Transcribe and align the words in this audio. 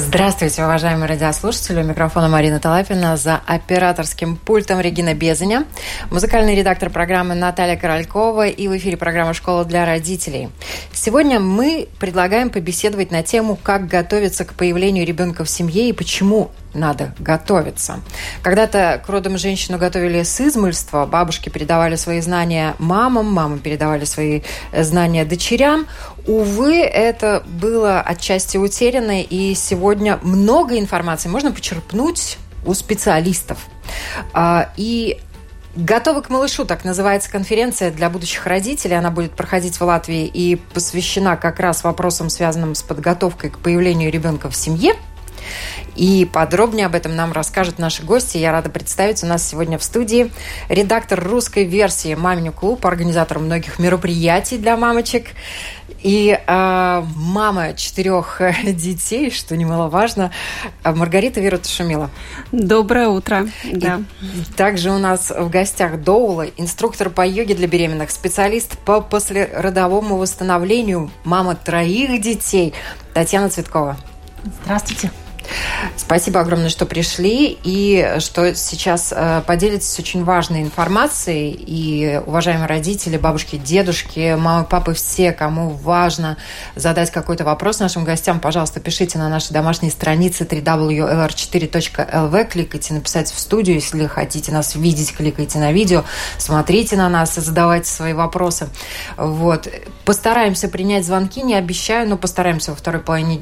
Здравствуйте, 0.00 0.62
уважаемые 0.62 1.08
радиослушатели. 1.08 1.82
У 1.82 1.84
микрофона 1.84 2.28
Марина 2.28 2.60
Талапина 2.60 3.16
за 3.16 3.40
операторским 3.44 4.36
пультом 4.36 4.78
Регина 4.78 5.12
Безаня, 5.12 5.64
музыкальный 6.12 6.54
редактор 6.54 6.88
программы 6.88 7.34
Наталья 7.34 7.76
Королькова 7.76 8.46
и 8.46 8.68
в 8.68 8.76
эфире 8.76 8.96
программа 8.96 9.34
«Школа 9.34 9.64
для 9.64 9.84
родителей». 9.84 10.50
Сегодня 10.92 11.40
мы 11.40 11.88
предлагаем 11.98 12.50
побеседовать 12.50 13.10
на 13.10 13.24
тему, 13.24 13.58
как 13.60 13.88
готовиться 13.88 14.44
к 14.44 14.54
появлению 14.54 15.04
ребенка 15.04 15.42
в 15.44 15.50
семье 15.50 15.88
и 15.88 15.92
почему 15.92 16.52
надо 16.74 17.14
готовиться. 17.18 18.00
Когда-то 18.42 19.02
к 19.04 19.08
родам 19.08 19.38
женщину 19.38 19.78
готовили 19.78 20.22
с 20.22 20.40
измольства, 20.40 21.06
бабушки 21.06 21.48
передавали 21.48 21.96
свои 21.96 22.20
знания 22.20 22.74
мамам, 22.78 23.26
мамы 23.32 23.58
передавали 23.58 24.04
свои 24.04 24.42
знания 24.72 25.24
дочерям. 25.24 25.86
Увы, 26.28 26.82
это 26.82 27.42
было 27.46 28.02
отчасти 28.02 28.58
утеряно, 28.58 29.22
и 29.22 29.54
сегодня 29.54 30.18
много 30.22 30.78
информации 30.78 31.30
можно 31.30 31.52
почерпнуть 31.52 32.36
у 32.66 32.74
специалистов. 32.74 33.66
А, 34.32 34.70
и 34.76 35.18
Готовы 35.76 36.22
к 36.22 36.28
малышу, 36.30 36.64
так 36.64 36.84
называется 36.84 37.30
конференция 37.30 37.92
для 37.92 38.10
будущих 38.10 38.46
родителей. 38.46 38.98
Она 38.98 39.12
будет 39.12 39.32
проходить 39.32 39.76
в 39.76 39.82
Латвии 39.82 40.26
и 40.26 40.56
посвящена 40.56 41.36
как 41.36 41.60
раз 41.60 41.84
вопросам, 41.84 42.30
связанным 42.30 42.74
с 42.74 42.82
подготовкой 42.82 43.50
к 43.50 43.58
появлению 43.58 44.10
ребенка 44.10 44.50
в 44.50 44.56
семье– 44.56 44.94
и 45.98 46.24
подробнее 46.24 46.86
об 46.86 46.94
этом 46.94 47.16
нам 47.16 47.32
расскажут 47.32 47.80
наши 47.80 48.04
гости. 48.04 48.38
Я 48.38 48.52
рада 48.52 48.70
представить 48.70 49.24
у 49.24 49.26
нас 49.26 49.46
сегодня 49.46 49.78
в 49.78 49.82
студии 49.82 50.30
редактор 50.68 51.20
русской 51.22 51.64
версии 51.64 52.14
«Маминю 52.14 52.52
клуб», 52.52 52.86
организатор 52.86 53.40
многих 53.40 53.80
мероприятий 53.80 54.58
для 54.58 54.76
мамочек 54.76 55.30
и 56.00 56.38
э, 56.38 57.04
мама 57.16 57.74
четырех 57.74 58.40
детей, 58.64 59.32
что 59.32 59.56
немаловажно, 59.56 60.30
Маргарита 60.84 61.40
Вера 61.40 61.58
Тушумила. 61.58 62.10
Доброе 62.52 63.08
утро. 63.08 63.48
Да. 63.64 64.00
И 64.22 64.52
также 64.56 64.92
у 64.92 64.98
нас 64.98 65.32
в 65.36 65.50
гостях 65.50 66.00
Доула, 66.00 66.46
инструктор 66.56 67.10
по 67.10 67.26
йоге 67.26 67.56
для 67.56 67.66
беременных, 67.66 68.12
специалист 68.12 68.78
по 68.78 69.00
послеродовому 69.00 70.16
восстановлению, 70.16 71.10
мама 71.24 71.56
троих 71.56 72.20
детей 72.20 72.72
Татьяна 73.14 73.50
Цветкова. 73.50 73.96
Здравствуйте. 74.62 75.10
Спасибо 75.96 76.40
огромное, 76.40 76.68
что 76.68 76.86
пришли 76.86 77.58
и 77.62 78.16
что 78.18 78.54
сейчас 78.54 79.12
э, 79.14 79.42
поделитесь 79.46 79.98
очень 79.98 80.24
важной 80.24 80.62
информацией. 80.62 81.50
И, 81.50 82.20
уважаемые 82.26 82.66
родители, 82.66 83.16
бабушки, 83.16 83.56
дедушки, 83.56 84.36
мамы, 84.38 84.64
папы, 84.64 84.94
все, 84.94 85.32
кому 85.32 85.70
важно 85.70 86.36
задать 86.76 87.10
какой-то 87.10 87.44
вопрос 87.44 87.80
нашим 87.80 88.04
гостям, 88.04 88.40
пожалуйста, 88.40 88.80
пишите 88.80 89.18
на 89.18 89.28
нашей 89.28 89.52
домашней 89.52 89.90
странице 89.90 90.44
www.lr4.lv, 90.44 92.48
кликайте 92.48 92.94
«Написать 92.94 93.30
в 93.30 93.38
студию», 93.38 93.76
если 93.76 94.06
хотите 94.06 94.52
нас 94.52 94.74
видеть, 94.74 95.14
кликайте 95.14 95.58
на 95.58 95.72
видео, 95.72 96.04
смотрите 96.38 96.96
на 96.96 97.08
нас 97.08 97.38
и 97.38 97.40
задавайте 97.40 97.90
свои 97.90 98.12
вопросы. 98.12 98.68
Вот. 99.16 99.68
Постараемся 100.04 100.68
принять 100.68 101.04
звонки, 101.04 101.42
не 101.42 101.54
обещаю, 101.54 102.08
но 102.08 102.16
постараемся 102.16 102.70
во 102.70 102.76
второй 102.76 103.02
половине 103.02 103.40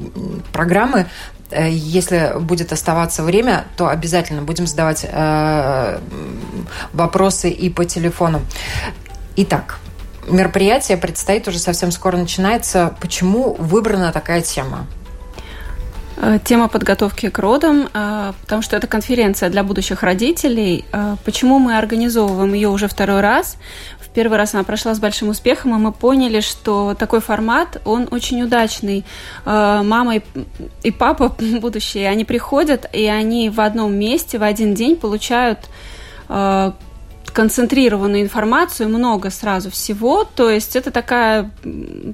программы 0.53 1.06
если 1.51 2.33
будет 2.41 2.73
оставаться 2.73 3.23
время, 3.23 3.67
то 3.77 3.89
обязательно 3.89 4.43
будем 4.43 4.67
задавать 4.67 5.07
э, 5.09 5.99
вопросы 6.93 7.51
и 7.51 7.71
по 7.71 7.84
телефону. 7.84 8.41
Итак, 9.37 9.79
мероприятие 10.29 10.97
предстоит 10.97 11.47
уже 11.47 11.59
совсем 11.59 11.93
скоро 11.93 12.17
начинается. 12.17 12.97
Почему 13.01 13.55
выбрана 13.55 14.12
такая 14.12 14.41
тема? 14.41 14.87
Э, 16.17 16.39
тема 16.43 16.69
подготовки 16.69 17.29
к 17.29 17.39
родам, 17.39 17.89
потому 18.43 18.62
что 18.62 18.77
это 18.77 18.87
конференция 18.87 19.49
для 19.51 19.62
будущих 19.62 20.03
родителей. 20.03 20.85
Почему 21.25 21.59
мы 21.59 21.79
организовываем 21.79 22.55
ее 22.55 22.69
уже 22.69 22.89
второй 22.89 23.21
раз? 23.21 23.56
Первый 24.16 24.38
раз 24.38 24.54
она 24.54 24.65
прошла 24.65 24.94
с 24.94 24.99
большим 24.99 25.28
успехом, 25.28 25.75
и 25.75 25.78
мы 25.78 25.93
поняли, 25.93 26.41
что 26.41 26.97
такой 26.99 27.21
формат, 27.21 27.82
он 27.84 28.09
очень 28.10 28.43
удачный. 28.43 29.04
Э, 29.44 29.82
мама 29.84 30.22
и 30.82 30.91
папа 30.91 31.37
будущие, 31.60 32.09
они 32.09 32.25
приходят, 32.25 32.88
и 32.94 33.05
они 33.05 33.50
в 33.50 33.60
одном 33.60 33.94
месте 33.94 34.38
в 34.38 34.43
один 34.43 34.72
день 34.72 34.97
получают 34.97 35.69
э, 36.31 36.72
концентрированную 37.26 38.22
информацию, 38.22 38.88
много 38.88 39.28
сразу 39.28 39.71
всего. 39.71 40.25
То 40.25 40.49
есть 40.49 40.76
это 40.76 40.91
такая 40.91 41.50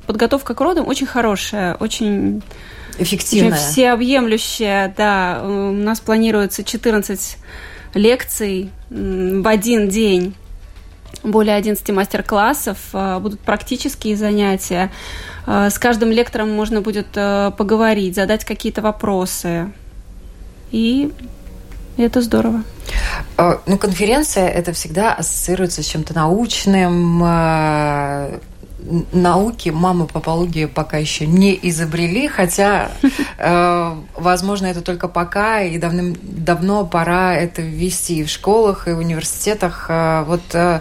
подготовка 0.04 0.56
к 0.56 0.60
родам 0.60 0.88
очень 0.88 1.06
хорошая, 1.06 1.76
очень 1.76 2.42
эффективная. 2.98 3.52
Очень 3.52 3.62
всеобъемлющая, 3.62 4.92
да. 4.96 5.40
У 5.44 5.70
нас 5.70 6.00
планируется 6.00 6.64
14 6.64 7.36
лекций 7.94 8.70
в 8.90 9.46
один 9.46 9.88
день 9.88 10.34
более 11.22 11.54
11 11.56 11.88
мастер-классов, 11.90 12.78
э, 12.92 13.18
будут 13.18 13.40
практические 13.40 14.16
занятия. 14.16 14.90
Э, 15.46 15.68
с 15.70 15.78
каждым 15.78 16.10
лектором 16.10 16.50
можно 16.50 16.80
будет 16.80 17.08
э, 17.14 17.52
поговорить, 17.56 18.14
задать 18.14 18.44
какие-то 18.44 18.82
вопросы. 18.82 19.72
И 20.70 21.12
это 21.96 22.22
здорово. 22.22 22.62
Ну, 23.38 23.78
конференция 23.78 24.48
это 24.48 24.72
всегда 24.72 25.12
ассоциируется 25.14 25.82
с 25.82 25.86
чем-то 25.86 26.14
научным, 26.14 27.22
науки 29.12 29.70
мамы 29.70 30.06
папологии 30.06 30.66
пока 30.66 30.98
еще 30.98 31.26
не 31.26 31.58
изобрели, 31.62 32.28
хотя, 32.28 32.90
э, 33.38 33.94
возможно, 34.14 34.66
это 34.66 34.80
только 34.80 35.08
пока, 35.08 35.62
и 35.62 35.78
давным-давно 35.78 36.86
пора 36.86 37.34
это 37.34 37.62
ввести 37.62 38.24
в 38.24 38.28
школах 38.28 38.88
и 38.88 38.92
в 38.92 38.98
университетах. 38.98 39.86
Э, 39.88 40.24
вот 40.26 40.42
э, 40.54 40.80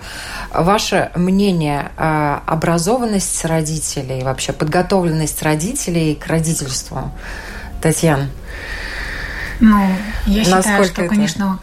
ваше 0.54 1.12
мнение, 1.16 1.92
э, 1.98 2.38
образованность 2.46 3.46
родителей, 3.46 4.24
вообще 4.24 4.54
подготовленность 4.54 5.42
родителей 5.44 6.16
к 6.16 6.28
родительству, 6.28 7.12
Татьяна? 7.82 8.30
Ну, 9.60 9.80
я 10.26 10.44
считаю, 10.44 10.86
что, 10.86 11.04
это? 11.04 11.08
конечно, 11.08 11.60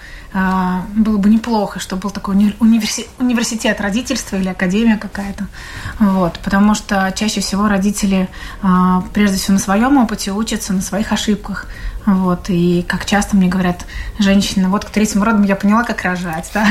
было 0.94 1.16
бы 1.16 1.30
неплохо, 1.30 1.80
чтобы 1.80 2.02
был 2.02 2.10
такой 2.10 2.34
универси 2.60 3.06
университет 3.18 3.80
родительства 3.80 4.36
или 4.36 4.48
академия 4.48 4.96
какая-то. 4.96 5.46
Вот, 5.98 6.38
потому 6.40 6.74
что 6.74 7.12
чаще 7.16 7.40
всего 7.40 7.68
родители, 7.68 8.28
а, 8.62 9.02
прежде 9.14 9.38
всего, 9.38 9.54
на 9.54 9.60
своем 9.60 9.96
опыте 9.96 10.32
учатся 10.32 10.72
на 10.72 10.82
своих 10.82 11.12
ошибках. 11.12 11.66
Вот, 12.06 12.48
и 12.48 12.84
как 12.88 13.04
часто 13.04 13.36
мне 13.36 13.48
говорят 13.48 13.84
женщины, 14.18 14.68
вот 14.68 14.84
к 14.86 14.90
третьему 14.90 15.24
роду 15.24 15.42
я 15.42 15.56
поняла, 15.56 15.84
как 15.84 16.02
рожать, 16.02 16.50
да, 16.54 16.66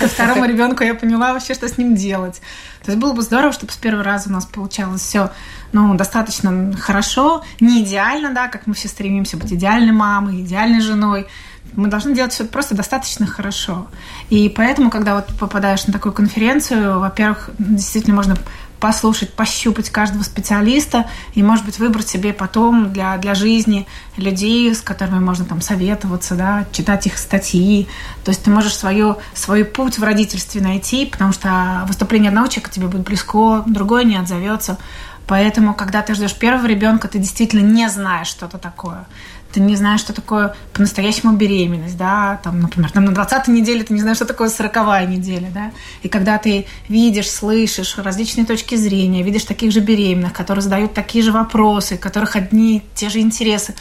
ко 0.00 0.08
второму 0.08 0.44
ребенку 0.46 0.82
я 0.82 0.94
поняла 0.94 1.32
вообще, 1.32 1.54
что 1.54 1.68
с 1.68 1.78
ним 1.78 1.94
делать. 1.94 2.40
То 2.84 2.90
есть 2.90 3.00
было 3.00 3.12
бы 3.12 3.22
здорово, 3.22 3.52
чтобы 3.52 3.72
с 3.72 3.76
первого 3.76 4.02
раза 4.02 4.30
у 4.30 4.32
нас 4.32 4.46
получалось 4.46 5.02
все 5.02 5.30
ну, 5.72 5.94
достаточно 5.94 6.72
хорошо, 6.76 7.44
не 7.60 7.84
идеально, 7.84 8.32
да, 8.34 8.48
как 8.48 8.66
мы 8.66 8.74
все 8.74 8.88
стремимся 8.88 9.36
быть 9.36 9.52
идеальной 9.52 9.92
мамой, 9.92 10.40
идеальной 10.40 10.80
женой, 10.80 11.28
мы 11.74 11.88
должны 11.88 12.14
делать 12.14 12.32
все 12.32 12.44
просто 12.44 12.74
достаточно 12.74 13.26
хорошо. 13.26 13.86
И 14.28 14.48
поэтому, 14.48 14.90
когда 14.90 15.16
вот 15.16 15.26
попадаешь 15.38 15.86
на 15.86 15.92
такую 15.92 16.12
конференцию, 16.12 17.00
во-первых, 17.00 17.50
действительно 17.58 18.16
можно 18.16 18.36
послушать, 18.80 19.34
пощупать 19.34 19.90
каждого 19.90 20.22
специалиста 20.22 21.06
и, 21.34 21.42
может 21.42 21.64
быть, 21.66 21.78
выбрать 21.78 22.08
себе 22.08 22.32
потом 22.32 22.92
для, 22.92 23.18
для 23.18 23.34
жизни 23.34 23.86
людей, 24.16 24.74
с 24.74 24.80
которыми 24.80 25.18
можно 25.18 25.44
там 25.44 25.60
советоваться, 25.60 26.34
да, 26.34 26.66
читать 26.72 27.06
их 27.06 27.18
статьи. 27.18 27.86
То 28.24 28.30
есть 28.30 28.42
ты 28.42 28.50
можешь 28.50 28.74
свою, 28.74 29.18
свой 29.34 29.64
путь 29.64 29.98
в 29.98 30.02
родительстве 30.02 30.62
найти, 30.62 31.06
потому 31.06 31.32
что 31.32 31.84
выступление 31.86 32.30
одного 32.30 32.46
человека 32.46 32.70
тебе 32.70 32.86
будет 32.86 33.02
близко, 33.02 33.62
другое 33.66 34.04
не 34.04 34.16
отзовется. 34.16 34.78
Поэтому, 35.26 35.74
когда 35.74 36.02
ты 36.02 36.14
ждешь 36.14 36.34
первого 36.34 36.66
ребенка, 36.66 37.06
ты 37.06 37.18
действительно 37.18 37.60
не 37.60 37.88
знаешь, 37.88 38.26
что 38.26 38.46
это 38.46 38.58
такое 38.58 39.06
ты 39.52 39.60
не 39.60 39.76
знаешь, 39.76 40.00
что 40.00 40.12
такое 40.12 40.54
по-настоящему 40.72 41.32
беременность, 41.32 41.96
да, 41.96 42.40
там, 42.42 42.60
например, 42.60 42.90
там 42.90 43.04
на 43.04 43.10
20-й 43.10 43.50
неделе 43.50 43.82
ты 43.82 43.92
не 43.92 44.00
знаешь, 44.00 44.16
что 44.16 44.26
такое 44.26 44.48
40 44.48 45.08
неделя, 45.08 45.50
да, 45.52 45.72
и 46.02 46.08
когда 46.08 46.38
ты 46.38 46.66
видишь, 46.88 47.30
слышишь 47.30 47.98
различные 47.98 48.46
точки 48.46 48.76
зрения, 48.76 49.22
видишь 49.22 49.44
таких 49.44 49.72
же 49.72 49.80
беременных, 49.80 50.32
которые 50.32 50.62
задают 50.62 50.94
такие 50.94 51.24
же 51.24 51.32
вопросы, 51.32 51.96
у 51.96 51.98
которых 51.98 52.36
одни 52.36 52.82
те 52.94 53.08
же 53.08 53.20
интересы, 53.20 53.74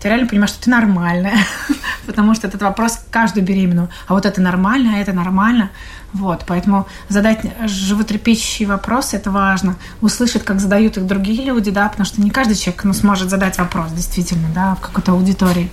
ты 0.00 0.08
реально 0.08 0.26
понимаешь, 0.26 0.50
что 0.50 0.64
ты 0.64 0.70
нормальная, 0.70 1.38
потому 2.06 2.34
что 2.34 2.46
этот 2.46 2.62
вопрос 2.62 3.00
каждую 3.10 3.44
беременную. 3.44 3.88
А 4.06 4.14
вот 4.14 4.26
это 4.26 4.40
нормально, 4.40 4.94
а 4.96 4.98
это 4.98 5.12
нормально. 5.12 5.70
Вот, 6.12 6.44
поэтому 6.46 6.86
задать 7.08 7.40
животрепещущие 7.66 8.68
вопросы– 8.68 9.16
это 9.18 9.30
важно. 9.30 9.76
Услышать, 10.00 10.44
как 10.44 10.60
задают 10.60 10.96
их 10.96 11.06
другие 11.06 11.44
люди, 11.44 11.70
да, 11.70 11.88
потому 11.88 12.06
что 12.06 12.22
не 12.22 12.30
каждый 12.30 12.56
человек 12.56 12.84
ну, 12.84 12.92
сможет 12.94 13.28
задать 13.28 13.58
вопрос, 13.58 13.92
действительно, 13.92 14.48
да, 14.54 14.76
в 14.76 14.80
какой-то 14.80 15.12
аудитории. 15.12 15.70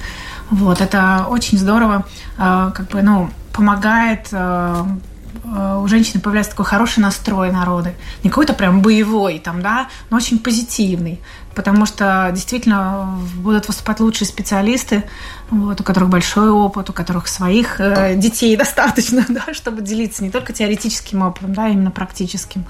Вот, 0.49 0.81
это 0.81 1.27
очень 1.29 1.57
здорово, 1.57 2.05
э, 2.37 2.71
как 2.75 2.89
бы, 2.89 3.01
ну, 3.01 3.29
помогает 3.53 4.27
э, 4.31 4.85
э, 5.45 5.79
у 5.81 5.87
женщины 5.87 6.19
появляется 6.19 6.51
такой 6.51 6.65
хороший 6.65 6.99
настрой 6.99 7.51
народы. 7.51 7.93
Не 8.23 8.29
какой-то 8.29 8.53
прям 8.53 8.81
боевой, 8.81 9.39
там, 9.39 9.61
да, 9.61 9.87
но 10.09 10.17
очень 10.17 10.39
позитивный. 10.39 11.21
Потому 11.55 11.85
что 11.85 12.31
действительно 12.33 13.19
будут 13.35 13.67
выступать 13.67 13.99
лучшие 13.99 14.27
специалисты, 14.27 15.03
вот, 15.51 15.79
у 15.79 15.83
которых 15.83 16.09
большой 16.09 16.49
опыт, 16.49 16.89
у 16.89 16.93
которых 16.93 17.27
своих 17.27 17.79
э, 17.79 18.15
детей 18.15 18.55
достаточно, 18.57 19.25
да, 19.29 19.53
чтобы 19.53 19.81
делиться 19.81 20.23
не 20.23 20.31
только 20.31 20.53
теоретическим 20.53 21.21
опытом, 21.21 21.53
да, 21.53 21.67
именно 21.67 21.91
практическим. 21.91 22.65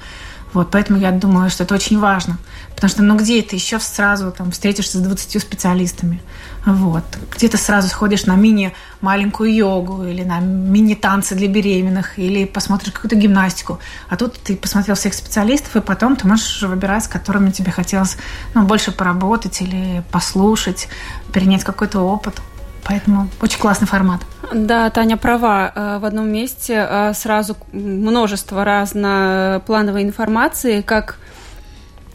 Вот, 0.54 0.70
поэтому 0.70 1.00
я 1.00 1.12
думаю, 1.12 1.50
что 1.50 1.64
это 1.64 1.74
очень 1.74 2.00
важно. 2.00 2.38
Потому 2.76 2.90
что, 2.90 3.04
ну, 3.04 3.18
где 3.18 3.42
ты 3.42 3.56
еще 3.56 3.80
сразу 3.80 4.32
там 4.32 4.52
встретишься 4.52 5.00
с 5.00 5.02
20 5.02 5.42
специалистами? 5.42 6.22
Вот. 6.66 7.04
Где 7.36 7.50
ты 7.50 7.58
сразу 7.58 7.90
сходишь 7.90 8.26
на 8.26 8.36
мини-маленькую 8.36 9.54
йогу 9.54 10.06
или 10.06 10.24
на 10.24 10.40
мини-танцы 10.40 11.36
для 11.36 11.48
беременных, 11.48 12.18
или 12.18 12.46
посмотришь 12.46 12.94
какую-то 12.94 13.16
гимнастику. 13.16 13.80
А 14.10 14.16
тут 14.16 14.36
ты 14.36 14.56
посмотрел 14.56 14.96
всех 14.96 15.14
специалистов, 15.14 15.76
и 15.76 15.82
потом 15.82 16.16
ты 16.16 16.28
можешь 16.28 16.62
выбирать, 16.62 17.04
с 17.04 17.08
которыми 17.08 17.52
тебе 17.52 17.72
хотелось 17.72 18.18
ну, 18.54 18.64
больше 18.64 18.92
поработать 18.92 19.62
или 19.62 20.04
послушать, 20.12 20.88
перенять 21.34 21.64
какой-то 21.64 22.00
опыт. 22.00 22.42
Поэтому 22.86 23.30
очень 23.42 23.60
классный 23.60 23.88
формат. 23.88 24.22
Да, 24.54 24.90
Таня 24.90 25.18
права. 25.18 25.72
Э, 25.74 26.00
в 26.00 26.06
одном 26.06 26.30
месте 26.30 26.86
э, 26.90 27.14
сразу 27.14 27.56
множество 27.72 28.66
разноплановой 28.66 30.04
информации, 30.04 30.82
как 30.82 31.18
э, 31.18 31.43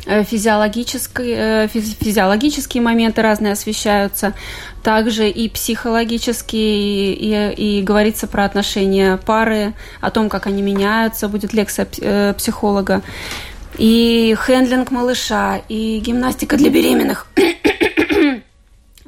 физиологические, 0.09 1.69
физиологические 1.69 2.83
моменты 2.83 3.23
разные 3.23 3.53
освещаются, 3.53 4.35
также 4.83 5.29
и 5.29 5.49
психологические, 5.49 7.15
и, 7.15 7.79
и 7.79 7.83
говорится 7.83 8.27
про 8.27 8.45
отношения 8.45 9.19
пары, 9.19 9.75
о 10.01 10.11
том, 10.11 10.29
как 10.29 10.47
они 10.47 10.63
меняются, 10.63 11.29
будет 11.29 11.53
лекция 11.53 11.87
психолога, 12.35 13.03
и 13.77 14.35
хендлинг 14.39 14.91
малыша, 14.91 15.61
и 15.69 15.99
гимнастика 15.99 16.57
для 16.57 16.71
беременных. 16.71 17.27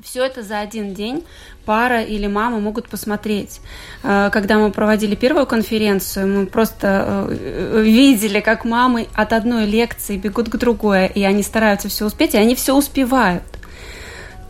Все 0.03 0.25
это 0.25 0.43
за 0.43 0.61
один 0.61 0.95
день 0.95 1.25
пара 1.67 2.03
или 2.03 2.27
мама 2.27 2.59
могут 2.59 2.89
посмотреть. 2.89 3.61
Э, 4.03 4.31
когда 4.33 4.59
мы 4.59 4.71
проводили 4.71 5.15
первую 5.15 5.47
конференцию, 5.47 6.27
мы 6.29 6.47
просто 6.47 7.27
э, 7.29 7.83
видели, 7.83 8.41
как 8.41 8.65
мамы 8.65 9.09
от 9.15 9.33
одной 9.33 9.67
лекции 9.67 10.17
бегут 10.17 10.49
к 10.49 10.57
другой, 10.57 11.07
и 11.09 11.23
они 11.25 11.43
стараются 11.43 11.89
все 11.89 12.07
успеть, 12.07 12.35
и 12.35 12.39
они 12.39 12.55
все 12.55 12.75
успевают. 12.75 13.43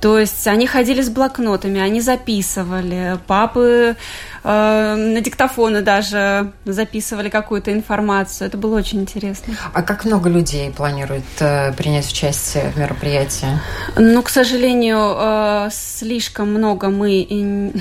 То 0.01 0.19
есть 0.19 0.47
они 0.47 0.67
ходили 0.67 1.03
с 1.03 1.11
блокнотами, 1.11 1.81
они 1.81 2.01
записывали, 2.01 3.19
папы 3.27 3.97
э, 4.43 4.95
на 4.95 5.21
диктофоны 5.21 5.83
даже 5.83 6.53
записывали 6.65 7.29
какую-то 7.29 7.73
информацию. 7.73 8.49
Это 8.49 8.57
было 8.57 8.79
очень 8.79 9.01
интересно. 9.01 9.55
А 9.75 9.83
как 9.83 10.07
много 10.07 10.31
людей 10.31 10.71
планирует 10.71 11.25
э, 11.41 11.73
принять 11.75 12.11
участие 12.11 12.71
в 12.71 12.79
мероприятии? 12.79 13.49
Ну, 13.97 14.23
к 14.23 14.31
сожалению, 14.31 15.17
э, 15.19 15.69
слишком 15.71 16.55
много 16.55 16.89
мы 16.89 17.73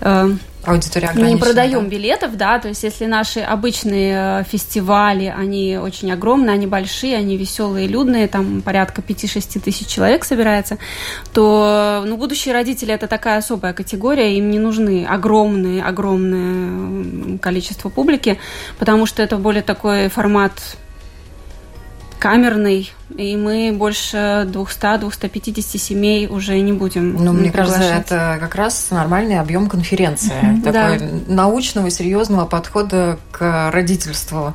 э, 0.00 0.28
аудитория 0.64 1.08
ограничена. 1.08 1.30
Мы 1.30 1.34
не 1.34 1.40
продаем 1.40 1.84
да? 1.84 1.88
билетов, 1.88 2.36
да, 2.36 2.58
то 2.58 2.68
есть 2.68 2.82
если 2.82 3.06
наши 3.06 3.40
обычные 3.40 4.40
э, 4.40 4.44
фестивали, 4.44 5.32
они 5.36 5.78
очень 5.78 6.10
огромные, 6.12 6.54
они 6.54 6.66
большие, 6.66 7.16
они 7.16 7.36
веселые, 7.36 7.86
людные, 7.86 8.28
там 8.28 8.62
порядка 8.62 9.02
5-6 9.02 9.60
тысяч 9.60 9.86
человек 9.86 10.24
собирается, 10.24 10.78
то, 11.32 12.04
ну, 12.06 12.16
будущие 12.16 12.54
родители 12.54 12.92
это 12.92 13.06
такая 13.06 13.38
особая 13.38 13.72
категория, 13.72 14.36
им 14.36 14.50
не 14.50 14.58
нужны 14.58 15.06
огромные, 15.06 15.82
огромное 15.82 17.38
количество 17.38 17.88
публики, 17.88 18.38
потому 18.78 19.06
что 19.06 19.22
это 19.22 19.36
более 19.36 19.62
такой 19.62 20.08
формат 20.08 20.52
камерный, 22.18 22.92
и 23.16 23.36
мы 23.36 23.72
больше 23.72 24.46
200-250 24.52 25.78
семей 25.78 26.26
уже 26.26 26.58
не 26.60 26.72
будем 26.72 27.14
Ну, 27.22 27.32
мне 27.32 27.50
кажется, 27.50 27.82
это 27.82 28.36
как 28.40 28.54
раз 28.54 28.90
нормальный 28.90 29.38
объем 29.38 29.68
конференции. 29.68 30.60
Такой 30.64 30.98
да. 30.98 31.06
научного, 31.28 31.90
серьезного 31.90 32.46
подхода 32.46 33.18
к 33.30 33.70
родительству. 33.72 34.54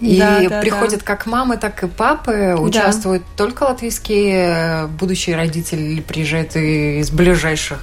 И 0.00 0.18
да, 0.18 0.40
да, 0.48 0.60
приходят 0.60 1.00
да. 1.00 1.06
как 1.06 1.26
мамы, 1.26 1.56
так 1.56 1.82
и 1.82 1.86
папы, 1.86 2.54
участвуют 2.58 3.22
да. 3.22 3.44
только 3.44 3.64
латвийские 3.64 4.88
будущие 4.88 5.36
родители 5.36 6.00
приезжают 6.00 6.56
из 6.56 7.10
ближайших 7.10 7.78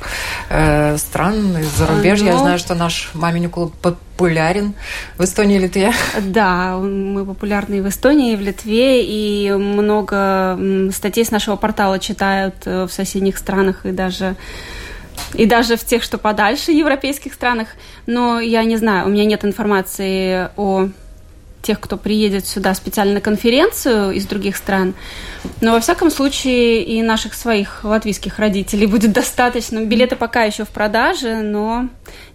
э, 0.50 0.98
стран, 0.98 1.57
из 1.57 1.68
зарубежья. 1.69 2.25
Но... 2.25 2.31
Я 2.31 2.38
ну, 2.38 2.44
знаю, 2.44 2.60
что 2.60 2.75
наш 2.75 3.10
мамин 3.13 3.50
клуб 3.50 3.74
популярен 3.75 4.74
в 5.18 5.24
Эстонии 5.24 5.57
и 5.57 5.60
Литве. 5.60 5.92
Да, 6.21 6.77
мы 6.77 7.25
популярны 7.25 7.75
и 7.75 7.81
в 7.81 7.89
Эстонии, 7.89 8.33
и 8.33 8.36
в 8.36 8.42
Литве, 8.42 9.04
и 9.04 9.51
много 9.51 10.59
статей 10.94 11.25
с 11.25 11.31
нашего 11.31 11.56
портала 11.56 12.00
читают 12.00 12.56
э, 12.66 12.86
в 12.86 12.94
соседних 12.94 13.38
странах 13.38 13.86
и 13.86 13.92
даже 13.92 14.36
и 15.33 15.45
даже 15.45 15.77
в 15.77 15.83
тех, 15.83 16.04
что 16.04 16.18
подальше 16.18 16.71
европейских 16.71 17.33
странах. 17.33 17.69
Но 18.06 18.39
я 18.39 18.63
не 18.63 18.77
знаю, 18.77 19.07
у 19.07 19.09
меня 19.09 19.25
нет 19.25 19.45
информации 19.45 20.50
о 20.56 20.89
тех, 21.63 21.80
кто 21.80 21.98
приедет 21.98 22.45
сюда 22.45 22.75
специально 22.75 23.15
на 23.15 23.21
конференцию 23.21 24.12
из 24.12 24.25
других 24.25 24.57
стран. 24.57 24.94
Но 25.62 25.71
во 25.71 25.80
всяком 25.80 26.12
случае 26.12 26.83
и 26.83 27.01
наших 27.01 27.33
своих 27.33 27.83
латвийских 27.83 28.38
родителей 28.38 28.86
будет 28.86 29.12
достаточно. 29.13 29.80
Билеты 29.80 30.15
пока 30.15 30.44
еще 30.44 30.65
в 30.65 30.69
продаже, 30.69 31.38
но 31.38 31.88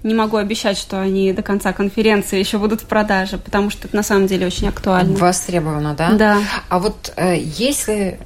не 0.02 0.14
могу 0.14 0.38
обещать, 0.38 0.78
что 0.78 1.00
они 1.00 1.32
до 1.32 1.42
конца 1.42 1.72
конференции 1.72 2.38
еще 2.38 2.58
будут 2.58 2.80
в 2.80 2.86
продаже, 2.86 3.38
потому 3.38 3.70
что 3.70 3.86
это 3.86 3.94
на 3.94 4.02
самом 4.02 4.26
деле 4.26 4.46
очень 4.46 4.68
актуально. 4.68 5.16
Востребовано, 5.16 5.94
да? 5.94 6.10
Да. 6.12 6.38
А 6.68 6.78
вот 6.78 7.12
э, 7.16 7.36
если 7.38 8.18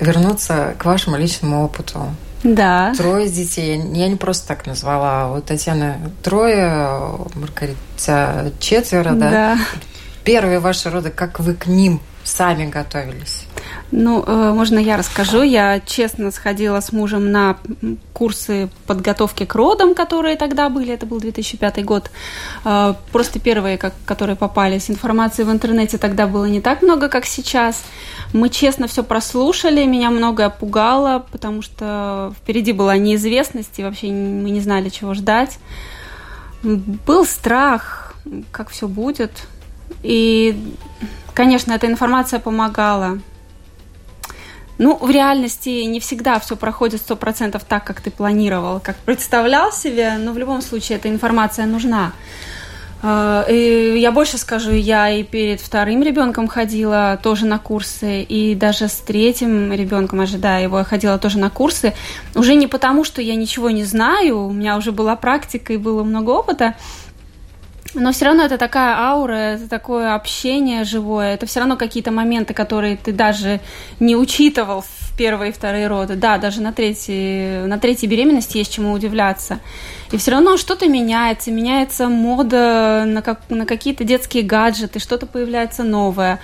вернуться 0.00 0.74
к 0.78 0.84
вашему 0.84 1.16
личному 1.16 1.64
опыту, 1.64 2.14
да. 2.42 2.92
Трое 2.96 3.28
детей. 3.28 3.80
Я 3.94 4.08
не 4.08 4.16
просто 4.16 4.48
так 4.48 4.66
назвала. 4.66 5.28
Вот 5.28 5.46
Татьяна 5.46 5.96
трое, 6.22 7.18
Маргарита 7.34 8.52
четверо, 8.58 9.12
да? 9.12 9.30
Да. 9.30 9.58
Первые 10.24 10.58
ваши 10.58 10.90
роды, 10.90 11.10
как 11.10 11.40
вы 11.40 11.54
к 11.54 11.66
ним 11.66 12.00
сами 12.24 12.66
готовились? 12.66 13.46
Ну, 13.92 14.24
э, 14.26 14.52
можно 14.52 14.78
я 14.78 14.96
расскажу. 14.96 15.42
Я 15.42 15.80
честно 15.80 16.30
сходила 16.32 16.80
с 16.80 16.92
мужем 16.92 17.30
на 17.30 17.56
курсы 18.12 18.68
подготовки 18.86 19.44
к 19.44 19.54
родам, 19.54 19.94
которые 19.94 20.36
тогда 20.36 20.68
были. 20.68 20.92
Это 20.92 21.06
был 21.06 21.20
2005 21.20 21.84
год. 21.84 22.10
Э, 22.64 22.94
просто 23.12 23.38
первые, 23.38 23.78
которые 23.78 24.36
попались. 24.36 24.90
Информации 24.90 25.44
в 25.44 25.50
интернете 25.50 25.98
тогда 25.98 26.26
было 26.26 26.46
не 26.46 26.60
так 26.60 26.82
много, 26.82 27.08
как 27.08 27.26
сейчас. 27.26 27.84
Мы 28.36 28.50
честно 28.50 28.86
все 28.86 29.02
прослушали. 29.02 29.86
Меня 29.86 30.10
многое 30.10 30.50
пугало, 30.50 31.24
потому 31.32 31.62
что 31.62 32.34
впереди 32.36 32.72
была 32.72 32.98
неизвестность, 32.98 33.78
и 33.78 33.82
вообще 33.82 34.08
мы 34.08 34.50
не 34.50 34.60
знали, 34.60 34.90
чего 34.90 35.14
ждать. 35.14 35.58
Был 36.62 37.24
страх, 37.24 38.14
как 38.50 38.68
все 38.68 38.88
будет. 38.88 39.30
И, 40.02 40.54
конечно, 41.32 41.72
эта 41.72 41.86
информация 41.86 42.38
помогала. 42.38 43.20
Ну, 44.76 44.98
в 44.98 45.08
реальности 45.10 45.84
не 45.84 45.98
всегда 45.98 46.38
все 46.38 46.56
проходит 46.56 47.00
сто 47.00 47.16
процентов 47.16 47.64
так, 47.64 47.84
как 47.84 48.02
ты 48.02 48.10
планировал, 48.10 48.80
как 48.80 48.96
представлял 48.96 49.72
себе, 49.72 50.18
но 50.18 50.32
в 50.32 50.38
любом 50.38 50.60
случае 50.60 50.98
эта 50.98 51.08
информация 51.08 51.64
нужна. 51.64 52.12
А, 53.02 53.44
и 53.48 53.98
я 53.98 54.10
больше 54.10 54.38
скажу, 54.38 54.72
я 54.72 55.10
и 55.10 55.22
перед 55.22 55.60
вторым 55.60 56.02
ребенком 56.02 56.48
ходила 56.48 57.18
тоже 57.22 57.46
на 57.46 57.58
курсы, 57.58 58.22
и 58.22 58.54
даже 58.54 58.88
с 58.88 58.94
третьим 58.94 59.72
ребенком, 59.72 60.20
ожидая 60.20 60.62
его, 60.62 60.78
я 60.78 60.84
ходила 60.84 61.18
тоже 61.18 61.38
на 61.38 61.50
курсы. 61.50 61.94
Уже 62.34 62.54
не 62.54 62.66
потому, 62.66 63.04
что 63.04 63.20
я 63.20 63.34
ничего 63.34 63.70
не 63.70 63.84
знаю, 63.84 64.46
у 64.46 64.52
меня 64.52 64.76
уже 64.76 64.92
была 64.92 65.14
практика 65.16 65.72
и 65.72 65.76
было 65.76 66.02
много 66.04 66.30
опыта, 66.30 66.74
Но 67.94 68.12
все 68.12 68.26
равно 68.26 68.44
это 68.44 68.58
такая 68.58 68.96
аура, 68.96 69.34
это 69.34 69.68
такое 69.68 70.14
общение 70.14 70.84
живое, 70.84 71.34
это 71.34 71.46
все 71.46 71.60
равно 71.60 71.76
какие-то 71.76 72.10
моменты, 72.10 72.54
которые 72.54 72.96
ты 72.96 73.12
даже 73.12 73.60
не 74.00 74.16
учитывал 74.16 74.82
в 74.82 75.16
первые 75.16 75.50
и 75.50 75.54
вторые 75.54 75.86
роды. 75.86 76.14
Да, 76.14 76.38
даже 76.38 76.60
на 76.60 76.72
третьей, 76.72 77.66
на 77.66 77.78
третьей 77.78 78.08
беременности 78.08 78.58
есть 78.58 78.72
чему 78.72 78.92
удивляться. 78.92 79.60
И 80.12 80.18
все 80.18 80.32
равно 80.32 80.56
что-то 80.56 80.88
меняется, 80.88 81.50
меняется 81.50 82.08
мода 82.08 83.04
на, 83.06 83.22
как, 83.22 83.40
на 83.48 83.66
какие-то 83.66 84.04
детские 84.04 84.42
гаджеты, 84.42 84.98
что-то 84.98 85.26
появляется 85.26 85.82
новое 85.82 86.40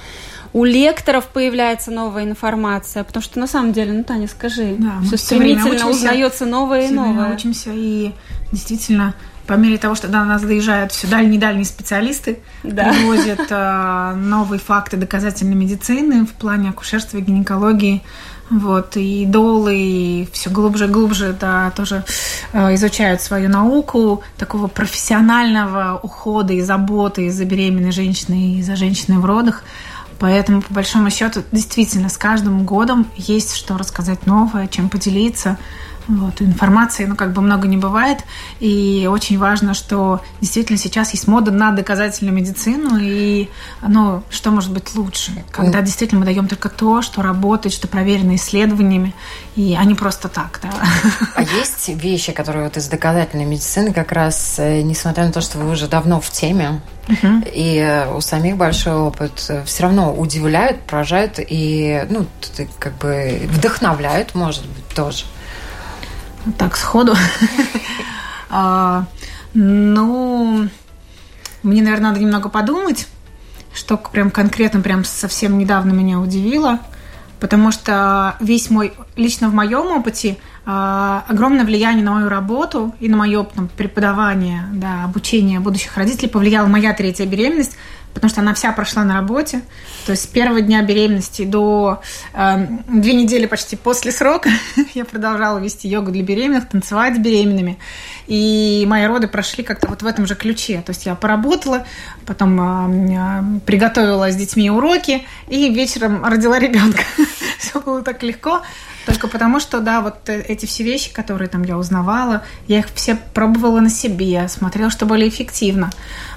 у 0.55 0.65
лекторов 0.65 1.29
появляется 1.29 1.91
новая 1.91 2.25
информация, 2.25 3.05
потому 3.05 3.23
что 3.23 3.39
на 3.39 3.47
самом 3.47 3.73
деле, 3.73 3.93
ну, 3.93 4.05
Таня, 4.05 4.29
скажи, 4.29 4.77
да, 4.79 5.01
все 5.07 5.17
стремительно 5.17 5.89
узнается 5.89 6.45
новое 6.45 6.89
и 6.89 6.93
новое. 6.93 7.29
Мы 7.29 7.35
учимся, 7.35 7.71
и 7.73 8.13
действительно 8.53 9.15
по 9.47 9.55
мере 9.55 9.79
того, 9.79 9.95
что 9.95 10.09
до 10.09 10.25
нас 10.25 10.43
доезжают 10.43 10.93
все 10.93 11.07
дальние-дальние 11.07 11.65
специалисты, 11.65 12.39
да. 12.63 12.93
привозят 12.93 13.47
э, 13.51 14.15
новые 14.17 14.59
факты 14.59 14.97
доказательной 14.97 15.55
медицины 15.55 16.27
в 16.27 16.33
плане 16.33 16.71
акушерства 16.71 17.19
и 17.19 17.21
гинекологии, 17.21 18.03
вот, 18.51 18.97
и 18.97 19.25
долы, 19.27 19.77
и 19.77 20.29
все 20.33 20.51
глубже 20.51 20.85
и 20.85 20.89
глубже, 20.89 21.37
да, 21.39 21.71
тоже 21.71 22.05
э, 22.53 22.75
изучают 22.75 23.21
свою 23.21 23.49
науку 23.49 24.23
такого 24.37 24.69
профессионального 24.69 25.99
ухода 26.03 26.53
и 26.53 26.61
заботы 26.61 27.31
за 27.31 27.45
беременной 27.45 27.93
женщиной 27.93 28.59
и 28.59 28.63
за 28.63 28.77
женщиной 28.77 29.19
в 29.19 29.25
родах. 29.25 29.65
Поэтому, 30.19 30.63
по 30.63 30.73
большому 30.75 31.11
счету, 31.11 31.43
действительно, 31.51 32.09
с 32.09 32.17
каждым 32.17 32.65
годом 32.65 33.09
есть 33.17 33.57
что 33.57 33.77
рассказать 33.77 34.25
новое, 34.25 34.69
чем 34.69 34.89
поделиться. 34.89 35.59
Вот, 36.09 36.43
информации, 36.43 37.05
ну, 37.05 37.17
как 37.17 37.33
бы 37.33 37.43
много 37.43 37.69
не 37.69 37.77
бывает. 37.77 38.19
И 38.61 39.09
очень 39.11 39.39
важно, 39.39 39.75
что 39.75 40.21
действительно 40.41 40.79
сейчас 40.79 41.13
есть 41.13 41.29
мода 41.29 41.51
на 41.51 41.73
доказательную 41.73 42.35
медицину. 42.35 42.99
И, 43.01 43.49
ну, 43.87 44.23
что 44.31 44.51
может 44.51 44.73
быть 44.73 44.95
лучше? 44.95 45.45
Когда 45.51 45.81
mm. 45.81 45.85
действительно 45.85 46.21
мы 46.21 46.27
даем 46.27 46.49
только 46.49 46.69
то, 46.69 47.03
что 47.03 47.23
работает, 47.23 47.75
что 47.75 47.89
проверено 47.89 48.35
исследованиями, 48.35 49.15
и 49.57 49.77
они 49.79 49.95
просто 49.95 50.29
так, 50.29 50.61
да. 50.63 50.71
А 51.37 51.43
есть 51.43 51.89
вещи, 51.89 52.33
которые 52.33 52.65
вот 52.65 52.77
из 52.77 52.89
доказательной 52.89 53.45
медицины 53.45 53.93
как 53.93 54.13
раз, 54.13 54.57
э, 54.59 54.83
несмотря 54.83 55.27
на 55.27 55.33
то, 55.33 55.41
что 55.41 55.59
вы 55.59 55.71
уже 55.71 55.89
давно 55.89 56.21
в 56.21 56.31
теме, 56.31 56.81
Uh-huh. 57.09 57.51
И 57.53 57.79
э, 57.79 58.15
у 58.15 58.21
самих 58.21 58.57
большой 58.57 58.95
опыт 58.95 59.45
э, 59.49 59.65
все 59.65 59.83
равно 59.83 60.15
удивляют, 60.15 60.83
поражают 60.83 61.39
и 61.39 62.07
ну, 62.09 62.27
как 62.79 62.97
бы 62.99 63.43
вдохновляют, 63.51 64.37
может 64.37 64.65
быть, 64.67 64.87
тоже. 64.95 65.25
Так, 66.59 66.77
сходу. 66.77 67.15
а, 68.51 69.05
ну, 69.55 70.69
мне, 71.63 71.83
наверное, 71.83 72.11
надо 72.11 72.21
немного 72.21 72.49
подумать, 72.49 73.07
что 73.73 73.97
прям 73.97 74.31
конкретно, 74.31 74.81
прям 74.81 75.05
совсем 75.05 75.59
недавно 75.59 75.93
меня 75.93 76.19
удивило, 76.19 76.81
потому 77.39 77.71
что 77.71 78.37
весь 78.41 78.71
мой, 78.71 78.93
лично 79.17 79.49
в 79.49 79.55
моем 79.55 79.87
опыте, 79.93 80.37
а, 80.67 81.25
огромное 81.29 81.65
влияние 81.65 82.05
на 82.05 82.13
мою 82.13 82.29
работу 82.29 82.95
и 82.99 83.09
на 83.09 83.17
мое 83.17 83.47
преподавание, 83.77 84.65
да, 84.73 85.05
обучение 85.05 85.61
будущих 85.61 85.97
родителей 85.97 86.29
повлияла 86.29 86.67
моя 86.67 86.93
третья 86.93 87.27
беременность, 87.27 87.77
потому 88.15 88.31
что 88.31 88.41
она 88.41 88.55
вся 88.55 88.73
прошла 88.73 89.05
на 89.05 89.15
работе. 89.15 89.63
То 90.07 90.13
есть 90.13 90.25
с 90.25 90.27
первого 90.27 90.61
дня 90.61 90.83
беременности 90.83 91.45
до 91.45 92.03
э, 92.35 92.67
две 92.89 93.15
недели 93.15 93.47
почти 93.47 93.77
после 93.77 94.13
срока 94.13 94.51
я 94.95 95.05
продолжала 95.05 95.59
вести 95.59 95.89
йогу 95.89 96.11
для 96.11 96.23
беременных, 96.23 96.69
танцевать 96.69 97.17
с 97.17 97.19
беременными. 97.19 97.79
И 98.27 98.85
мои 98.89 99.07
роды 99.07 99.29
прошли 99.29 99.65
как-то 99.65 99.89
вот 99.89 100.03
в 100.03 100.07
этом 100.07 100.27
же 100.27 100.35
ключе. 100.35 100.83
То 100.85 100.91
есть 100.91 101.07
я 101.07 101.15
поработала, 101.15 101.87
потом 102.27 102.61
э, 102.61 103.61
приготовила 103.67 104.31
с 104.31 104.37
детьми 104.37 104.71
уроки 104.71 105.27
и 105.49 105.73
вечером 105.73 106.25
родила 106.25 106.59
ребенка. 106.59 107.03
Все 107.59 107.81
было 107.81 108.03
так 108.03 108.23
легко. 108.23 108.63
Только 109.07 109.29
потому, 109.29 109.61
что, 109.61 109.81
да, 109.81 110.01
вот 110.01 110.29
э, 110.29 110.43
эти 110.43 110.67
все 110.67 110.85
вещи, 110.85 111.13
которые 111.13 111.49
там 111.49 111.63
я 111.63 111.77
узнавала, 111.77 112.43
я 112.69 112.79
их 112.81 112.87
все 112.95 113.17
пробовала 113.17 113.81
на 113.81 113.91
себе, 113.91 114.49
смотрела, 114.49 114.91
что 114.91 115.07
более 115.07 115.29
эффективно. 115.29 115.91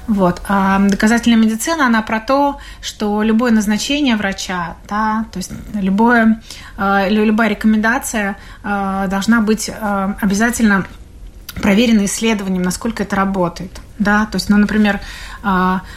Вот. 0.07 0.41
А 0.47 0.79
доказательная 0.79 1.37
медицина, 1.37 1.85
она 1.85 2.01
про 2.01 2.19
то, 2.19 2.59
что 2.81 3.21
любое 3.21 3.51
назначение 3.51 4.15
врача, 4.15 4.77
да, 4.87 5.25
то 5.31 5.37
есть 5.37 5.51
любое, 5.73 6.41
э, 6.77 7.09
любая 7.09 7.49
рекомендация 7.49 8.37
э, 8.63 9.07
должна 9.09 9.41
быть 9.41 9.69
обязательно 10.21 10.85
проверена 11.61 12.05
исследованием, 12.05 12.63
насколько 12.63 13.03
это 13.03 13.15
работает. 13.15 13.71
Да, 13.97 14.25
то 14.25 14.35
есть, 14.35 14.49
ну, 14.49 14.57
например, 14.57 14.99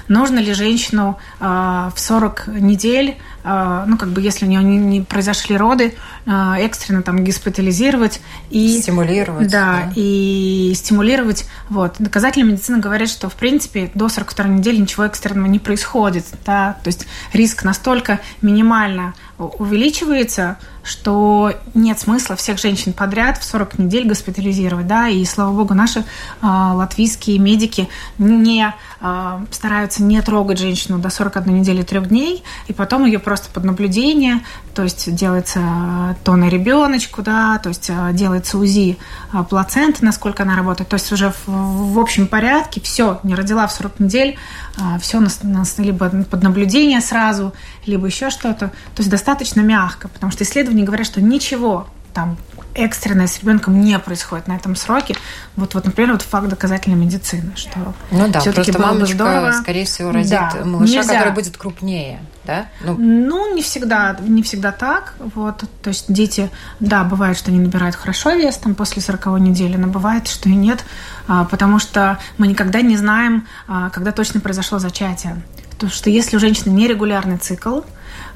нужно 0.09 0.39
ли 0.39 0.53
женщину 0.53 1.19
в 1.41 1.95
40 1.97 2.49
недель 2.49 3.17
а, 3.51 3.87
ну, 3.87 3.97
как 3.97 4.11
бы, 4.11 4.21
если 4.21 4.45
у 4.45 4.49
нее 4.49 4.63
не, 4.63 5.01
произошли 5.01 5.57
роды, 5.57 5.95
а, 6.27 6.59
экстренно 6.59 7.03
там 7.03 7.25
госпитализировать 7.25 8.21
и... 8.51 8.79
Стимулировать. 8.83 9.51
Да, 9.51 9.85
да, 9.87 9.93
и 9.95 10.73
стимулировать. 10.75 11.47
Вот. 11.71 11.95
Доказательная 11.99 12.53
медицина 12.53 12.79
говорит, 12.79 13.09
что, 13.09 13.31
в 13.31 13.35
принципе, 13.35 13.91
до 13.95 14.11
42 14.11 14.45
недели 14.49 14.77
ничего 14.77 15.05
экстренного 15.05 15.47
не 15.47 15.59
происходит, 15.59 16.27
да, 16.45 16.77
то 16.83 16.89
есть 16.89 17.07
риск 17.33 17.65
настолько 17.65 18.21
минимально 18.43 19.15
увеличивается, 19.39 20.59
что 20.83 21.53
нет 21.75 21.99
смысла 21.99 22.35
всех 22.37 22.59
женщин 22.59 22.93
подряд 22.93 23.39
в 23.39 23.45
40 23.45 23.79
недель 23.79 24.07
госпитализировать, 24.07 24.87
да, 24.87 25.09
и, 25.09 25.25
слава 25.25 25.53
богу, 25.55 25.75
наши 25.75 26.01
э, 26.01 26.05
латвийские 26.43 27.39
медики 27.39 27.89
не 28.19 28.75
э, 29.01 29.38
стараются 29.51 30.03
не 30.03 30.21
трогать 30.23 30.59
женщину 30.59 30.99
до 30.99 31.11
41 31.11 31.61
недели 31.61 31.83
3 31.83 32.01
дней, 32.01 32.45
и 32.67 32.73
потом 32.73 33.05
ее 33.05 33.19
просто 33.19 33.49
под 33.51 33.65
наблюдение, 33.65 34.41
то 34.75 34.83
есть 34.83 35.15
делается 35.15 36.17
то 36.25 36.37
на 36.37 36.49
ребеночку, 36.49 37.23
да, 37.23 37.59
то 37.59 37.69
есть 37.69 37.91
э, 37.91 38.13
делается 38.13 38.59
УЗИ 38.59 38.99
э, 39.33 39.45
плаценты, 39.49 40.05
насколько 40.05 40.43
она 40.43 40.57
работает, 40.57 40.89
то 40.89 40.95
есть 40.95 41.11
уже 41.13 41.31
в, 41.31 41.47
в 41.47 41.99
общем 41.99 42.27
порядке, 42.27 42.81
все, 42.81 43.21
не 43.23 43.35
родила 43.35 43.67
в 43.67 43.73
40 43.73 44.01
недель, 44.01 44.39
э, 44.79 44.99
все 45.01 45.21
нас, 45.21 45.41
нас 45.43 45.79
либо 45.79 46.09
под 46.09 46.43
наблюдение 46.43 47.01
сразу, 47.01 47.53
либо 47.87 48.07
еще 48.07 48.31
что-то, 48.31 48.69
то 48.69 48.99
есть 48.99 49.11
достаточно 49.11 49.61
мягко, 49.61 50.09
потому 50.09 50.33
что 50.33 50.45
исследования 50.45 50.85
говорят, 50.85 51.07
что 51.07 51.21
ничего 51.21 51.87
там 52.15 52.37
экстренное 52.79 53.27
с 53.27 53.41
ребенком 53.41 53.81
не 53.81 53.99
происходит 53.99 54.49
на 54.49 54.57
этом 54.57 54.77
сроке. 54.77 55.17
Вот, 55.57 55.75
вот 55.75 55.85
например, 55.85 56.13
вот 56.13 56.23
факт 56.23 56.49
доказательной 56.49 56.97
медицины, 56.97 57.53
что 57.57 57.95
ну 58.11 58.29
да, 58.29 58.41
просто 58.41 58.79
мамочка, 58.81 59.15
здорово. 59.15 59.53
скорее 59.53 59.85
всего, 59.85 60.13
родит 60.13 60.31
да, 60.31 60.53
малыша, 60.65 60.95
нельзя. 60.95 61.15
который 61.15 61.33
будет 61.33 61.57
крупнее, 61.57 62.21
да? 62.45 62.67
Ну. 62.81 62.97
ну, 62.97 63.55
не 63.55 63.63
всегда, 63.63 64.17
не 64.21 64.43
всегда 64.43 64.73
так. 64.73 65.15
Вот, 65.19 65.65
то 65.83 65.89
есть 65.89 66.13
дети, 66.13 66.51
да, 66.81 67.05
бывает, 67.05 67.37
что 67.37 67.51
они 67.51 67.61
набирают 67.61 67.97
хорошо 67.97 68.31
вес 68.33 68.57
там 68.57 68.75
после 68.75 69.03
40 69.03 69.41
недели, 69.41 69.77
но 69.77 69.89
бывает, 69.89 70.29
что 70.29 70.49
и 70.49 70.55
нет, 70.55 70.85
а, 71.27 71.45
потому 71.45 71.79
что 71.79 72.19
мы 72.39 72.47
никогда 72.47 72.81
не 72.81 72.97
знаем, 72.97 73.47
а, 73.67 73.91
когда 73.91 74.13
точно 74.13 74.41
произошло 74.41 74.79
зачатие. 74.79 75.43
Потому 75.71 75.93
что 75.93 76.11
если 76.11 76.37
у 76.37 76.41
женщины 76.41 76.73
нерегулярный 76.73 77.39
цикл, 77.39 77.81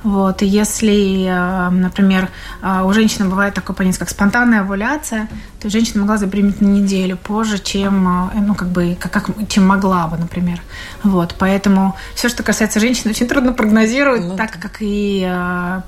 вот, 0.02 0.42
и 0.42 0.46
если, 0.46 1.26
э, 1.26 1.70
например, 1.70 2.28
э, 2.60 2.82
у 2.82 2.92
женщины 2.92 3.28
бывает 3.28 3.54
такое 3.54 3.76
понятие, 3.76 4.00
как 4.00 4.10
спонтанная 4.10 4.62
овуляция, 4.62 5.28
то 5.60 5.70
женщина 5.70 6.00
могла 6.00 6.16
забеременеть 6.16 6.60
на 6.60 6.66
неделю 6.66 7.16
позже, 7.16 7.58
чем, 7.58 8.30
э, 8.34 8.40
ну, 8.40 8.54
как 8.54 8.68
бы, 8.68 8.96
как, 8.98 9.12
как, 9.12 9.48
чем 9.48 9.66
могла 9.66 10.08
бы, 10.08 10.16
например. 10.16 10.60
Вот, 11.04 11.36
поэтому 11.38 11.94
все, 12.14 12.28
что 12.28 12.42
касается 12.42 12.80
женщины, 12.80 13.10
очень 13.10 13.28
трудно 13.28 13.52
прогнозировать, 13.52 14.24
ну, 14.24 14.36
так 14.36 14.52
как 14.52 14.78
и 14.80 15.20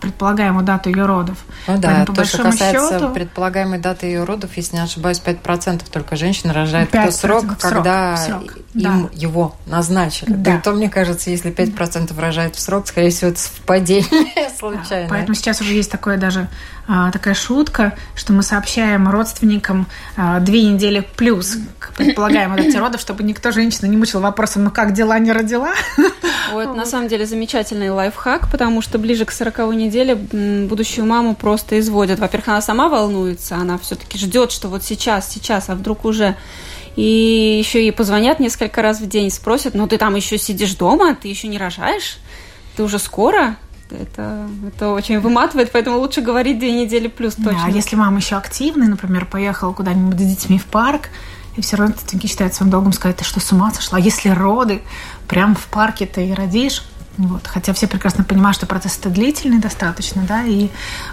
предполагаемую 0.00 0.64
дату 0.64 0.90
ее 0.90 1.06
родов. 1.06 1.38
Ну 1.66 1.78
да, 1.78 1.88
поэтому, 1.88 2.16
то, 2.16 2.24
что 2.24 2.42
касается 2.42 2.98
счету, 2.98 3.12
предполагаемой 3.12 3.78
даты 3.78 4.06
ее 4.06 4.24
родов, 4.24 4.50
если 4.56 4.76
не 4.76 4.82
ошибаюсь, 4.82 5.20
5% 5.24 5.82
только 5.90 6.16
женщин 6.16 6.50
рожает 6.50 6.88
в 6.88 6.92
тот 6.92 7.14
срок, 7.14 7.44
когда 7.58 8.16
срок, 8.16 8.58
им 8.74 9.04
да. 9.04 9.08
его 9.12 9.54
назначили. 9.66 10.32
Да. 10.32 10.60
то, 10.60 10.72
мне 10.72 10.90
кажется, 10.90 11.30
если 11.30 11.52
5% 11.52 12.18
рожает 12.20 12.56
в 12.56 12.60
срок, 12.60 12.88
скорее 12.88 13.10
всего, 13.10 13.30
это 13.30 13.40
совпадение 13.40 14.50
случайно. 14.58 15.08
Поэтому 15.08 15.34
сейчас 15.34 15.60
уже 15.60 15.74
есть 15.74 15.90
такое 15.90 16.16
даже 16.16 16.48
а, 16.86 17.10
такая 17.12 17.34
шутка, 17.34 17.94
что 18.14 18.32
мы 18.32 18.42
сообщаем 18.42 19.08
родственникам 19.08 19.86
а, 20.16 20.40
две 20.40 20.62
недели 20.62 21.06
плюс 21.16 21.56
к 21.78 21.94
предполагаемой 21.94 22.62
дате 22.62 22.78
родов, 22.78 23.00
чтобы 23.00 23.22
никто 23.22 23.52
женщину 23.52 23.88
не 23.88 23.96
мучил 23.96 24.20
вопросом, 24.20 24.64
ну 24.64 24.70
как 24.70 24.92
дела, 24.92 25.18
не 25.18 25.32
родила? 25.32 25.72
Вот, 26.52 26.76
на 26.76 26.84
самом 26.84 27.08
деле 27.08 27.26
замечательный 27.26 27.90
лайфхак, 27.90 28.48
потому 28.50 28.80
что 28.82 28.98
ближе 28.98 29.24
к 29.24 29.32
40 29.32 29.74
неделе 29.74 30.14
будущую 30.14 31.04
маму 31.04 31.34
просто 31.34 31.80
изводят. 31.80 32.20
Во-первых, 32.20 32.48
она 32.48 32.60
сама 32.60 32.88
волнуется, 32.88 33.56
она 33.56 33.76
все-таки 33.78 34.18
ждет, 34.18 34.52
что 34.52 34.68
вот 34.68 34.84
сейчас, 34.84 35.28
сейчас, 35.28 35.68
а 35.68 35.74
вдруг 35.74 36.04
уже 36.04 36.36
и 36.96 37.56
еще 37.58 37.80
ей 37.80 37.92
позвонят 37.92 38.40
несколько 38.40 38.82
раз 38.82 39.00
в 39.00 39.08
день, 39.08 39.30
спросят, 39.30 39.74
ну 39.74 39.86
ты 39.86 39.98
там 39.98 40.14
еще 40.14 40.38
сидишь 40.38 40.74
дома, 40.74 41.14
ты 41.14 41.28
еще 41.28 41.48
не 41.48 41.58
рожаешь, 41.58 42.18
ты 42.76 42.82
уже 42.82 42.98
скоро? 42.98 43.56
это, 43.90 44.48
это 44.66 44.90
очень 44.90 45.20
выматывает, 45.20 45.70
поэтому 45.72 45.98
лучше 45.98 46.20
говорить 46.20 46.58
две 46.58 46.72
недели 46.72 47.08
плюс 47.08 47.34
точно. 47.34 47.52
Да, 47.52 47.64
а 47.66 47.70
если 47.70 47.96
мама 47.96 48.18
еще 48.18 48.36
активная, 48.36 48.88
например, 48.88 49.26
поехала 49.26 49.72
куда-нибудь 49.72 50.18
с 50.18 50.22
детьми 50.22 50.58
в 50.58 50.66
парк, 50.66 51.10
и 51.56 51.60
все 51.60 51.76
равно 51.76 51.94
родственники 51.94 52.26
считают 52.26 52.54
своим 52.54 52.70
долгом 52.70 52.92
сказать, 52.92 53.16
ты 53.16 53.24
что, 53.24 53.40
с 53.40 53.52
ума 53.52 53.70
сошла? 53.70 53.98
А 53.98 54.00
если 54.00 54.28
роды, 54.28 54.82
прям 55.28 55.54
в 55.54 55.66
парке 55.66 56.06
ты 56.06 56.26
и 56.26 56.34
родишь, 56.34 56.84
вот. 57.16 57.46
Хотя 57.46 57.72
все 57.72 57.86
прекрасно 57.86 58.24
понимают, 58.24 58.56
что 58.56 58.66
процесс 58.66 58.98
это 58.98 59.10
длительный 59.10 59.58
достаточно, 59.58 60.22
да, 60.22 60.42
и 60.42 60.68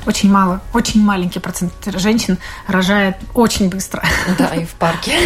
очень 0.05 0.31
мало, 0.31 0.61
очень 0.73 1.01
маленький 1.03 1.39
процент 1.39 1.73
женщин 1.85 2.37
рожает 2.67 3.17
очень 3.33 3.69
быстро. 3.69 4.03
Да, 4.37 4.55
и 4.55 4.65
в 4.65 4.73
парке. 4.75 5.11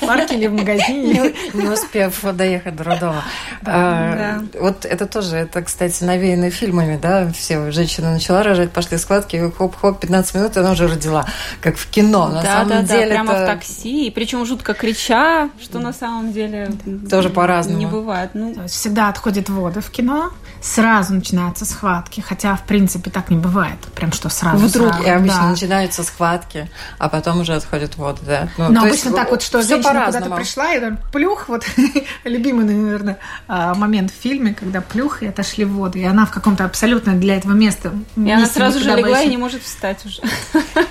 В 0.00 0.06
парке 0.06 0.36
или 0.36 0.46
в 0.46 0.52
магазине. 0.52 1.34
Не 1.52 1.68
успев 1.68 2.22
доехать 2.22 2.76
до 2.76 2.84
роддома. 2.84 3.24
А, 3.64 4.42
вот 4.58 4.84
это 4.84 5.06
тоже, 5.06 5.36
это, 5.36 5.62
кстати, 5.62 6.04
навеяно 6.04 6.50
фильмами, 6.50 6.98
да, 7.00 7.30
все, 7.32 7.70
женщина 7.70 8.12
начала 8.12 8.42
рожать, 8.42 8.72
пошли 8.72 8.98
схватки, 8.98 9.52
хоп-хоп, 9.56 10.00
15 10.00 10.34
минут, 10.34 10.56
и 10.56 10.60
она 10.60 10.72
уже 10.72 10.86
родила, 10.86 11.26
как 11.60 11.76
в 11.76 11.88
кино. 11.90 12.28
На 12.28 12.42
самом 12.42 12.84
деле 12.84 13.10
прямо 13.10 13.34
в 13.34 13.46
такси, 13.46 14.10
причем 14.14 14.44
жутко 14.46 14.74
крича, 14.74 15.50
что 15.60 15.78
на 15.78 15.92
самом 15.92 16.32
деле 16.32 16.70
тоже 17.10 17.30
по-разному. 17.30 17.78
Не 17.78 17.86
бывает. 17.86 18.30
Ну, 18.34 18.54
всегда 18.68 19.08
отходит 19.08 19.48
воды 19.48 19.80
в 19.80 19.90
кино, 19.90 20.05
кино, 20.06 20.30
сразу 20.60 21.14
начинаются 21.14 21.64
схватки, 21.64 22.20
хотя, 22.20 22.56
в 22.56 22.64
принципе, 22.64 23.10
так 23.10 23.30
не 23.30 23.36
бывает, 23.36 23.78
прям 23.94 24.12
что 24.12 24.28
сразу. 24.28 24.66
Вдруг 24.66 24.92
сразу, 24.92 25.04
и 25.04 25.10
обычно 25.10 25.40
да. 25.42 25.50
начинаются 25.50 26.02
схватки, 26.04 26.70
а 26.98 27.08
потом 27.08 27.40
уже 27.40 27.54
отходит 27.54 27.96
воды, 27.96 28.20
да. 28.24 28.48
Ну, 28.56 28.70
Но 28.70 28.80
обычно 28.80 29.08
есть, 29.08 29.16
так 29.16 29.30
вот, 29.30 29.42
что 29.42 29.62
женщина 29.62 30.06
куда-то 30.06 30.30
пришла, 30.30 30.74
и 30.74 30.80
там 30.80 30.98
плюх, 31.12 31.48
вот 31.48 31.64
любимый, 32.24 32.64
наверное, 32.64 33.18
а, 33.48 33.74
момент 33.74 34.12
в 34.12 34.14
фильме, 34.14 34.54
когда 34.54 34.80
плюх 34.80 35.22
и 35.22 35.26
отошли 35.26 35.64
в 35.64 35.72
воду, 35.72 35.98
и 35.98 36.04
она 36.04 36.24
в 36.24 36.30
каком-то 36.30 36.64
абсолютно 36.64 37.14
для 37.14 37.36
этого 37.36 37.52
места. 37.52 37.92
И 38.16 38.30
она 38.30 38.46
сразу 38.46 38.78
же 38.80 38.94
легла 38.94 39.22
и 39.22 39.28
не 39.28 39.36
может 39.36 39.62
встать 39.62 40.04
уже. 40.06 40.22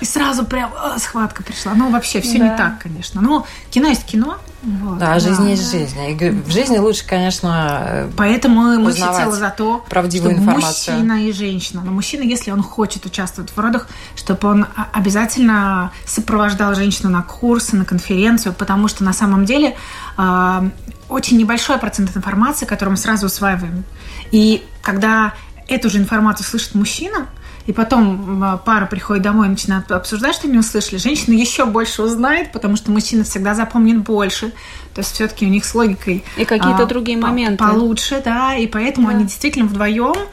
И 0.00 0.04
сразу 0.04 0.44
прям 0.44 0.70
а, 0.76 0.98
схватка 0.98 1.42
пришла. 1.42 1.72
Ну, 1.74 1.90
вообще, 1.90 2.20
все 2.20 2.38
не 2.38 2.54
так, 2.56 2.82
конечно. 2.82 3.20
Но 3.20 3.46
кино 3.70 3.88
есть 3.88 4.04
кино, 4.04 4.38
вот, 4.66 4.98
да, 4.98 5.18
жизнь 5.20 5.48
есть 5.48 5.70
жизнь. 5.70 5.96
И 6.08 6.30
в 6.30 6.50
жизни 6.50 6.78
лучше, 6.78 7.06
конечно, 7.06 8.10
Поэтому 8.16 8.62
мы 8.78 8.92
всецело 9.12 9.36
за 9.36 9.50
то, 9.50 9.84
правдивую 9.88 10.32
чтобы 10.32 10.44
информацию. 10.44 10.96
мужчина 10.96 11.26
и 11.26 11.32
женщина. 11.32 11.82
Но 11.84 11.92
мужчина, 11.92 12.22
если 12.22 12.50
он 12.50 12.62
хочет 12.62 13.06
участвовать 13.06 13.50
в 13.50 13.58
родах, 13.58 13.88
чтобы 14.14 14.48
он 14.48 14.66
обязательно 14.92 15.92
сопровождал 16.04 16.74
женщину 16.74 17.10
на 17.10 17.22
курсы, 17.22 17.76
на 17.76 17.84
конференцию, 17.84 18.54
потому 18.54 18.88
что 18.88 19.04
на 19.04 19.12
самом 19.12 19.44
деле 19.44 19.76
э, 20.16 20.70
очень 21.08 21.38
небольшой 21.38 21.78
процент 21.78 22.16
информации, 22.16 22.66
которую 22.66 22.92
мы 22.92 22.98
сразу 22.98 23.26
усваиваем. 23.26 23.84
И 24.30 24.64
когда 24.82 25.34
эту 25.68 25.90
же 25.90 25.98
информацию 25.98 26.46
слышит 26.46 26.74
мужчина, 26.74 27.26
и 27.66 27.72
потом 27.72 28.60
пара 28.64 28.86
приходит 28.86 29.22
домой 29.22 29.48
и 29.48 29.50
начинает 29.50 29.90
обсуждать, 29.90 30.34
что 30.34 30.48
они 30.48 30.58
услышали, 30.58 30.98
женщина 30.98 31.34
еще 31.34 31.66
больше 31.66 32.02
узнает, 32.02 32.52
потому 32.52 32.76
что 32.76 32.90
мужчина 32.90 33.24
всегда 33.24 33.54
запомнит 33.54 33.98
больше. 33.98 34.52
То 34.94 35.00
есть 35.00 35.12
все-таки 35.12 35.44
у 35.44 35.50
них 35.50 35.66
с 35.66 35.74
логикой 35.74 36.24
и 36.38 36.46
какие-то 36.46 36.84
а, 36.84 36.86
другие 36.86 37.18
моменты 37.18 37.62
получше, 37.62 38.22
да, 38.24 38.54
и 38.56 38.66
поэтому 38.66 39.08
да. 39.08 39.14
они 39.14 39.24
действительно 39.24 39.66
вдвоем 39.66 40.16
а, 40.16 40.26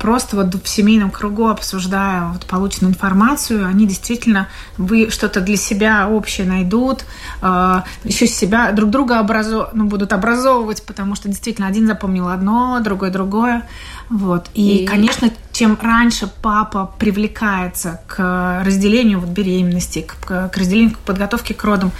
просто 0.00 0.36
вот 0.36 0.54
в 0.54 0.68
семейном 0.68 1.10
кругу 1.10 1.48
обсуждая 1.48 2.28
вот 2.32 2.46
полученную 2.46 2.92
информацию, 2.92 3.66
они 3.66 3.86
действительно 3.86 4.48
вы 4.78 5.10
что-то 5.10 5.40
для 5.40 5.56
себя 5.56 6.08
общее 6.08 6.46
найдут, 6.46 7.04
а, 7.42 7.84
еще 8.04 8.26
себя 8.26 8.72
друг 8.72 8.90
друга 8.90 9.20
образов... 9.20 9.70
ну, 9.74 9.84
будут 9.84 10.12
образовывать, 10.12 10.82
потому 10.84 11.14
что 11.14 11.28
действительно 11.28 11.66
один 11.66 11.86
запомнил 11.86 12.28
одно, 12.28 12.80
другой 12.80 13.10
другое. 13.10 13.66
Вот. 14.08 14.48
И, 14.54 14.78
и, 14.78 14.86
конечно, 14.86 15.30
чем 15.52 15.78
раньше 15.80 16.30
папа 16.42 16.90
привлекается 16.98 18.00
к 18.06 18.62
разделению 18.64 19.20
вот, 19.20 19.30
беременности, 19.30 20.06
к, 20.06 20.48
к 20.48 20.56
разделению 20.56 20.94
к 20.94 20.98
подготовке 20.98 21.54
к 21.54 21.64
родам, 21.64 21.92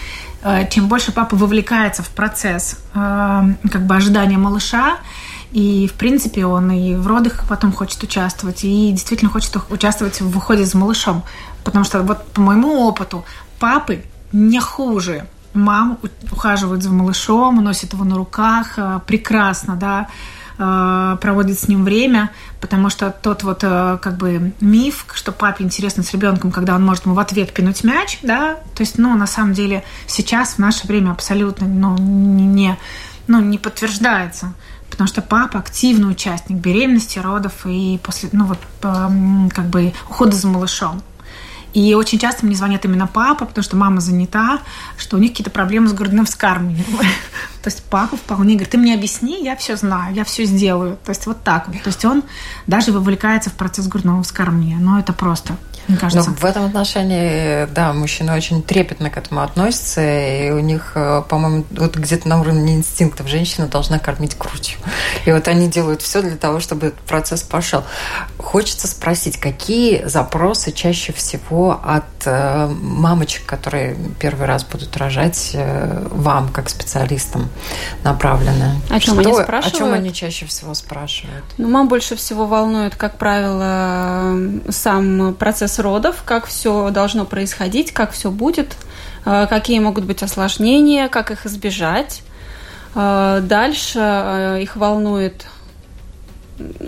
э, 0.42 0.68
чем 0.70 0.88
больше 0.88 1.12
папа 1.12 1.36
вовлекается 1.36 2.02
в 2.02 2.08
процесс 2.10 2.78
э, 2.94 3.42
как 3.70 3.86
бы 3.86 3.96
ожидания 3.96 4.38
малыша, 4.38 4.98
и, 5.56 5.88
в 5.88 5.94
принципе, 5.94 6.46
он 6.46 6.70
и 6.70 6.94
в 6.94 7.06
родах 7.06 7.44
потом 7.48 7.72
хочет 7.72 8.02
участвовать, 8.02 8.64
и 8.64 8.92
действительно 8.92 9.30
хочет 9.30 9.56
участвовать 9.70 10.20
в 10.20 10.36
уходе 10.36 10.64
за 10.64 10.76
малышом. 10.76 11.22
Потому 11.64 11.84
что 11.84 12.02
вот 12.02 12.26
по 12.28 12.40
моему 12.40 12.86
опыту 12.86 13.24
папы 13.58 14.04
не 14.32 14.60
хуже 14.60 15.26
мам 15.54 15.98
ухаживают 16.30 16.82
за 16.82 16.90
малышом, 16.90 17.64
носят 17.64 17.94
его 17.94 18.04
на 18.04 18.16
руках, 18.16 18.74
э, 18.76 19.00
прекрасно, 19.06 19.74
да, 19.76 20.08
Э, 20.58 21.18
проводит 21.20 21.58
с 21.58 21.68
ним 21.68 21.84
время, 21.84 22.30
потому 22.62 22.88
что 22.88 23.10
тот 23.10 23.42
вот 23.42 23.58
э, 23.62 23.98
как 24.00 24.16
бы 24.16 24.54
миф, 24.62 25.04
что 25.12 25.30
папе 25.30 25.64
интересно 25.64 26.02
с 26.02 26.12
ребенком, 26.14 26.50
когда 26.50 26.74
он 26.74 26.84
может 26.84 27.04
ему 27.04 27.14
в 27.14 27.18
ответ 27.18 27.52
пинуть 27.52 27.84
мяч, 27.84 28.20
да, 28.22 28.54
то 28.74 28.80
есть, 28.80 28.96
ну, 28.96 29.14
на 29.16 29.26
самом 29.26 29.52
деле 29.52 29.84
сейчас 30.06 30.54
в 30.54 30.58
наше 30.58 30.86
время 30.86 31.10
абсолютно, 31.10 31.66
ну, 31.66 31.98
не, 31.98 32.78
ну, 33.26 33.40
не 33.40 33.58
подтверждается 33.58 34.54
потому 34.90 35.08
что 35.08 35.22
папа 35.22 35.58
активный 35.58 36.10
участник 36.10 36.58
беременности, 36.58 37.18
родов 37.18 37.52
и 37.66 37.98
после, 38.02 38.28
ну 38.32 38.46
вот, 38.46 38.58
как 38.80 39.66
бы 39.66 39.92
ухода 40.08 40.32
за 40.32 40.48
малышом. 40.48 41.02
И 41.76 41.92
очень 41.92 42.18
часто 42.18 42.46
мне 42.46 42.56
звонят 42.56 42.86
именно 42.86 43.06
папа, 43.06 43.44
потому 43.44 43.62
что 43.62 43.76
мама 43.76 44.00
занята, 44.00 44.60
что 44.96 45.18
у 45.18 45.20
них 45.20 45.32
какие-то 45.32 45.50
проблемы 45.50 45.88
с 45.88 45.92
грудным 45.92 46.24
вскармливанием. 46.24 46.86
То 47.62 47.68
есть 47.68 47.84
папа 47.90 48.16
вполне 48.16 48.54
говорит, 48.54 48.70
ты 48.70 48.78
мне 48.78 48.94
объясни, 48.94 49.44
я 49.44 49.56
все 49.56 49.76
знаю, 49.76 50.14
я 50.14 50.24
все 50.24 50.46
сделаю. 50.46 50.96
То 51.04 51.10
есть 51.10 51.26
вот 51.26 51.42
так 51.42 51.68
вот. 51.68 51.82
То 51.82 51.88
есть 51.88 52.02
он 52.06 52.22
даже 52.66 52.92
вовлекается 52.92 53.50
в 53.50 53.52
процесс 53.52 53.88
грудного 53.88 54.22
вскармливания. 54.22 54.78
Но 54.78 54.98
это 54.98 55.12
просто 55.12 55.58
мне 55.88 55.98
кажется. 55.98 56.30
Но 56.30 56.36
в 56.36 56.44
этом 56.44 56.64
отношении, 56.64 57.66
да, 57.66 57.92
мужчины 57.92 58.34
очень 58.34 58.62
трепетно 58.62 59.10
к 59.10 59.16
этому 59.16 59.42
относятся, 59.42 60.00
и 60.02 60.50
у 60.50 60.58
них, 60.58 60.92
э, 60.94 61.22
по-моему, 61.28 61.64
вот 61.70 61.96
где-то 61.96 62.28
на 62.28 62.40
уровне 62.40 62.76
инстинктов 62.76 63.28
женщина 63.28 63.68
должна 63.68 63.98
кормить 63.98 64.36
грудью. 64.36 64.78
И 65.24 65.32
вот 65.32 65.48
они 65.48 65.68
делают 65.68 66.02
все 66.02 66.22
для 66.22 66.36
того, 66.36 66.60
чтобы 66.60 66.88
этот 66.88 67.00
процесс 67.00 67.42
пошел. 67.42 67.84
Хочется 68.38 68.88
спросить, 68.88 69.38
какие 69.38 70.04
запросы 70.06 70.72
чаще 70.72 71.12
всего 71.12 71.80
от 71.84 72.04
э, 72.24 72.66
мамочек, 72.68 73.46
которые 73.46 73.96
первый 74.18 74.46
раз 74.46 74.64
будут 74.64 74.96
рожать, 74.96 75.50
э, 75.54 76.06
вам, 76.10 76.48
как 76.48 76.68
специалистам, 76.68 77.48
направлены? 78.02 78.80
О 78.90 78.98
чем 78.98 79.20
Что, 79.20 79.28
они 79.28 79.42
спрашивают? 79.42 79.74
О 79.74 79.78
чем 79.78 79.92
они 79.92 80.12
чаще 80.12 80.46
всего 80.46 80.74
спрашивают? 80.74 81.44
Ну, 81.58 81.68
мам 81.68 81.88
больше 81.88 82.16
всего 82.16 82.46
волнует, 82.46 82.96
как 82.96 83.18
правило, 83.18 84.36
сам 84.70 85.34
процесс 85.34 85.75
родов, 85.78 86.22
как 86.24 86.46
все 86.46 86.90
должно 86.90 87.24
происходить, 87.24 87.92
как 87.92 88.12
все 88.12 88.30
будет, 88.30 88.76
э, 89.24 89.46
какие 89.48 89.78
могут 89.78 90.04
быть 90.04 90.22
осложнения, 90.22 91.08
как 91.08 91.30
их 91.30 91.46
избежать. 91.46 92.22
Э, 92.94 93.40
дальше 93.42 93.98
э, 94.00 94.62
их 94.62 94.76
волнует 94.76 95.46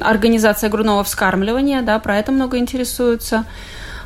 организация 0.00 0.70
грудного 0.70 1.04
вскармливания, 1.04 1.82
да, 1.82 1.98
про 1.98 2.16
это 2.16 2.32
много 2.32 2.58
интересуются. 2.58 3.44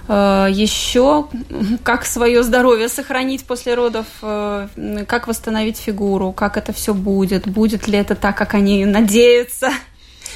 Еще 0.08 1.28
как 1.84 2.04
свое 2.04 2.42
здоровье 2.42 2.88
сохранить 2.88 3.44
после 3.44 3.74
родов, 3.74 4.06
как 4.20 5.28
восстановить 5.28 5.76
фигуру, 5.76 6.32
как 6.32 6.56
это 6.56 6.72
все 6.72 6.92
будет, 6.92 7.46
будет 7.46 7.86
ли 7.86 7.98
это 7.98 8.16
так, 8.16 8.36
как 8.36 8.54
они 8.54 8.84
надеются. 8.84 9.70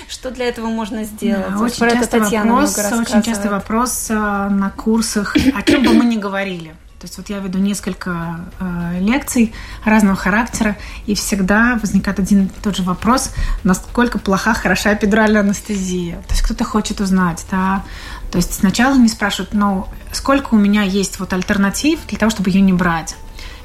Что 0.09 0.31
для 0.31 0.47
этого 0.47 0.69
можно 0.69 1.05
сделать? 1.05 1.47
Да, 1.51 1.59
очень, 1.59 1.90
частый 1.90 2.21
вопрос, 2.21 2.79
очень 2.79 3.23
частый 3.23 3.51
вопрос 3.51 4.09
на 4.09 4.73
курсах, 4.77 5.37
о 5.55 5.62
чем 5.62 5.83
бы 5.83 5.92
мы 5.95 6.05
ни 6.05 6.16
говорили. 6.16 6.75
То 6.99 7.05
есть 7.05 7.19
вот 7.19 7.29
я 7.29 7.40
веду 7.40 7.59
несколько 7.59 8.40
э, 8.59 8.99
лекций 9.01 9.53
разного 9.85 10.16
характера, 10.16 10.77
и 11.05 11.14
всегда 11.14 11.79
возникает 11.81 12.19
один 12.19 12.47
и 12.47 12.49
тот 12.62 12.75
же 12.75 12.83
вопрос, 12.85 13.33
насколько 13.64 14.19
плоха, 14.19 14.55
хороша 14.55 14.95
эпидуральная 14.95 15.42
анестезия. 15.42 16.16
То 16.23 16.31
есть 16.31 16.42
кто-то 16.42 16.64
хочет 16.64 17.01
узнать, 17.03 17.45
да. 17.51 17.85
То 18.31 18.38
есть 18.38 18.55
сначала 18.55 18.95
мне 18.95 19.09
спрашивают, 19.09 19.53
ну, 19.53 19.88
сколько 20.11 20.55
у 20.55 20.59
меня 20.59 20.83
есть 20.83 21.21
вот 21.21 21.35
альтернатив 21.35 22.01
для 22.07 22.19
того, 22.19 22.31
чтобы 22.31 22.49
ее 22.49 22.62
не 22.62 22.73
брать. 22.73 23.16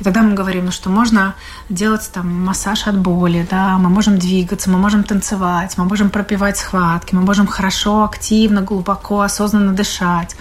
И 0.02 0.04
тогда 0.04 0.24
мы 0.24 0.34
говорим, 0.34 0.66
ну, 0.66 0.72
что 0.72 0.90
можно 0.90 1.36
делать 1.70 2.10
там 2.12 2.44
массаж 2.44 2.88
от 2.88 2.98
боли, 2.98 3.46
да, 3.52 3.78
мы 3.78 3.88
можем 3.88 4.18
двигаться, 4.18 4.72
мы 4.72 4.80
можем 4.80 5.04
танцевать, 5.04 5.78
мы 5.78 5.86
можем 5.86 6.10
пропивать 6.10 6.58
схватки, 6.58 7.14
мы 7.14 7.22
можем 7.22 7.46
хорошо, 7.46 8.04
активно, 8.04 8.64
глубоко, 8.64 9.22
осознанно 9.22 9.74
дышать 9.74 10.36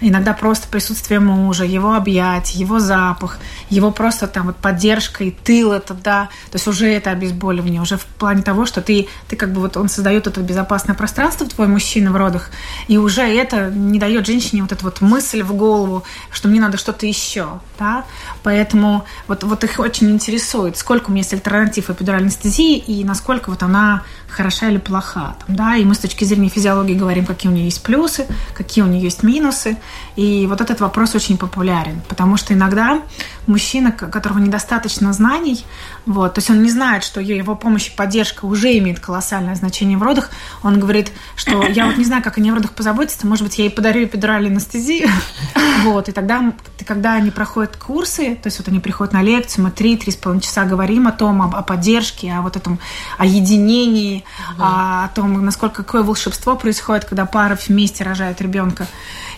иногда 0.00 0.32
просто 0.32 0.68
присутствие 0.68 1.20
мужа, 1.20 1.64
его 1.64 1.94
объять, 1.94 2.54
его 2.54 2.78
запах, 2.78 3.38
его 3.70 3.90
просто 3.90 4.26
там 4.26 4.46
вот 4.46 4.56
поддержка 4.56 5.24
и 5.24 5.30
тыл 5.30 5.72
это, 5.72 5.94
да, 5.94 6.28
то 6.50 6.56
есть 6.56 6.66
уже 6.66 6.88
это 6.88 7.10
обезболивание, 7.10 7.80
уже 7.80 7.96
в 7.96 8.04
плане 8.04 8.42
того, 8.42 8.66
что 8.66 8.80
ты, 8.80 9.08
ты 9.28 9.36
как 9.36 9.52
бы 9.52 9.60
вот 9.60 9.76
он 9.76 9.88
создает 9.88 10.26
это 10.26 10.40
безопасное 10.40 10.94
пространство, 10.94 11.46
твой 11.46 11.66
мужчина 11.66 12.12
в 12.12 12.16
родах, 12.16 12.50
и 12.86 12.96
уже 12.96 13.22
это 13.22 13.70
не 13.70 13.98
дает 13.98 14.26
женщине 14.26 14.62
вот 14.62 14.72
эту 14.72 14.84
вот 14.84 15.00
мысль 15.00 15.42
в 15.42 15.54
голову, 15.54 16.04
что 16.30 16.48
мне 16.48 16.60
надо 16.60 16.78
что-то 16.78 17.06
еще, 17.06 17.60
да, 17.78 18.04
поэтому 18.42 19.04
вот, 19.26 19.42
вот 19.42 19.64
их 19.64 19.78
очень 19.78 20.10
интересует, 20.10 20.76
сколько 20.76 21.08
у 21.08 21.10
меня 21.10 21.20
есть 21.20 21.32
альтернатив 21.32 21.90
эпидуральной 21.90 22.28
анестезии 22.28 22.76
и 22.78 23.04
насколько 23.04 23.50
вот 23.50 23.62
она 23.62 24.02
хороша 24.28 24.68
или 24.70 24.78
плоха, 24.78 25.36
там, 25.46 25.56
да, 25.56 25.76
и 25.76 25.84
мы 25.84 25.94
с 25.94 25.98
точки 25.98 26.24
зрения 26.24 26.48
физиологии 26.48 26.94
говорим, 26.94 27.26
какие 27.26 27.50
у 27.50 27.54
нее 27.54 27.64
есть 27.64 27.82
плюсы, 27.82 28.26
какие 28.54 28.84
у 28.84 28.86
нее 28.86 29.02
есть 29.02 29.22
минусы, 29.22 29.76
И 30.18 30.48
вот 30.48 30.60
этот 30.60 30.80
вопрос 30.80 31.14
очень 31.14 31.38
популярен, 31.38 32.00
потому 32.08 32.36
что 32.36 32.52
иногда 32.52 33.02
мужчина, 33.46 33.94
у 34.02 34.10
которого 34.10 34.38
недостаточно 34.40 35.12
знаний, 35.12 35.64
вот, 36.06 36.34
то 36.34 36.40
есть 36.40 36.50
он 36.50 36.60
не 36.60 36.70
знает, 36.70 37.04
что 37.04 37.20
его 37.20 37.54
помощь 37.54 37.86
и 37.86 37.90
поддержка 37.92 38.44
уже 38.44 38.76
имеет 38.78 38.98
колоссальное 38.98 39.54
значение 39.54 39.96
в 39.96 40.02
родах, 40.02 40.30
он 40.64 40.80
говорит, 40.80 41.12
что 41.36 41.64
я 41.68 41.86
вот 41.86 41.98
не 41.98 42.04
знаю, 42.04 42.24
как 42.24 42.36
они 42.36 42.50
в 42.50 42.54
родах 42.54 42.72
позаботиться, 42.72 43.28
может 43.28 43.44
быть, 43.44 43.58
я 43.58 43.66
ей 43.66 43.70
подарю 43.70 44.06
эпидуральную 44.06 44.50
анестезию, 44.50 45.08
вот, 45.84 46.08
и 46.08 46.12
тогда, 46.12 46.52
когда 46.84 47.14
они 47.14 47.30
проходят 47.30 47.76
курсы, 47.76 48.34
то 48.34 48.48
есть 48.48 48.58
вот 48.58 48.66
они 48.66 48.80
приходят 48.80 49.12
на 49.12 49.22
лекцию, 49.22 49.66
мы 49.66 49.70
три-три 49.70 50.10
с 50.10 50.16
половиной 50.16 50.42
часа 50.42 50.64
говорим 50.64 51.06
о 51.06 51.12
том, 51.12 51.42
о, 51.42 51.56
о 51.56 51.62
поддержке, 51.62 52.32
о 52.32 52.42
вот 52.42 52.56
этом, 52.56 52.80
о 53.18 53.24
единении, 53.24 54.24
угу. 54.54 54.64
о, 54.64 55.04
о 55.04 55.08
том, 55.14 55.44
насколько 55.44 55.84
какое 55.84 56.02
волшебство 56.02 56.56
происходит, 56.56 57.04
когда 57.04 57.24
пара 57.24 57.56
вместе 57.68 58.02
рожает 58.02 58.40
ребенка. 58.40 58.88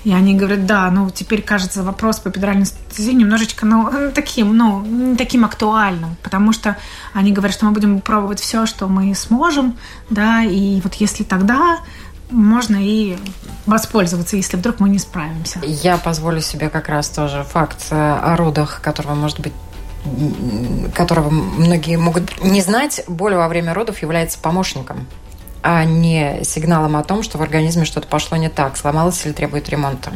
И 0.04 0.12
они 0.12 0.34
говорят, 0.34 0.66
да, 0.66 0.90
ну 0.90 1.10
теперь 1.10 1.42
кажется 1.42 1.82
вопрос 1.82 2.20
по 2.20 2.28
эпидуральной 2.28 2.62
анестезии 2.62 3.12
немножечко, 3.12 3.66
ну, 3.66 4.10
таким, 4.14 4.56
ну, 4.56 4.82
не 4.82 5.16
таким 5.16 5.44
актуальным, 5.44 6.16
потому 6.22 6.52
что 6.52 6.76
они 7.12 7.32
говорят, 7.32 7.54
что 7.54 7.66
мы 7.66 7.72
будем 7.72 8.00
пробовать 8.00 8.40
все, 8.40 8.64
что 8.64 8.88
мы 8.88 9.14
сможем, 9.14 9.76
да, 10.08 10.42
и 10.42 10.80
вот 10.80 10.94
если 10.94 11.22
тогда 11.22 11.80
можно 12.30 12.76
и 12.80 13.18
воспользоваться, 13.66 14.36
если 14.36 14.56
вдруг 14.56 14.80
мы 14.80 14.88
не 14.88 14.98
справимся. 14.98 15.60
Я 15.64 15.98
позволю 15.98 16.40
себе 16.40 16.68
как 16.68 16.88
раз 16.88 17.08
тоже 17.08 17.42
факт 17.42 17.88
э, 17.90 17.96
о 17.96 18.36
родах, 18.36 18.80
которого 18.80 19.14
может 19.14 19.40
быть 19.40 19.52
которого 20.94 21.28
многие 21.28 21.96
могут 21.96 22.42
не 22.42 22.62
знать, 22.62 23.04
боль 23.06 23.34
во 23.34 23.48
время 23.48 23.74
родов 23.74 24.00
является 24.00 24.38
помощником 24.38 25.06
а 25.62 25.84
не 25.84 26.42
сигналом 26.44 26.96
о 26.96 27.04
том, 27.04 27.22
что 27.22 27.38
в 27.38 27.42
организме 27.42 27.84
что-то 27.84 28.06
пошло 28.06 28.36
не 28.36 28.48
так, 28.48 28.76
сломалось 28.76 29.24
или 29.24 29.32
требует 29.32 29.68
ремонта. 29.68 30.12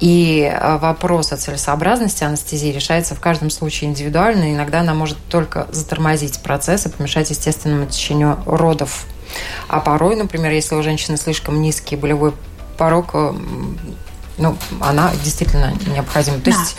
И 0.00 0.50
э, 0.52 0.78
вопрос 0.78 1.32
о 1.32 1.36
целесообразности 1.36 2.24
анестезии 2.24 2.72
решается 2.72 3.14
в 3.14 3.20
каждом 3.20 3.50
случае 3.50 3.90
индивидуально, 3.90 4.52
иногда 4.52 4.80
она 4.80 4.94
может 4.94 5.18
только 5.28 5.66
затормозить 5.70 6.42
процесс 6.42 6.86
и 6.86 6.88
помешать 6.88 7.30
естественному 7.30 7.86
течению 7.86 8.38
родов. 8.46 9.06
А 9.68 9.80
порой, 9.80 10.16
например, 10.16 10.50
если 10.52 10.74
у 10.74 10.82
женщины 10.82 11.16
слишком 11.16 11.60
низкий 11.62 11.96
болевой 11.96 12.32
порог, 12.76 13.10
э, 13.14 13.32
ну, 14.40 14.56
она 14.80 15.12
действительно 15.22 15.72
необходима. 15.86 16.38
То 16.38 16.50
да. 16.50 16.56
есть 16.56 16.76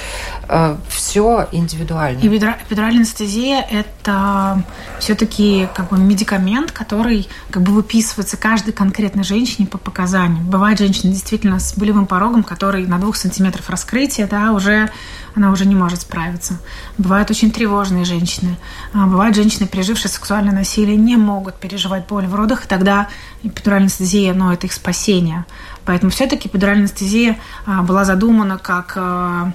э, 0.49 0.77
все 0.89 1.47
индивидуально. 1.51 2.19
И 2.19 2.27
эпидуральная 2.27 2.97
анестезия– 2.97 3.61
это 3.71 4.63
все-таки 4.99 5.67
как 5.73 5.89
бы 5.89 5.97
медикамент, 5.97 6.71
который 6.71 7.29
как 7.51 7.63
бы 7.63 7.71
выписывается 7.71 8.37
каждой 8.37 8.73
конкретной 8.73 9.23
женщине 9.23 9.67
по 9.67 9.77
показаниям. 9.77 10.49
Бывает 10.49 10.79
женщина 10.79 11.13
действительно 11.13 11.59
с 11.59 11.73
болевым 11.75 12.07
порогом, 12.07 12.43
который 12.43 12.85
на 12.87 12.97
двух 12.97 13.15
сантиметров 13.15 13.69
раскрытия, 13.69 14.27
да, 14.27 14.51
уже 14.51 14.89
она 15.35 15.51
уже 15.51 15.65
не 15.65 15.75
может 15.75 16.01
справиться. 16.01 16.59
Бывают 16.97 17.29
очень 17.29 17.51
тревожные 17.51 18.05
женщины. 18.05 18.57
А 18.93 19.05
бывают 19.05 19.35
женщины, 19.35 19.67
пережившие 19.67 20.11
сексуальное 20.11 20.53
насилие, 20.53 20.97
не 20.97 21.15
могут 21.15 21.55
переживать 21.55 22.07
боль 22.07 22.27
в 22.27 22.35
родах, 22.35 22.65
и 22.65 22.67
тогда 22.67 23.07
эпидуральная 23.43 23.85
анестезия, 23.85 24.33
ну, 24.33 24.51
это 24.51 24.67
их 24.67 24.73
спасение. 24.73 25.45
Поэтому 25.85 26.11
все-таки 26.11 26.47
эпидуральная 26.47 26.83
анестезия 26.85 27.37
а, 27.65 27.81
была 27.81 28.05
задумана 28.05 28.57
как 28.57 28.93
а, 28.95 29.53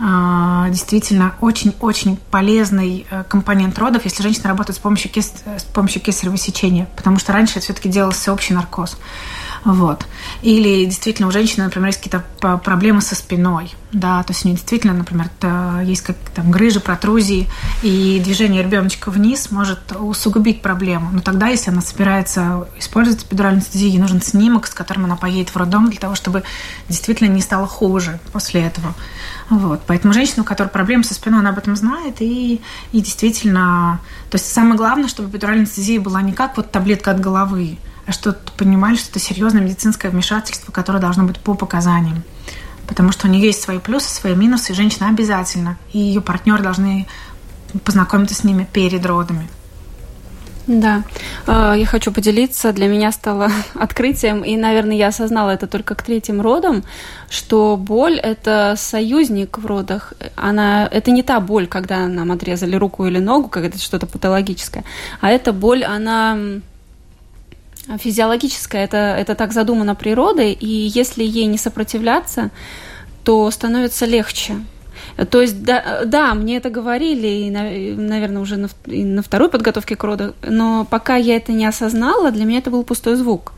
а, 0.00 0.68
действительно 0.70 1.34
очень-очень 1.40 2.16
полезный 2.30 3.04
э, 3.10 3.24
компонент 3.28 3.76
родов, 3.78 4.04
если 4.04 4.22
женщина 4.22 4.48
работает 4.48 4.76
с 4.76 4.80
помощью, 4.80 5.10
кес... 5.10 5.32
с 5.44 5.64
помощью 5.64 6.00
кесарево 6.00 6.36
сечения, 6.36 6.88
потому 6.96 7.18
что 7.18 7.32
раньше 7.32 7.54
это 7.54 7.62
все-таки 7.62 7.88
делался 7.88 8.32
общий 8.32 8.54
наркоз. 8.54 8.96
Вот. 9.64 10.06
Или 10.42 10.84
действительно 10.84 11.28
у 11.28 11.30
женщины, 11.30 11.64
например, 11.64 11.88
есть 11.88 12.00
какие-то 12.00 12.24
проблемы 12.58 13.00
со 13.00 13.14
спиной. 13.14 13.74
Да, 13.90 14.22
то 14.22 14.32
есть 14.32 14.44
у 14.44 14.48
нее 14.48 14.56
действительно, 14.56 14.92
например, 14.92 15.30
есть 15.82 16.02
как 16.02 16.16
там 16.34 16.50
грыжи, 16.50 16.78
протрузии, 16.78 17.48
и 17.82 18.20
движение 18.22 18.62
ребеночка 18.62 19.10
вниз 19.10 19.50
может 19.50 19.92
усугубить 19.98 20.60
проблему. 20.60 21.08
Но 21.10 21.20
тогда, 21.20 21.48
если 21.48 21.70
она 21.70 21.80
собирается 21.80 22.68
использовать 22.78 23.24
эпидуральную 23.24 23.62
анестезию, 23.62 23.92
ей 23.92 23.98
нужен 23.98 24.20
снимок, 24.20 24.66
с 24.66 24.74
которым 24.74 25.06
она 25.06 25.16
поедет 25.16 25.54
в 25.54 25.56
роддом 25.56 25.88
для 25.88 25.98
того, 25.98 26.14
чтобы 26.14 26.42
действительно 26.88 27.28
не 27.28 27.40
стало 27.40 27.66
хуже 27.66 28.20
после 28.32 28.62
этого. 28.62 28.94
Вот. 29.48 29.80
Поэтому 29.86 30.12
женщина, 30.12 30.42
у 30.42 30.44
которой 30.44 30.68
проблемы 30.68 31.04
со 31.04 31.14
спиной, 31.14 31.40
она 31.40 31.50
об 31.50 31.58
этом 31.58 31.74
знает, 31.74 32.20
и, 32.20 32.60
и 32.92 33.00
действительно... 33.00 34.00
То 34.30 34.36
есть 34.36 34.52
самое 34.52 34.76
главное, 34.76 35.08
чтобы 35.08 35.30
эпидуральная 35.30 35.64
анестезия 35.64 35.98
была 35.98 36.20
не 36.20 36.32
как 36.32 36.58
вот 36.58 36.70
таблетка 36.70 37.12
от 37.12 37.20
головы, 37.20 37.78
что 38.12 38.36
понимали, 38.56 38.96
что 38.96 39.10
это 39.10 39.18
серьезное 39.18 39.62
медицинское 39.62 40.08
вмешательство, 40.10 40.72
которое 40.72 40.98
должно 40.98 41.24
быть 41.24 41.38
по 41.38 41.54
показаниям. 41.54 42.22
Потому 42.86 43.12
что 43.12 43.26
у 43.26 43.30
нее 43.30 43.46
есть 43.46 43.60
свои 43.60 43.78
плюсы, 43.78 44.08
свои 44.08 44.34
минусы, 44.34 44.72
и 44.72 44.74
женщина 44.74 45.08
обязательно, 45.08 45.76
и 45.92 45.98
ее 45.98 46.20
партнеры 46.20 46.62
должны 46.62 47.06
познакомиться 47.84 48.34
с 48.34 48.44
ними 48.44 48.66
перед 48.72 49.04
родами. 49.04 49.48
Да, 50.68 51.02
а, 51.46 51.72
я 51.72 51.86
хочу 51.86 52.12
поделиться. 52.12 52.74
Для 52.74 52.88
меня 52.88 53.10
стало 53.10 53.50
открытием, 53.74 54.42
и, 54.42 54.54
наверное, 54.56 54.96
я 54.96 55.08
осознала 55.08 55.50
это 55.50 55.66
только 55.66 55.94
к 55.94 56.02
третьим 56.02 56.42
родам, 56.42 56.84
что 57.30 57.76
боль– 57.78 58.18
это 58.22 58.74
союзник 58.76 59.56
в 59.56 59.64
родах. 59.64 60.12
Она, 60.36 60.86
это 60.86 61.10
не 61.10 61.22
та 61.22 61.40
боль, 61.40 61.66
когда 61.66 62.06
нам 62.06 62.32
отрезали 62.32 62.76
руку 62.76 63.06
или 63.06 63.18
ногу, 63.18 63.48
когда 63.48 63.68
это 63.68 63.78
что-то 63.78 64.06
патологическое, 64.06 64.84
а 65.22 65.30
эта 65.30 65.54
боль, 65.54 65.84
она 65.84 66.36
физиологическая, 67.96 68.84
это, 68.84 68.96
это 68.96 69.34
так 69.34 69.52
задумано 69.52 69.94
природой, 69.94 70.52
и 70.52 70.66
если 70.66 71.24
ей 71.24 71.46
не 71.46 71.58
сопротивляться, 71.58 72.50
то 73.24 73.50
становится 73.50 74.04
легче. 74.04 74.56
То 75.30 75.40
есть, 75.40 75.62
да, 75.64 76.02
да, 76.04 76.34
мне 76.34 76.58
это 76.58 76.70
говорили, 76.70 77.26
и, 77.26 77.50
наверное, 77.50 78.42
уже 78.42 78.56
на, 78.56 78.68
и 78.86 79.04
на 79.04 79.22
второй 79.22 79.48
подготовке 79.48 79.96
к 79.96 80.04
роду, 80.04 80.34
но 80.42 80.86
пока 80.88 81.16
я 81.16 81.36
это 81.36 81.52
не 81.52 81.66
осознала, 81.66 82.30
для 82.30 82.44
меня 82.44 82.58
это 82.58 82.70
был 82.70 82.84
пустой 82.84 83.16
звук. 83.16 83.52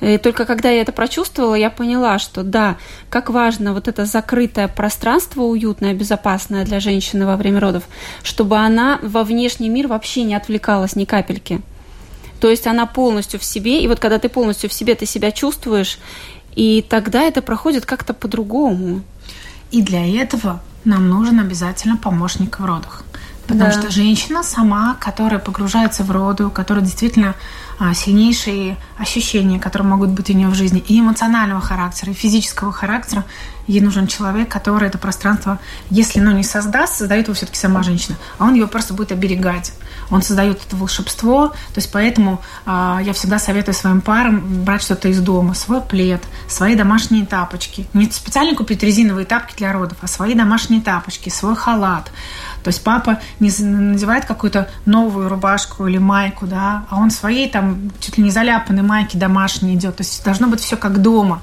И 0.00 0.18
только 0.18 0.44
когда 0.46 0.68
я 0.68 0.80
это 0.80 0.90
прочувствовала, 0.90 1.54
я 1.54 1.70
поняла, 1.70 2.18
что 2.18 2.42
да, 2.42 2.76
как 3.08 3.30
важно 3.30 3.72
вот 3.72 3.86
это 3.86 4.04
закрытое 4.04 4.66
пространство, 4.66 5.42
уютное, 5.42 5.94
безопасное 5.94 6.64
для 6.64 6.80
женщины 6.80 7.24
во 7.24 7.36
время 7.36 7.60
родов, 7.60 7.84
чтобы 8.24 8.56
она 8.56 8.98
во 9.02 9.22
внешний 9.22 9.68
мир 9.68 9.86
вообще 9.86 10.24
не 10.24 10.34
отвлекалась 10.34 10.96
ни 10.96 11.04
капельки. 11.04 11.62
То 12.42 12.50
есть 12.50 12.66
она 12.66 12.86
полностью 12.86 13.38
в 13.38 13.44
себе, 13.44 13.84
и 13.84 13.86
вот 13.86 14.00
когда 14.00 14.18
ты 14.18 14.28
полностью 14.28 14.68
в 14.68 14.72
себе, 14.72 14.96
ты 14.96 15.06
себя 15.06 15.30
чувствуешь, 15.30 16.00
и 16.56 16.82
тогда 16.82 17.22
это 17.22 17.40
проходит 17.40 17.86
как-то 17.86 18.14
по-другому. 18.14 19.02
И 19.70 19.80
для 19.80 20.04
этого 20.04 20.60
нам 20.84 21.08
нужен 21.08 21.38
обязательно 21.38 21.96
помощник 21.96 22.58
в 22.58 22.64
родах. 22.64 23.04
Потому 23.46 23.70
да. 23.70 23.80
что 23.80 23.92
женщина 23.92 24.42
сама, 24.42 24.96
которая 24.98 25.38
погружается 25.38 26.02
в 26.02 26.10
роду, 26.10 26.50
которая 26.50 26.84
действительно 26.84 27.36
а, 27.78 27.94
сильнейшие 27.94 28.76
ощущения, 28.98 29.60
которые 29.60 29.86
могут 29.86 30.10
быть 30.10 30.28
у 30.28 30.32
нее 30.32 30.48
в 30.48 30.54
жизни, 30.54 30.82
и 30.88 30.98
эмоционального 30.98 31.60
характера, 31.60 32.10
и 32.10 32.14
физического 32.14 32.72
характера, 32.72 33.24
ей 33.66 33.80
нужен 33.80 34.06
человек, 34.06 34.48
который 34.48 34.88
это 34.88 34.98
пространство, 34.98 35.58
если 35.90 36.20
ну, 36.20 36.32
не 36.32 36.44
создаст, 36.44 36.98
создает 36.98 37.26
его 37.26 37.34
все-таки 37.34 37.58
сама 37.58 37.82
женщина, 37.82 38.16
а 38.38 38.44
он 38.44 38.54
его 38.54 38.66
просто 38.66 38.94
будет 38.94 39.12
оберегать 39.12 39.72
он 40.12 40.22
создает 40.22 40.60
это 40.64 40.76
волшебство. 40.76 41.48
То 41.48 41.76
есть 41.76 41.90
поэтому 41.90 42.40
э, 42.66 42.98
я 43.02 43.12
всегда 43.12 43.38
советую 43.38 43.74
своим 43.74 44.00
парам 44.00 44.64
брать 44.64 44.82
что-то 44.82 45.08
из 45.08 45.20
дома, 45.20 45.54
свой 45.54 45.80
плед, 45.80 46.22
свои 46.48 46.74
домашние 46.74 47.24
тапочки. 47.24 47.86
Не 47.94 48.10
специально 48.10 48.54
купить 48.54 48.82
резиновые 48.82 49.24
тапки 49.24 49.56
для 49.56 49.72
родов, 49.72 49.98
а 50.02 50.06
свои 50.06 50.34
домашние 50.34 50.82
тапочки, 50.82 51.30
свой 51.30 51.56
халат. 51.56 52.10
То 52.62 52.68
есть 52.68 52.84
папа 52.84 53.18
не 53.40 53.50
надевает 53.60 54.26
какую-то 54.26 54.68
новую 54.86 55.28
рубашку 55.28 55.86
или 55.86 55.98
майку, 55.98 56.46
да, 56.46 56.84
а 56.90 56.98
он 56.98 57.10
своей 57.10 57.50
там 57.50 57.90
чуть 58.00 58.18
ли 58.18 58.24
не 58.24 58.30
заляпанной 58.30 58.82
майки 58.82 59.16
домашней 59.16 59.74
идет. 59.74 59.96
То 59.96 60.02
есть 60.02 60.24
должно 60.24 60.46
быть 60.46 60.60
все 60.60 60.76
как 60.76 61.00
дома. 61.00 61.42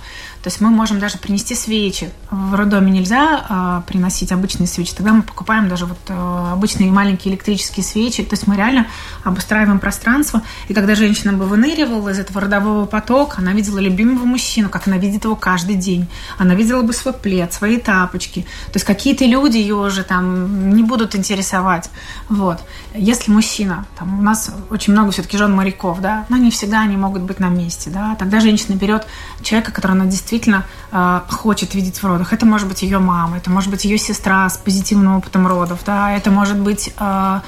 То 0.49 0.51
есть 0.51 0.62
мы 0.62 0.71
можем 0.71 0.97
даже 0.97 1.19
принести 1.19 1.53
свечи. 1.53 2.09
В 2.31 2.55
роддоме 2.55 2.89
нельзя 2.91 3.45
э, 3.47 3.88
приносить 3.88 4.31
обычные 4.31 4.65
свечи, 4.65 4.95
тогда 4.95 5.13
мы 5.13 5.21
покупаем 5.21 5.69
даже 5.69 5.85
вот 5.85 5.99
э, 6.07 6.49
обычные 6.53 6.89
маленькие 6.89 7.35
электрические 7.35 7.83
свечи. 7.83 8.23
То 8.23 8.33
есть 8.33 8.47
мы 8.47 8.55
реально 8.55 8.88
обустраиваем 9.23 9.77
пространство. 9.77 10.41
И 10.67 10.73
когда 10.73 10.95
женщина 10.95 11.33
бы 11.33 11.45
выныривала 11.45 12.09
из 12.09 12.17
этого 12.17 12.41
родового 12.41 12.88
потока, 12.88 13.35
она 13.38 13.53
видела 13.53 13.77
любимого 13.77 14.25
мужчину, 14.25 14.69
как 14.69 14.88
она 14.88 14.97
видит 14.97 15.25
его 15.25 15.35
каждый 15.35 15.75
день. 15.75 16.07
Она 16.39 16.55
видела 16.55 16.81
бы 16.81 16.93
свой 16.93 17.13
плед, 17.13 17.53
свои 17.53 17.77
тапочки. 17.77 18.41
То 18.41 18.77
есть 18.77 18.88
какие-то 18.88 19.25
люди 19.25 19.57
ее 19.57 19.75
уже 19.75 20.03
там 20.03 20.73
не 20.73 20.81
будут 20.81 21.13
интересовать. 21.13 21.91
Вот. 22.27 22.57
Если 22.95 23.31
мужчина, 23.31 23.85
там 23.99 24.17
у 24.17 24.23
нас 24.23 24.49
очень 24.71 24.93
много 24.93 25.12
все-таки 25.12 25.38
жен 25.38 25.53
моряков, 25.53 25.99
да, 25.99 26.25
но 26.29 26.38
не 26.38 26.49
всегда 26.49 26.81
они 26.81 26.97
могут 26.97 27.21
быть 27.21 27.39
на 27.39 27.49
месте, 27.49 27.91
да, 27.91 28.15
тогда 28.17 28.39
женщина 28.39 28.75
берет 28.75 29.05
человека, 29.43 29.71
который 29.71 29.91
она 29.91 30.05
действительно 30.05 30.38
действительно 30.39 30.65
э, 30.91 31.21
хочет 31.30 31.75
видеть 31.75 32.02
в 32.02 32.06
родах. 32.06 32.34
Это 32.34 32.45
может 32.45 32.67
быть 32.67 32.82
ее 32.82 32.99
мама, 32.99 33.38
это 33.38 33.49
может 33.49 33.69
быть 33.69 33.86
ее 33.86 33.97
сестра 33.97 34.49
с 34.49 34.58
позитивным 34.58 35.17
опытом 35.17 35.47
родов, 35.47 35.80
да, 35.86 36.12
это 36.12 36.32
может 36.32 36.58
быть 36.58 36.93
э, 36.97 37.39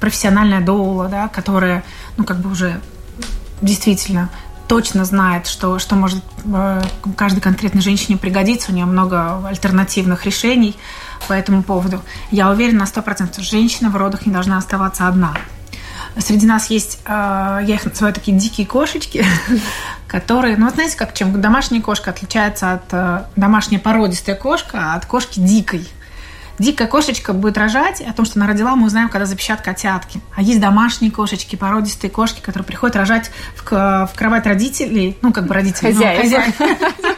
профессиональная 0.00 0.60
доула, 0.60 1.08
да, 1.08 1.28
которая, 1.28 1.84
ну, 2.16 2.24
как 2.24 2.40
бы 2.40 2.50
уже 2.50 2.80
действительно 3.62 4.28
точно 4.66 5.04
знает, 5.04 5.46
что, 5.46 5.78
что 5.78 5.96
может 5.96 6.22
э, 6.44 6.82
каждой 7.16 7.40
конкретной 7.40 7.82
женщине 7.82 8.16
пригодиться. 8.16 8.70
У 8.70 8.74
нее 8.74 8.86
много 8.86 9.46
альтернативных 9.46 10.26
решений 10.26 10.76
по 11.28 11.32
этому 11.32 11.62
поводу. 11.62 12.00
Я 12.30 12.50
уверена 12.50 12.80
на 12.80 12.84
100%, 12.84 13.32
что 13.32 13.42
женщина 13.42 13.90
в 13.90 13.96
родах 13.96 14.26
не 14.26 14.32
должна 14.32 14.58
оставаться 14.58 15.08
одна. 15.08 15.34
Среди 16.18 16.46
нас 16.46 16.70
есть, 16.70 17.00
э, 17.04 17.10
я 17.66 17.74
их 17.74 17.84
называю 17.84 18.14
такие 18.14 18.36
дикие 18.36 18.66
кошечки, 18.66 19.24
которые, 20.10 20.56
ну 20.56 20.64
вот 20.64 20.74
знаете, 20.74 20.96
как 20.96 21.14
чем 21.14 21.40
домашняя 21.40 21.80
кошка 21.80 22.10
отличается 22.10 22.72
от 22.72 22.82
э, 22.90 23.22
домашняя 23.36 23.78
породистая 23.78 24.34
кошка, 24.34 24.92
а 24.92 24.94
от 24.96 25.06
кошки 25.06 25.38
дикой. 25.38 25.86
Дикая 26.58 26.88
кошечка 26.88 27.32
будет 27.32 27.56
рожать, 27.56 28.00
о 28.00 28.12
том, 28.12 28.26
что 28.26 28.40
она 28.40 28.48
родила, 28.48 28.74
мы 28.74 28.86
узнаем, 28.86 29.08
когда 29.08 29.24
запищат 29.24 29.60
котятки. 29.60 30.20
А 30.34 30.42
есть 30.42 30.60
домашние 30.60 31.12
кошечки, 31.12 31.54
породистые 31.54 32.10
кошки, 32.10 32.40
которые 32.40 32.66
приходят 32.66 32.96
рожать 32.96 33.30
в, 33.54 33.64
в 33.64 34.10
кровать 34.16 34.46
родителей, 34.46 35.16
ну, 35.22 35.32
как 35.32 35.46
бы 35.46 35.54
родителей, 35.54 35.92
хозяев. 35.92 36.18
Ну, 36.18 36.22
хозяев. 36.24 36.96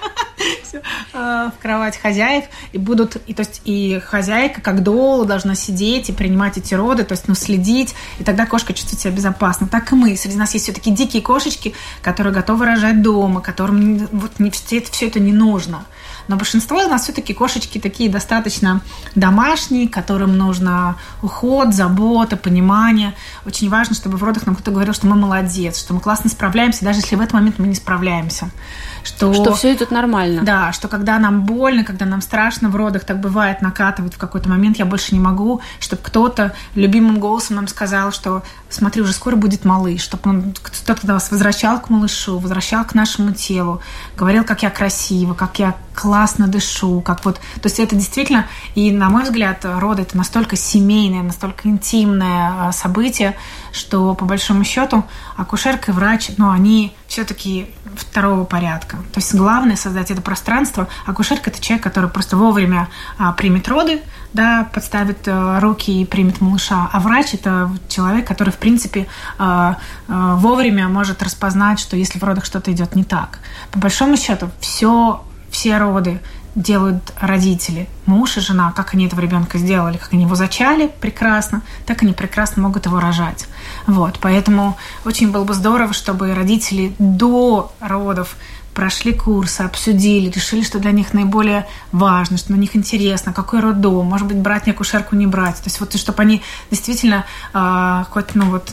Э, 1.12 1.50
в 1.56 1.62
кровать 1.62 1.96
хозяев 1.96 2.44
и 2.72 2.78
будут 2.78 3.16
и 3.26 3.34
то 3.34 3.40
есть 3.40 3.60
и 3.64 4.00
хозяйка 4.04 4.60
как 4.60 4.82
дола 4.82 5.24
должна 5.24 5.54
сидеть 5.54 6.08
и 6.08 6.12
принимать 6.12 6.58
эти 6.58 6.74
роды, 6.74 7.04
то 7.04 7.12
есть 7.12 7.28
ну 7.28 7.34
следить 7.34 7.94
и 8.18 8.24
тогда 8.24 8.46
кошка 8.46 8.72
чувствует 8.72 9.00
себя 9.00 9.12
безопасно. 9.12 9.68
Так 9.68 9.92
и 9.92 9.94
мы. 9.94 10.16
Среди 10.16 10.36
нас 10.36 10.52
есть 10.54 10.64
все-таки 10.64 10.90
дикие 10.90 11.22
кошечки, 11.22 11.74
которые 12.02 12.32
готовы 12.32 12.66
рожать 12.66 13.02
дома, 13.02 13.40
которым 13.40 14.08
вот 14.12 14.38
не 14.38 14.50
все 14.50 14.78
это 14.78 14.90
все 14.90 15.08
это 15.08 15.20
не 15.20 15.32
нужно. 15.32 15.84
Но 16.28 16.36
большинство 16.36 16.78
у 16.78 16.88
нас 16.88 17.04
все-таки 17.04 17.34
кошечки 17.34 17.78
такие 17.78 18.08
достаточно 18.08 18.80
домашние, 19.14 19.88
которым 19.88 20.36
нужно 20.36 20.96
уход, 21.20 21.74
забота, 21.74 22.36
понимание. 22.36 23.14
Очень 23.44 23.68
важно, 23.68 23.94
чтобы 23.94 24.18
в 24.18 24.22
родах 24.22 24.46
нам 24.46 24.54
кто-то 24.54 24.70
говорил, 24.70 24.94
что 24.94 25.06
мы 25.06 25.16
молодец, 25.16 25.78
что 25.78 25.94
мы 25.94 26.00
классно 26.00 26.30
справляемся, 26.30 26.84
даже 26.84 27.00
если 27.00 27.16
в 27.16 27.20
этот 27.20 27.34
момент 27.34 27.58
мы 27.58 27.66
не 27.66 27.74
справляемся. 27.74 28.50
Что, 29.04 29.32
что 29.34 29.54
все 29.54 29.74
идет 29.74 29.90
нормально. 29.90 30.42
Да, 30.42 30.72
что 30.72 30.88
когда 30.88 31.18
нам 31.18 31.42
больно, 31.42 31.84
когда 31.84 32.06
нам 32.06 32.20
страшно 32.20 32.68
в 32.68 32.76
родах, 32.76 33.04
так 33.04 33.20
бывает, 33.20 33.62
накатывает 33.62 34.14
в 34.14 34.18
какой-то 34.18 34.48
момент, 34.48 34.78
я 34.78 34.84
больше 34.84 35.14
не 35.14 35.20
могу, 35.20 35.60
чтобы 35.80 36.02
кто-то 36.02 36.54
любимым 36.74 37.18
голосом 37.18 37.56
нам 37.56 37.68
сказал, 37.68 38.12
что 38.12 38.42
смотри, 38.68 39.02
уже 39.02 39.12
скоро 39.12 39.36
будет 39.36 39.64
малыш, 39.64 40.02
чтобы 40.02 40.30
он 40.30 40.54
кто-то 40.62 41.06
вас 41.06 41.30
возвращал 41.30 41.80
к 41.80 41.90
малышу, 41.90 42.38
возвращал 42.38 42.84
к 42.84 42.94
нашему 42.94 43.32
телу, 43.32 43.80
говорил, 44.16 44.44
как 44.44 44.62
я 44.62 44.70
красива, 44.70 45.34
как 45.34 45.58
я 45.58 45.74
классно 45.94 46.48
дышу, 46.48 47.00
как 47.00 47.24
вот, 47.24 47.36
то 47.36 47.64
есть 47.64 47.78
это 47.78 47.94
действительно, 47.94 48.46
и 48.74 48.90
на 48.90 49.08
мой 49.08 49.24
взгляд, 49.24 49.64
роды 49.64 50.02
это 50.02 50.16
настолько 50.16 50.56
семейное, 50.56 51.22
настолько 51.22 51.68
интимное 51.68 52.68
а, 52.68 52.72
событие, 52.72 53.36
что 53.72 54.14
по 54.14 54.24
большому 54.24 54.64
счету 54.64 55.04
акушерка 55.36 55.92
и 55.92 55.94
врач, 55.94 56.30
ну, 56.36 56.50
они 56.50 56.94
все-таки 57.06 57.70
второго 57.96 58.44
порядка. 58.44 58.96
То 59.12 59.20
есть 59.20 59.34
главное 59.34 59.76
создать 59.76 60.10
это 60.10 60.22
пространство. 60.22 60.88
Акушерка 61.06 61.50
это 61.50 61.60
человек, 61.60 61.84
который 61.84 62.08
просто 62.08 62.36
вовремя 62.36 62.88
а, 63.18 63.32
примет 63.32 63.68
роды, 63.68 64.02
да, 64.32 64.68
подставит 64.72 65.26
а, 65.26 65.60
руки 65.60 66.02
и 66.02 66.04
примет 66.04 66.40
малыша. 66.40 66.88
А 66.92 67.00
врач 67.00 67.34
это 67.34 67.70
человек, 67.88 68.26
который, 68.26 68.50
в 68.50 68.56
принципе, 68.56 69.06
а, 69.38 69.76
а, 70.08 70.36
вовремя 70.36 70.88
может 70.88 71.22
распознать, 71.22 71.80
что 71.80 71.96
если 71.96 72.18
в 72.18 72.24
родах 72.24 72.44
что-то 72.44 72.72
идет 72.72 72.94
не 72.94 73.04
так. 73.04 73.40
По 73.70 73.78
большому 73.78 74.16
счету, 74.16 74.50
все, 74.60 75.22
все 75.52 75.78
роды 75.78 76.20
делают 76.54 77.12
родители, 77.18 77.88
муж 78.04 78.36
и 78.36 78.40
жена, 78.40 78.72
как 78.72 78.94
они 78.94 79.06
этого 79.06 79.20
ребенка 79.20 79.58
сделали, 79.58 79.96
как 79.96 80.12
они 80.12 80.24
его 80.24 80.34
зачали 80.34 80.90
прекрасно, 81.00 81.62
так 81.86 82.02
они 82.02 82.12
прекрасно 82.12 82.62
могут 82.62 82.86
его 82.86 83.00
рожать. 83.00 83.46
Вот, 83.86 84.18
поэтому 84.20 84.76
очень 85.04 85.30
было 85.30 85.44
бы 85.44 85.54
здорово, 85.54 85.94
чтобы 85.94 86.34
родители 86.34 86.94
до 86.98 87.72
родов 87.80 88.36
прошли 88.74 89.12
курсы, 89.12 89.62
обсудили, 89.62 90.30
решили, 90.30 90.62
что 90.62 90.78
для 90.78 90.92
них 90.92 91.12
наиболее 91.12 91.66
важно, 91.90 92.36
что 92.38 92.52
на 92.52 92.56
них 92.56 92.74
интересно, 92.74 93.32
какой 93.32 93.60
роддом, 93.60 94.06
может 94.06 94.26
быть, 94.26 94.38
брать 94.38 94.66
не 94.66 94.72
акушерку, 94.72 95.14
не 95.14 95.26
брать. 95.26 95.56
То 95.56 95.64
есть 95.64 95.80
вот, 95.80 95.94
чтобы 95.94 96.22
они 96.22 96.42
действительно 96.70 97.24
э, 97.52 98.04
хоть, 98.10 98.34
ну 98.34 98.50
вот, 98.50 98.72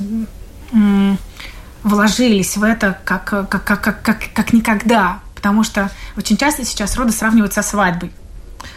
вложились 1.83 2.57
в 2.57 2.63
это 2.63 2.97
как, 3.03 3.25
как, 3.25 3.49
как, 3.49 3.81
как, 3.81 4.01
как, 4.01 4.19
как 4.33 4.53
никогда, 4.53 5.19
Потому 5.39 5.63
что 5.63 5.89
очень 6.17 6.36
часто 6.36 6.65
сейчас 6.65 6.97
роды 6.97 7.13
сравнивают 7.13 7.54
со 7.54 7.62
свадьбой. 7.62 8.12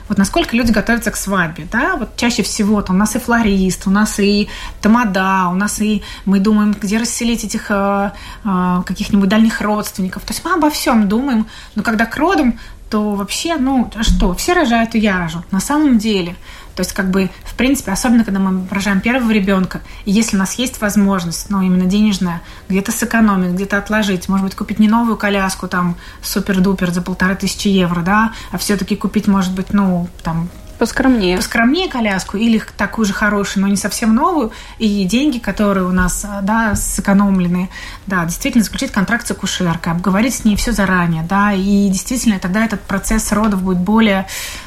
Вот 0.08 0.16
насколько 0.16 0.56
люди 0.56 0.70
готовятся 0.70 1.10
к 1.10 1.16
свадьбе, 1.16 1.66
да, 1.72 1.96
вот 1.96 2.16
чаще 2.16 2.44
всего 2.44 2.84
у 2.88 2.92
нас 2.92 3.16
и 3.16 3.18
флорист, 3.18 3.88
у 3.88 3.90
нас 3.90 4.20
и 4.20 4.48
тамада, 4.80 5.48
у 5.50 5.54
нас 5.54 5.80
и 5.80 6.02
мы 6.24 6.38
думаем, 6.38 6.72
где 6.80 6.98
расселить 6.98 7.42
этих 7.42 7.66
э, 7.70 8.12
э, 8.44 8.82
каких-нибудь 8.86 9.28
дальних 9.28 9.60
родственников. 9.60 10.22
То 10.22 10.34
есть 10.34 10.44
мы 10.44 10.52
обо 10.52 10.70
всем 10.70 11.08
думаем, 11.08 11.48
но 11.74 11.82
когда 11.82 12.06
к 12.06 12.16
родам, 12.16 12.60
то 12.90 13.14
вообще, 13.14 13.56
ну, 13.56 13.90
что, 14.02 14.34
все 14.34 14.52
рожают, 14.52 14.94
и 14.94 15.00
я 15.00 15.18
рожу. 15.18 15.42
На 15.50 15.60
самом 15.60 15.98
деле 15.98 16.36
то 16.74 16.80
есть, 16.80 16.92
как 16.92 17.10
бы, 17.10 17.30
в 17.44 17.54
принципе, 17.54 17.92
особенно 17.92 18.24
когда 18.24 18.40
мы 18.40 18.66
рожаем 18.70 19.00
первого 19.00 19.30
ребенка, 19.30 19.82
и 20.04 20.10
если 20.10 20.36
у 20.36 20.38
нас 20.38 20.54
есть 20.54 20.80
возможность, 20.80 21.50
ну, 21.50 21.60
именно 21.60 21.84
денежная, 21.84 22.42
где-то 22.68 22.92
сэкономить, 22.92 23.52
где-то 23.52 23.78
отложить, 23.78 24.28
может 24.28 24.46
быть, 24.46 24.54
купить 24.54 24.78
не 24.78 24.88
новую 24.88 25.16
коляску, 25.16 25.68
там, 25.68 25.96
супер-дупер 26.22 26.90
за 26.90 27.02
полторы 27.02 27.34
тысячи 27.36 27.68
евро, 27.68 28.00
да, 28.00 28.32
а 28.50 28.58
все-таки 28.58 28.96
купить, 28.96 29.26
может 29.26 29.52
быть, 29.54 29.72
ну, 29.72 30.08
там, 30.22 30.48
Поскромнее. 30.82 31.36
Поскромнее 31.36 31.88
коляску 31.88 32.36
или 32.36 32.60
такую 32.76 33.04
же 33.04 33.12
хорошую, 33.12 33.62
но 33.62 33.68
не 33.68 33.76
совсем 33.76 34.16
новую. 34.16 34.50
И 34.78 35.04
деньги, 35.04 35.38
которые 35.38 35.86
у 35.86 35.92
нас 35.92 36.26
да, 36.42 36.74
сэкономлены, 36.74 37.70
да, 38.08 38.24
действительно 38.24 38.64
заключить 38.64 38.90
контракт 38.90 39.24
с 39.24 39.30
акушеркой, 39.30 39.92
обговорить 39.92 40.34
с 40.34 40.44
ней 40.44 40.56
все 40.56 40.72
заранее, 40.72 41.22
да, 41.22 41.52
и 41.52 41.88
действительно 41.88 42.40
тогда 42.40 42.64
этот 42.64 42.80
процесс 42.80 43.30
родов 43.30 43.62
будет 43.62 43.78
более 43.78 44.26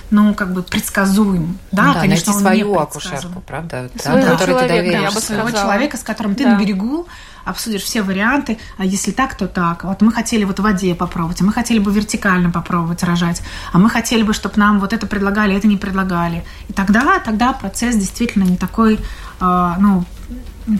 ну, 0.10 0.34
как 0.34 0.54
бы 0.54 0.63
предсказуем. 0.63 1.60
Да, 1.73 1.93
да 1.93 1.99
конечно, 1.99 2.32
найти 2.32 2.45
свою 2.45 2.80
акушерку, 2.80 3.41
правда? 3.45 3.89
Своего 3.99 4.38
да, 4.38 4.45
человека, 4.45 5.01
я 5.01 5.12
бы 5.12 5.19
своего 5.19 5.51
человека, 5.51 5.97
с 5.97 6.04
которым 6.04 6.36
ты 6.36 6.45
да. 6.45 6.51
на 6.51 6.60
берегу 6.62 7.08
обсудишь 7.45 7.84
все 7.84 8.01
варианты, 8.01 8.58
а 8.77 8.86
если 8.86 9.12
так, 9.12 9.36
то 9.36 9.47
так. 9.47 9.84
Вот 9.84 10.01
мы 10.01 10.12
хотели 10.12 10.43
вот 10.43 10.60
в 10.60 10.63
воде 10.63 10.95
попробовать, 10.95 11.41
а 11.41 11.45
мы 11.45 11.53
хотели 11.53 11.79
бы 11.79 11.93
вертикально 11.93 12.51
попробовать 12.51 13.03
рожать, 13.03 13.41
а 13.71 13.77
мы 13.77 13.89
хотели 13.89 14.23
бы, 14.23 14.34
чтобы 14.34 14.55
нам 14.58 14.79
вот 14.79 14.91
это 14.91 15.08
предлагали, 15.08 15.55
это 15.55 15.67
не 15.67 15.77
предлагали. 15.77 16.43
И 16.67 16.73
тогда, 16.73 17.19
тогда 17.19 17.53
процесс 17.53 17.95
действительно 17.95 18.43
не 18.43 18.58
такой, 18.58 18.99
э, 19.39 19.73
ну, 19.79 20.03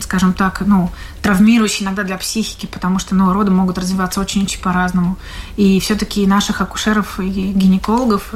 скажем 0.02 0.32
так, 0.32 0.62
ну, 0.66 0.90
травмирующий 1.22 1.84
иногда 1.84 2.02
для 2.02 2.18
психики, 2.18 2.66
потому 2.66 2.98
что, 2.98 3.14
ну, 3.14 3.32
роды 3.32 3.50
могут 3.50 3.78
развиваться 3.78 4.20
очень-очень 4.20 4.60
по-разному. 4.60 5.16
И 5.56 5.78
все-таки 5.80 6.26
наших 6.26 6.60
акушеров 6.60 7.20
и 7.20 7.28
гинекологов 7.28 8.34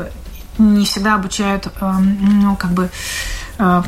не 0.59 0.85
всегда 0.85 1.15
обучают, 1.15 1.67
э, 1.67 1.93
ну, 2.01 2.57
как 2.57 2.71
бы 2.73 2.91
э, 3.59 3.83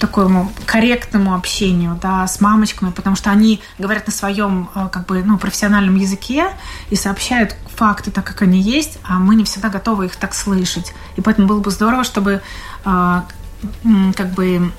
такому 0.00 0.50
корректному 0.66 1.34
общению 1.34 1.98
да, 2.00 2.26
с 2.26 2.40
мамочками, 2.40 2.90
потому 2.90 3.16
что 3.16 3.30
они 3.30 3.60
говорят 3.78 4.06
на 4.06 4.12
своем 4.12 4.70
э, 4.74 4.88
как 4.90 5.06
бы, 5.06 5.22
ну, 5.22 5.38
профессиональном 5.38 5.96
языке 5.96 6.48
и 6.88 6.96
сообщают 6.96 7.54
факты 7.76 8.10
так, 8.10 8.24
как 8.24 8.42
они 8.42 8.60
есть, 8.60 8.98
а 9.04 9.18
мы 9.18 9.34
не 9.34 9.44
всегда 9.44 9.68
готовы 9.68 10.06
их 10.06 10.16
так 10.16 10.34
слышать. 10.34 10.92
И 11.16 11.20
поэтому 11.20 11.46
было 11.46 11.60
бы 11.60 11.70
здорово, 11.70 12.04
чтобы 12.04 12.42
как 12.82 14.30
бы 14.34 14.72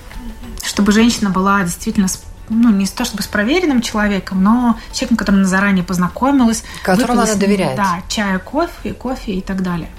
чтобы 0.63 0.91
женщина 0.91 1.29
была 1.29 1.63
действительно 1.63 2.07
ну, 2.49 2.69
не 2.69 2.86
то 2.86 3.05
чтобы 3.05 3.23
с 3.23 3.27
проверенным 3.27 3.81
человеком, 3.81 4.43
но 4.43 4.77
человеком, 4.91 5.17
которым 5.17 5.39
она 5.41 5.49
заранее 5.49 5.84
познакомилась. 5.84 6.63
Которому 6.84 7.21
она 7.21 7.36
доверяет. 7.36 7.77
Да, 7.77 8.01
чая, 8.10 8.39
кофе, 8.39 8.93
кофе 8.93 9.34
и 9.34 9.41
так 9.41 9.63
далее. 9.63 9.89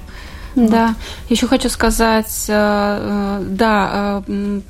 Да, 0.55 0.89
вот. 0.89 0.97
еще 1.31 1.47
хочу 1.47 1.69
сказать, 1.69 2.47
э, 2.49 2.53
э, 2.53 3.45
да, 3.49 4.23
э, 4.27 4.61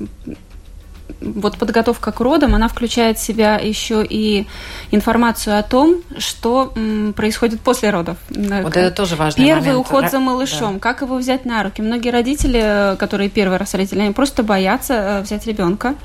вот 1.21 1.57
подготовка 1.57 2.11
к 2.11 2.19
родам, 2.19 2.55
она 2.55 2.67
включает 2.67 3.17
в 3.17 3.21
себя 3.21 3.55
еще 3.55 4.05
и 4.07 4.47
информацию 4.91 5.57
о 5.57 5.63
том, 5.63 6.01
что 6.17 6.73
происходит 7.15 7.61
после 7.61 7.89
родов. 7.89 8.17
Вот 8.29 8.75
это 8.75 8.91
тоже 8.91 9.15
важный 9.15 9.45
Первый 9.45 9.67
момент. 9.67 9.79
уход 9.79 10.11
за 10.11 10.19
малышом, 10.19 10.75
да. 10.75 10.79
как 10.79 11.01
его 11.01 11.15
взять 11.15 11.45
на 11.45 11.63
руки. 11.63 11.81
Многие 11.81 12.09
родители, 12.09 12.95
которые 12.97 13.29
первый 13.29 13.57
раз 13.57 13.73
родители, 13.73 14.01
они 14.01 14.13
просто 14.13 14.43
боятся 14.43 15.21
взять 15.23 15.45
ребенка, 15.47 15.95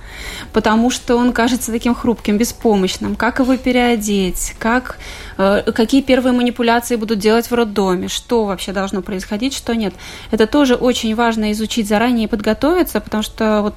потому 0.52 0.90
что 0.90 1.16
он 1.16 1.32
кажется 1.32 1.72
таким 1.72 1.94
хрупким, 1.94 2.38
беспомощным. 2.38 3.16
Как 3.16 3.40
его 3.40 3.56
переодеть, 3.56 4.54
как, 4.58 4.98
какие 5.38 6.02
первые 6.02 6.32
манипуляции 6.32 6.96
будут 6.96 7.18
делать 7.18 7.50
в 7.50 7.54
роддоме, 7.54 8.08
что 8.08 8.44
вообще 8.44 8.72
должно 8.72 9.00
происходить, 9.00 9.54
что 9.54 9.74
нет. 9.74 9.94
Это 10.30 10.46
тоже 10.46 10.74
очень 10.74 11.14
важно 11.14 11.52
изучить 11.52 11.88
заранее 11.88 12.24
и 12.24 12.28
подготовиться, 12.28 13.00
потому 13.00 13.22
что 13.22 13.62
вот 13.62 13.74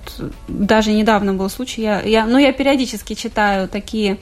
даже 0.48 0.92
недавно 0.92 1.22
недавно 1.22 1.34
был 1.34 1.50
случай, 1.50 1.82
я, 1.82 2.02
я, 2.02 2.26
ну, 2.26 2.38
я 2.38 2.52
периодически 2.54 3.14
читаю 3.14 3.68
такие 3.68 4.18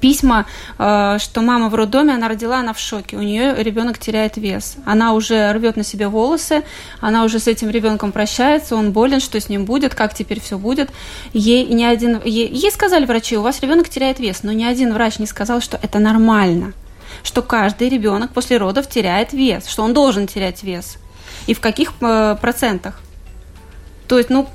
письма, 0.00 0.46
э, 0.78 1.18
что 1.18 1.42
мама 1.42 1.68
в 1.68 1.74
роддоме, 1.74 2.14
она 2.14 2.28
родила, 2.28 2.58
она 2.58 2.72
в 2.72 2.78
шоке, 2.78 3.16
у 3.16 3.22
нее 3.22 3.54
ребенок 3.62 3.98
теряет 3.98 4.36
вес, 4.36 4.76
она 4.84 5.12
уже 5.12 5.52
рвет 5.52 5.76
на 5.76 5.84
себе 5.84 6.08
волосы, 6.08 6.64
она 7.00 7.24
уже 7.24 7.38
с 7.38 7.48
этим 7.48 7.70
ребенком 7.70 8.12
прощается, 8.12 8.76
он 8.76 8.92
болен, 8.92 9.20
что 9.20 9.40
с 9.40 9.48
ним 9.48 9.64
будет, 9.64 9.94
как 9.94 10.14
теперь 10.14 10.40
все 10.40 10.58
будет. 10.58 10.90
Ей 11.32 11.66
ни 11.66 11.84
один, 11.84 12.20
ей, 12.24 12.48
ей 12.48 12.70
сказали 12.70 13.04
врачи, 13.04 13.36
у 13.36 13.42
вас 13.42 13.60
ребенок 13.60 13.88
теряет 13.88 14.18
вес, 14.20 14.42
но 14.42 14.52
ни 14.52 14.64
один 14.64 14.92
врач 14.92 15.18
не 15.18 15.26
сказал, 15.26 15.60
что 15.60 15.78
это 15.82 15.98
нормально. 15.98 16.72
что 17.22 17.42
каждый 17.42 17.88
ребенок 17.88 18.32
после 18.32 18.56
родов 18.56 18.88
теряет 18.88 19.32
вес, 19.32 19.66
что 19.66 19.82
он 19.82 19.94
должен 19.94 20.26
терять 20.26 20.62
вес. 20.62 20.96
И 21.46 21.54
в 21.54 21.60
каких 21.60 21.92
э, 22.00 22.36
процентах. 22.40 23.00
То 24.08 24.18
есть, 24.18 24.28
ну, 24.28 24.48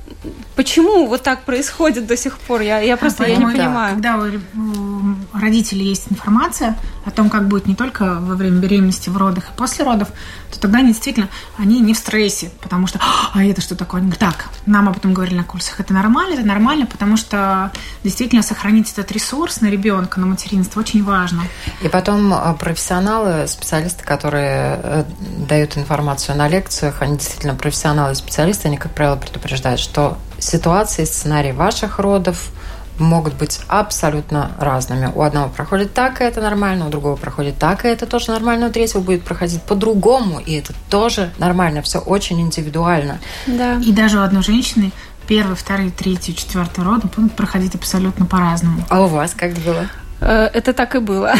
почему 0.54 1.06
вот 1.06 1.22
так 1.22 1.42
происходит 1.42 2.06
до 2.06 2.16
сих 2.16 2.38
пор? 2.38 2.60
Я, 2.60 2.78
я 2.80 2.96
просто 2.96 3.26
я 3.26 3.36
не 3.36 3.46
да, 3.46 3.50
понимаю. 3.50 3.94
Когда 3.94 4.16
у 4.16 5.38
родителей 5.38 5.86
есть 5.86 6.06
информация 6.10 6.76
о 7.04 7.10
том, 7.10 7.30
как 7.30 7.48
будет 7.48 7.66
не 7.66 7.74
только 7.74 8.18
во 8.20 8.34
время 8.34 8.60
беременности, 8.60 9.08
в 9.08 9.16
родах 9.16 9.44
и 9.50 9.56
после 9.56 9.84
родов, 9.84 10.08
то 10.52 10.60
тогда 10.60 10.78
они 10.78 10.88
действительно, 10.88 11.28
они 11.56 11.80
не 11.80 11.94
в 11.94 11.96
стрессе, 11.96 12.50
потому 12.60 12.86
что, 12.86 13.00
а 13.32 13.42
это 13.42 13.60
что 13.60 13.74
такое? 13.74 14.00
Они 14.00 14.10
говорят, 14.10 14.36
так, 14.36 14.48
нам 14.66 14.88
об 14.88 14.98
этом 14.98 15.14
говорили 15.14 15.36
на 15.36 15.44
курсах, 15.44 15.80
это 15.80 15.94
нормально, 15.94 16.34
это 16.34 16.46
нормально, 16.46 16.86
потому 16.86 17.16
что 17.16 17.72
действительно 18.04 18.42
сохранить 18.42 18.92
этот 18.92 19.10
ресурс 19.12 19.60
на 19.60 19.68
ребенка, 19.68 20.20
на 20.20 20.26
материнство 20.26 20.80
очень 20.80 21.02
важно. 21.02 21.42
И 21.82 21.88
потом 21.88 22.32
а, 22.34 22.54
профессионалы, 22.54 23.48
специалисты, 23.48 24.04
которые 24.04 24.80
э, 24.82 25.04
дают 25.48 25.76
информацию 25.78 26.36
на 26.36 26.48
лекциях, 26.48 27.00
они 27.00 27.16
действительно 27.16 27.54
профессионалы 27.54 28.12
и 28.12 28.14
специалисты, 28.14 28.68
они, 28.68 28.76
как 28.76 28.92
правило, 28.92 29.16
предупреждают, 29.16 29.39
что 29.78 30.18
ситуации, 30.38 31.04
сценарий 31.04 31.52
ваших 31.52 31.98
родов 31.98 32.50
могут 32.98 33.34
быть 33.34 33.60
абсолютно 33.66 34.52
разными. 34.58 35.10
У 35.14 35.22
одного 35.22 35.48
проходит 35.48 35.94
так, 35.94 36.20
и 36.20 36.24
это 36.24 36.40
нормально, 36.40 36.86
у 36.86 36.90
другого 36.90 37.16
проходит 37.16 37.58
так, 37.58 37.84
и 37.84 37.88
это 37.88 38.06
тоже 38.06 38.30
нормально, 38.30 38.66
у 38.66 38.70
третьего 38.70 39.00
будет 39.00 39.22
проходить 39.22 39.62
по-другому, 39.62 40.38
и 40.38 40.54
это 40.54 40.74
тоже 40.90 41.30
нормально. 41.38 41.82
Все 41.82 41.98
очень 41.98 42.40
индивидуально. 42.40 43.18
Да. 43.46 43.76
И 43.76 43.92
даже 43.92 44.18
у 44.18 44.22
одной 44.22 44.42
женщины 44.42 44.92
первый, 45.26 45.56
второй, 45.56 45.90
третий, 45.90 46.34
четвертый 46.34 46.84
роды 46.84 47.08
будут 47.16 47.32
проходить 47.32 47.74
абсолютно 47.74 48.26
по-разному. 48.26 48.82
А 48.88 49.02
у 49.02 49.06
вас 49.06 49.34
как 49.34 49.52
было? 49.54 49.86
Э, 50.20 50.50
это 50.52 50.72
так 50.72 50.94
и 50.94 50.98
было. 50.98 51.34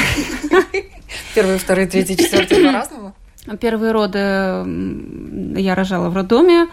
Первый, 1.35 1.59
второй, 1.59 1.87
третий, 1.87 2.17
четвертый 2.17 2.65
по-разному? 2.65 3.15
Первые 3.61 3.93
роды 3.93 4.19
я 5.59 5.75
рожала 5.75 6.09
в 6.09 6.17
роддоме, 6.17 6.69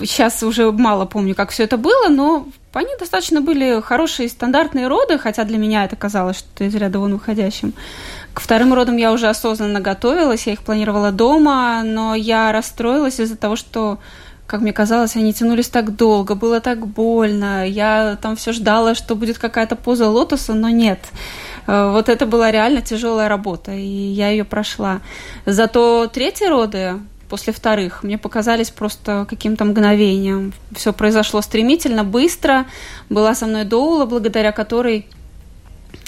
Сейчас 0.00 0.42
уже 0.42 0.70
мало 0.72 1.04
помню, 1.04 1.34
как 1.34 1.50
все 1.50 1.64
это 1.64 1.76
было, 1.76 2.08
но 2.08 2.46
они 2.72 2.90
достаточно 2.98 3.40
были 3.40 3.80
хорошие 3.80 4.28
стандартные 4.28 4.88
роды, 4.88 5.18
хотя 5.18 5.44
для 5.44 5.58
меня 5.58 5.84
это 5.84 5.96
казалось 5.96 6.38
что 6.38 6.64
из 6.64 6.74
ряда 6.74 6.98
вон 6.98 7.14
выходящим. 7.14 7.74
К 8.32 8.40
вторым 8.40 8.74
родам 8.74 8.96
я 8.96 9.12
уже 9.12 9.28
осознанно 9.28 9.80
готовилась, 9.80 10.46
я 10.46 10.54
их 10.54 10.62
планировала 10.62 11.12
дома, 11.12 11.82
но 11.84 12.14
я 12.14 12.52
расстроилась 12.52 13.20
из-за 13.20 13.36
того, 13.36 13.56
что 13.56 13.98
как 14.46 14.60
мне 14.60 14.72
казалось, 14.72 15.16
они 15.16 15.32
тянулись 15.32 15.68
так 15.68 15.96
долго, 15.96 16.34
было 16.34 16.60
так 16.60 16.86
больно. 16.86 17.66
Я 17.66 18.18
там 18.20 18.36
все 18.36 18.52
ждала, 18.52 18.94
что 18.94 19.14
будет 19.14 19.38
какая-то 19.38 19.74
поза 19.74 20.08
лотоса, 20.08 20.52
но 20.52 20.68
нет. 20.68 20.98
Э, 21.66 21.90
вот 21.90 22.08
это 22.08 22.26
была 22.26 22.50
реально 22.50 22.82
тяжелая 22.82 23.28
работа, 23.28 23.72
и 23.72 23.86
я 23.86 24.28
ее 24.28 24.44
прошла. 24.44 25.00
Зато 25.46 26.08
третьи 26.08 26.46
роды, 26.46 27.00
после 27.28 27.52
вторых 27.52 28.02
мне 28.02 28.18
показались 28.18 28.70
просто 28.70 29.26
каким-то 29.28 29.64
мгновением. 29.64 30.52
Все 30.74 30.92
произошло 30.92 31.40
стремительно, 31.40 32.04
быстро. 32.04 32.66
Была 33.08 33.34
со 33.34 33.46
мной 33.46 33.64
доула, 33.64 34.06
благодаря 34.06 34.52
которой 34.52 35.06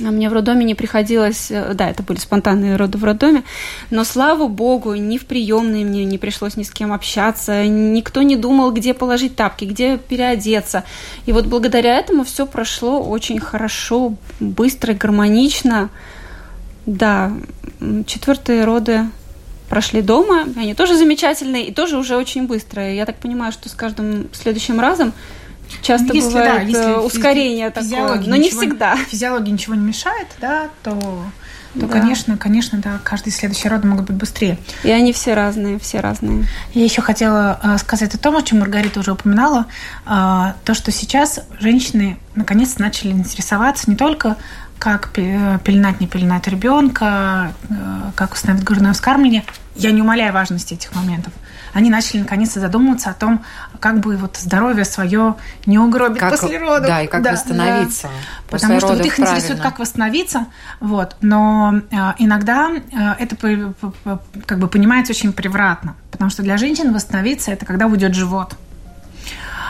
мне 0.00 0.28
в 0.28 0.32
роддоме 0.32 0.64
не 0.64 0.74
приходилось, 0.74 1.50
э, 1.50 1.72
да, 1.74 1.88
это 1.88 2.02
были 2.02 2.18
спонтанные 2.18 2.76
роды 2.76 2.98
в 2.98 3.04
роддоме, 3.04 3.44
но 3.90 4.04
слава 4.04 4.46
богу, 4.46 4.94
ни 4.94 5.16
в 5.16 5.26
приемной 5.26 5.84
мне 5.84 6.04
не 6.04 6.18
пришлось 6.18 6.56
ни 6.56 6.64
с 6.64 6.70
кем 6.70 6.92
общаться, 6.92 7.66
никто 7.66 8.22
не 8.22 8.36
думал, 8.36 8.72
где 8.72 8.92
положить 8.94 9.36
тапки, 9.36 9.64
где 9.64 9.96
переодеться. 9.96 10.84
И 11.24 11.32
вот 11.32 11.46
благодаря 11.46 11.98
этому 11.98 12.24
все 12.24 12.46
прошло 12.46 13.02
очень 13.02 13.40
хорошо, 13.40 14.14
быстро, 14.38 14.92
гармонично. 14.92 15.88
Да, 16.84 17.32
четвертые 18.06 18.64
роды 18.64 19.06
прошли 19.68 20.02
дома. 20.02 20.44
Они 20.56 20.74
тоже 20.74 20.96
замечательные 20.96 21.66
и 21.66 21.72
тоже 21.72 21.98
уже 21.98 22.16
очень 22.16 22.46
быстрые. 22.46 22.96
Я 22.96 23.06
так 23.06 23.16
понимаю, 23.16 23.52
что 23.52 23.68
с 23.68 23.72
каждым 23.72 24.28
следующим 24.32 24.80
разом 24.80 25.12
часто 25.82 26.14
если, 26.14 26.28
бывает 26.28 26.52
да, 26.52 26.60
если 26.60 26.92
э, 26.92 26.98
ускорение 26.98 27.70
такое, 27.70 28.20
но 28.20 28.36
не 28.36 28.50
всегда. 28.50 28.96
Физиология 28.96 29.52
ничего 29.52 29.74
не 29.74 29.84
мешает, 29.84 30.28
да, 30.40 30.68
то 30.82 31.24
то, 31.78 31.86
да. 31.86 31.92
конечно, 32.00 32.38
конечно, 32.38 32.78
да, 32.78 32.98
каждый 33.04 33.32
следующий 33.32 33.68
род 33.68 33.84
могут 33.84 34.06
быть 34.06 34.16
быстрее. 34.16 34.58
И 34.82 34.90
они 34.90 35.12
все 35.12 35.34
разные, 35.34 35.78
все 35.78 36.00
разные. 36.00 36.46
Я 36.72 36.84
еще 36.84 37.02
хотела 37.02 37.60
э, 37.62 37.78
сказать 37.78 38.14
о 38.14 38.18
том, 38.18 38.36
о 38.36 38.42
чем 38.42 38.60
Маргарита 38.60 39.00
уже 39.00 39.12
упоминала, 39.12 39.66
э, 40.06 40.52
то, 40.64 40.74
что 40.74 40.90
сейчас 40.90 41.40
женщины 41.60 42.18
наконец 42.34 42.78
начали 42.78 43.10
интересоваться 43.10 43.90
не 43.90 43.96
только 43.96 44.36
как 44.78 45.10
пеленать, 45.10 46.00
не 46.00 46.06
пеленать 46.06 46.46
ребенка, 46.48 47.52
э, 47.68 47.74
как 48.14 48.34
установить 48.34 48.64
грудное 48.64 48.92
вскармливание. 48.92 49.44
Я 49.74 49.90
не 49.90 50.02
умаляю 50.02 50.32
важности 50.32 50.74
этих 50.74 50.94
моментов. 50.94 51.32
Они 51.72 51.90
начали 51.90 52.20
наконец-то 52.20 52.58
задумываться 52.58 53.10
о 53.10 53.12
том, 53.12 53.44
как 53.80 54.00
бы 54.00 54.16
вот 54.16 54.38
здоровье 54.38 54.86
свое 54.86 55.34
не 55.66 55.78
угробить 55.78 56.20
как, 56.20 56.30
после 56.30 56.58
родов. 56.58 56.86
Да, 56.86 57.02
и 57.02 57.06
как 57.06 57.22
да, 57.22 57.32
восстановиться. 57.32 58.08
Да. 58.08 58.12
Потому 58.48 58.78
что 58.80 58.94
вот 58.94 59.04
их 59.04 59.16
правильно. 59.16 59.36
интересует, 59.36 59.60
как 59.60 59.78
восстановиться. 59.78 60.46
Вот. 60.80 61.16
Но 61.20 61.82
э, 61.90 61.96
иногда 62.18 62.70
э, 62.70 63.12
это 63.18 63.36
как 64.46 64.58
бы 64.58 64.68
понимается 64.68 65.12
очень 65.12 65.34
превратно. 65.34 65.96
Потому 66.10 66.30
что 66.30 66.42
для 66.42 66.56
женщин 66.56 66.94
восстановиться 66.94 67.50
это 67.50 67.66
когда 67.66 67.86
уйдет 67.86 68.14
живот. 68.14 68.56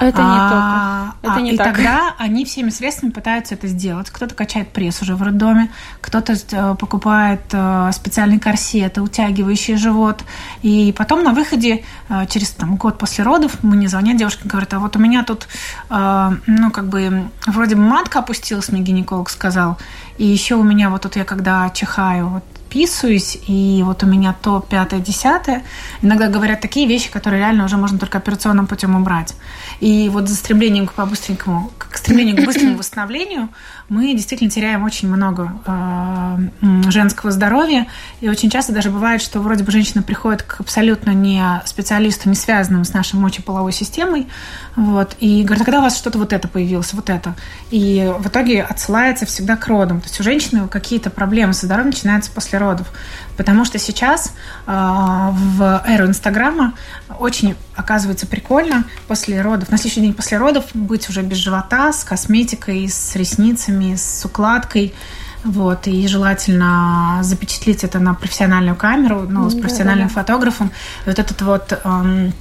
Это 0.00 0.18
не 0.18 0.36
а, 0.38 1.12
только. 1.20 1.32
Это 1.32 1.40
не 1.40 1.52
и 1.54 1.56
так. 1.56 1.74
тогда 1.74 2.14
они 2.18 2.44
всеми 2.44 2.70
средствами 2.70 3.10
пытаются 3.10 3.54
это 3.54 3.66
сделать. 3.68 4.10
Кто-то 4.10 4.34
качает 4.34 4.68
пресс 4.68 5.02
уже 5.02 5.14
в 5.16 5.22
роддоме, 5.22 5.70
кто-то 6.00 6.34
э, 6.34 6.74
покупает 6.78 7.42
э, 7.52 7.90
специальный 7.92 8.38
корсет, 8.38 8.98
утягивающий 8.98 9.76
живот. 9.76 10.24
И 10.62 10.94
потом 10.96 11.22
на 11.24 11.32
выходе, 11.32 11.84
э, 12.08 12.26
через 12.28 12.50
там, 12.50 12.76
год 12.76 12.98
после 12.98 13.24
родов, 13.24 13.62
мне 13.62 13.88
звонят 13.88 14.16
девушки, 14.16 14.46
говорят, 14.46 14.74
а 14.74 14.78
вот 14.78 14.96
у 14.96 14.98
меня 14.98 15.24
тут, 15.24 15.48
ну, 15.88 16.70
как 16.70 16.88
бы, 16.88 17.28
вроде 17.46 17.74
бы 17.74 17.82
матка 17.82 18.20
опустилась, 18.20 18.68
мне 18.68 18.82
гинеколог 18.82 19.30
сказал, 19.30 19.78
и 20.18 20.26
еще 20.26 20.54
у 20.56 20.62
меня 20.62 20.90
вот 20.90 21.02
тут 21.02 21.16
я 21.16 21.24
когда 21.24 21.70
чихаю, 21.70 22.28
вот 22.28 22.44
вписываюсь, 22.76 23.38
и 23.46 23.82
вот 23.82 24.02
у 24.02 24.06
меня 24.06 24.34
то, 24.42 24.60
пятое, 24.60 25.00
десятое. 25.00 25.62
Иногда 26.02 26.28
говорят 26.28 26.60
такие 26.60 26.86
вещи, 26.86 27.10
которые 27.10 27.40
реально 27.40 27.64
уже 27.64 27.78
можно 27.78 27.98
только 27.98 28.18
операционным 28.18 28.66
путем 28.66 28.94
убрать. 28.94 29.34
И 29.80 30.10
вот 30.10 30.28
за 30.28 30.34
стремлением 30.34 30.86
к 30.86 30.92
побыстренькому, 30.92 31.70
к 31.78 31.96
стремлению 31.96 32.36
к 32.36 32.44
быстрому 32.44 32.76
восстановлению 32.78 33.48
мы 33.88 34.12
действительно 34.14 34.50
теряем 34.50 34.82
очень 34.82 35.08
много 35.08 35.52
э, 35.64 36.90
женского 36.90 37.30
здоровья. 37.30 37.86
И 38.20 38.28
очень 38.28 38.50
часто 38.50 38.72
даже 38.72 38.90
бывает, 38.90 39.22
что 39.22 39.40
вроде 39.40 39.62
бы 39.62 39.70
женщина 39.70 40.02
приходит 40.02 40.42
к 40.42 40.60
абсолютно 40.60 41.10
не 41.10 41.62
специалисту, 41.64 42.28
не 42.28 42.34
связанному 42.34 42.84
с 42.84 42.92
нашей 42.92 43.18
мочеполовой 43.18 43.72
системой, 43.72 44.26
вот, 44.74 45.16
и 45.20 45.42
говорит, 45.44 45.62
а 45.62 45.64
когда 45.64 45.78
у 45.78 45.82
вас 45.82 45.96
что-то 45.96 46.18
вот 46.18 46.32
это 46.32 46.48
появилось, 46.48 46.92
вот 46.94 47.10
это? 47.10 47.34
И 47.70 48.12
в 48.18 48.26
итоге 48.28 48.62
отсылается 48.62 49.24
всегда 49.24 49.56
к 49.56 49.66
родам. 49.68 50.00
То 50.00 50.08
есть 50.08 50.20
у 50.20 50.22
женщины 50.24 50.66
какие-то 50.68 51.10
проблемы 51.10 51.52
со 51.52 51.66
здоровьем 51.66 51.90
начинаются 51.90 52.30
после 52.32 52.58
родов. 52.58 52.65
Потому 53.36 53.64
что 53.64 53.78
сейчас 53.78 54.32
э, 54.66 54.70
в 54.70 55.82
эру 55.86 56.06
Инстаграма 56.06 56.74
очень 57.18 57.54
оказывается 57.74 58.26
прикольно 58.26 58.84
после 59.08 59.40
родов, 59.42 59.70
на 59.70 59.76
следующий 59.76 60.00
день 60.00 60.14
после 60.14 60.38
родов 60.38 60.64
быть 60.74 61.08
уже 61.08 61.22
без 61.22 61.36
живота, 61.36 61.92
с 61.92 62.04
косметикой, 62.04 62.88
с 62.88 63.14
ресницами, 63.16 63.94
с 63.94 64.24
укладкой. 64.24 64.94
Вот, 65.44 65.86
и 65.86 66.08
желательно 66.08 67.20
запечатлеть 67.22 67.84
это 67.84 68.00
на 68.00 68.14
профессиональную 68.14 68.74
камеру, 68.74 69.26
ну, 69.28 69.48
с 69.48 69.54
профессиональным 69.54 70.08
да, 70.08 70.14
да. 70.14 70.20
фотографом. 70.20 70.72
И 71.04 71.08
вот 71.08 71.18
этот 71.20 71.40
вот 71.42 71.80
эм, 71.84 72.32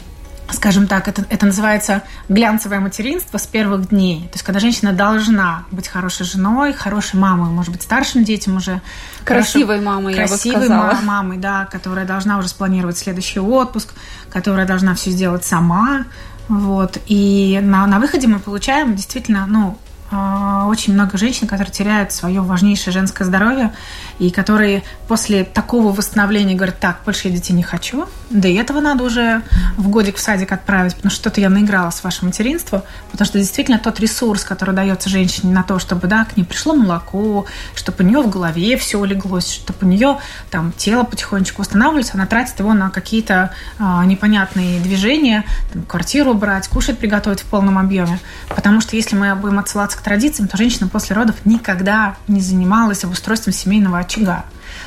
скажем 0.52 0.88
так, 0.88 1.08
это, 1.08 1.26
это 1.30 1.46
называется 1.46 2.04
глянцевое 2.30 2.80
материнство 2.80 3.38
с 3.38 3.48
первых 3.48 3.90
дней. 3.90 4.22
То 4.24 4.34
есть, 4.34 4.44
когда 4.44 4.60
женщина 4.60 4.94
должна 4.94 5.66
быть 5.72 5.88
хорошей 5.88 6.26
женой, 6.26 6.74
хорошей 6.74 7.20
мамой, 7.20 7.50
может 7.50 7.72
быть, 7.72 7.82
старшим 7.82 8.24
детям 8.24 8.58
уже. 8.58 8.82
Красивой 9.24 9.78
хорошо, 9.78 9.86
мамой, 9.86 10.14
красивой 10.14 10.54
я 10.54 10.60
бы 10.60 10.66
сказала. 10.66 11.02
мамой, 11.02 11.38
да, 11.38 11.66
которая 11.66 12.06
должна 12.06 12.38
уже 12.38 12.48
спланировать 12.48 12.98
следующий 12.98 13.40
отпуск, 13.40 13.94
которая 14.30 14.68
должна 14.68 14.94
все 14.96 15.12
сделать 15.12 15.44
сама. 15.44 16.06
Вот. 16.48 17.00
И 17.08 17.60
на, 17.62 17.88
на 17.88 18.00
выходе 18.00 18.28
мы 18.28 18.40
получаем 18.40 18.96
действительно, 18.96 19.46
ну, 19.48 19.78
а, 20.12 20.68
очень 20.68 20.94
много 20.94 21.18
женщин, 21.18 21.48
которые 21.48 21.72
теряют 21.72 22.12
свое 22.12 22.42
важнейшее 22.42 22.94
женское 22.94 23.26
здоровье 23.26 23.74
и 24.20 24.30
которые 24.30 24.84
после 25.08 25.44
такого 25.44 25.92
восстановления 25.92 26.56
говорят, 26.56 26.80
так, 26.80 27.00
больше 27.06 27.28
я 27.28 27.34
детей 27.34 27.54
не 27.54 27.64
хочу, 27.64 28.08
да 28.30 28.48
и 28.48 28.56
этого 28.56 28.82
надо 28.82 29.04
уже 29.04 29.44
в 29.78 29.90
годик 29.90 30.18
в 30.18 30.20
садик 30.20 30.52
отправить, 30.52 30.96
потому 30.96 31.12
что 31.12 31.22
что-то 31.22 31.42
я 31.42 31.50
наиграла 31.50 31.92
с 31.92 32.04
вашего 32.04 32.26
материнства, 32.26 32.84
потому 33.12 33.28
что 33.28 33.38
действительно 33.38 33.78
тот 33.78 34.00
ресурс, 34.00 34.44
который 34.44 34.74
дается 34.74 35.10
женщине 35.10 35.54
на 35.54 35.64
то, 35.64 35.78
чтобы, 35.78 36.08
да, 36.08 36.26
к 36.26 36.36
ней 36.36 36.44
пришло 36.44 36.74
молоко, 36.74 37.46
чтобы 37.76 38.04
у 38.04 38.08
нее 38.08 38.22
в 38.22 38.30
голове 38.30 38.78
все 38.78 38.98
улеглось, 38.98 39.52
чтобы 39.52 39.80
у 39.82 39.86
нее 39.86 40.18
там 40.50 40.74
тело 40.76 41.04
потихонечку 41.04 41.62
восстанавливалось, 41.62 42.14
она 42.14 42.26
тратит 42.26 42.60
его 42.60 42.74
на 42.74 42.90
какие-то 42.90 43.52
а, 43.78 44.04
непонятные 44.06 44.80
движения, 44.80 45.46
там, 45.72 45.84
квартиру 45.84 46.34
брать, 46.34 46.68
кушать 46.68 46.98
приготовить 46.98 47.42
в 47.42 47.46
полном 47.46 47.78
объеме, 47.78 48.20
потому 48.50 48.82
что 48.82 48.96
если 48.96 49.16
мы 49.16 49.36
будем 49.36 49.60
отсылаться 49.60 49.98
к 49.98 50.02
традициям, 50.02 50.48
то 50.48 50.58
женщина 50.58 50.88
после 50.88 51.16
родов 51.16 51.36
никогда 51.46 52.16
не 52.28 52.42
занималась 52.42 53.04
обустройством 53.04 53.54
семейного 53.54 54.00
очага. 54.00 54.46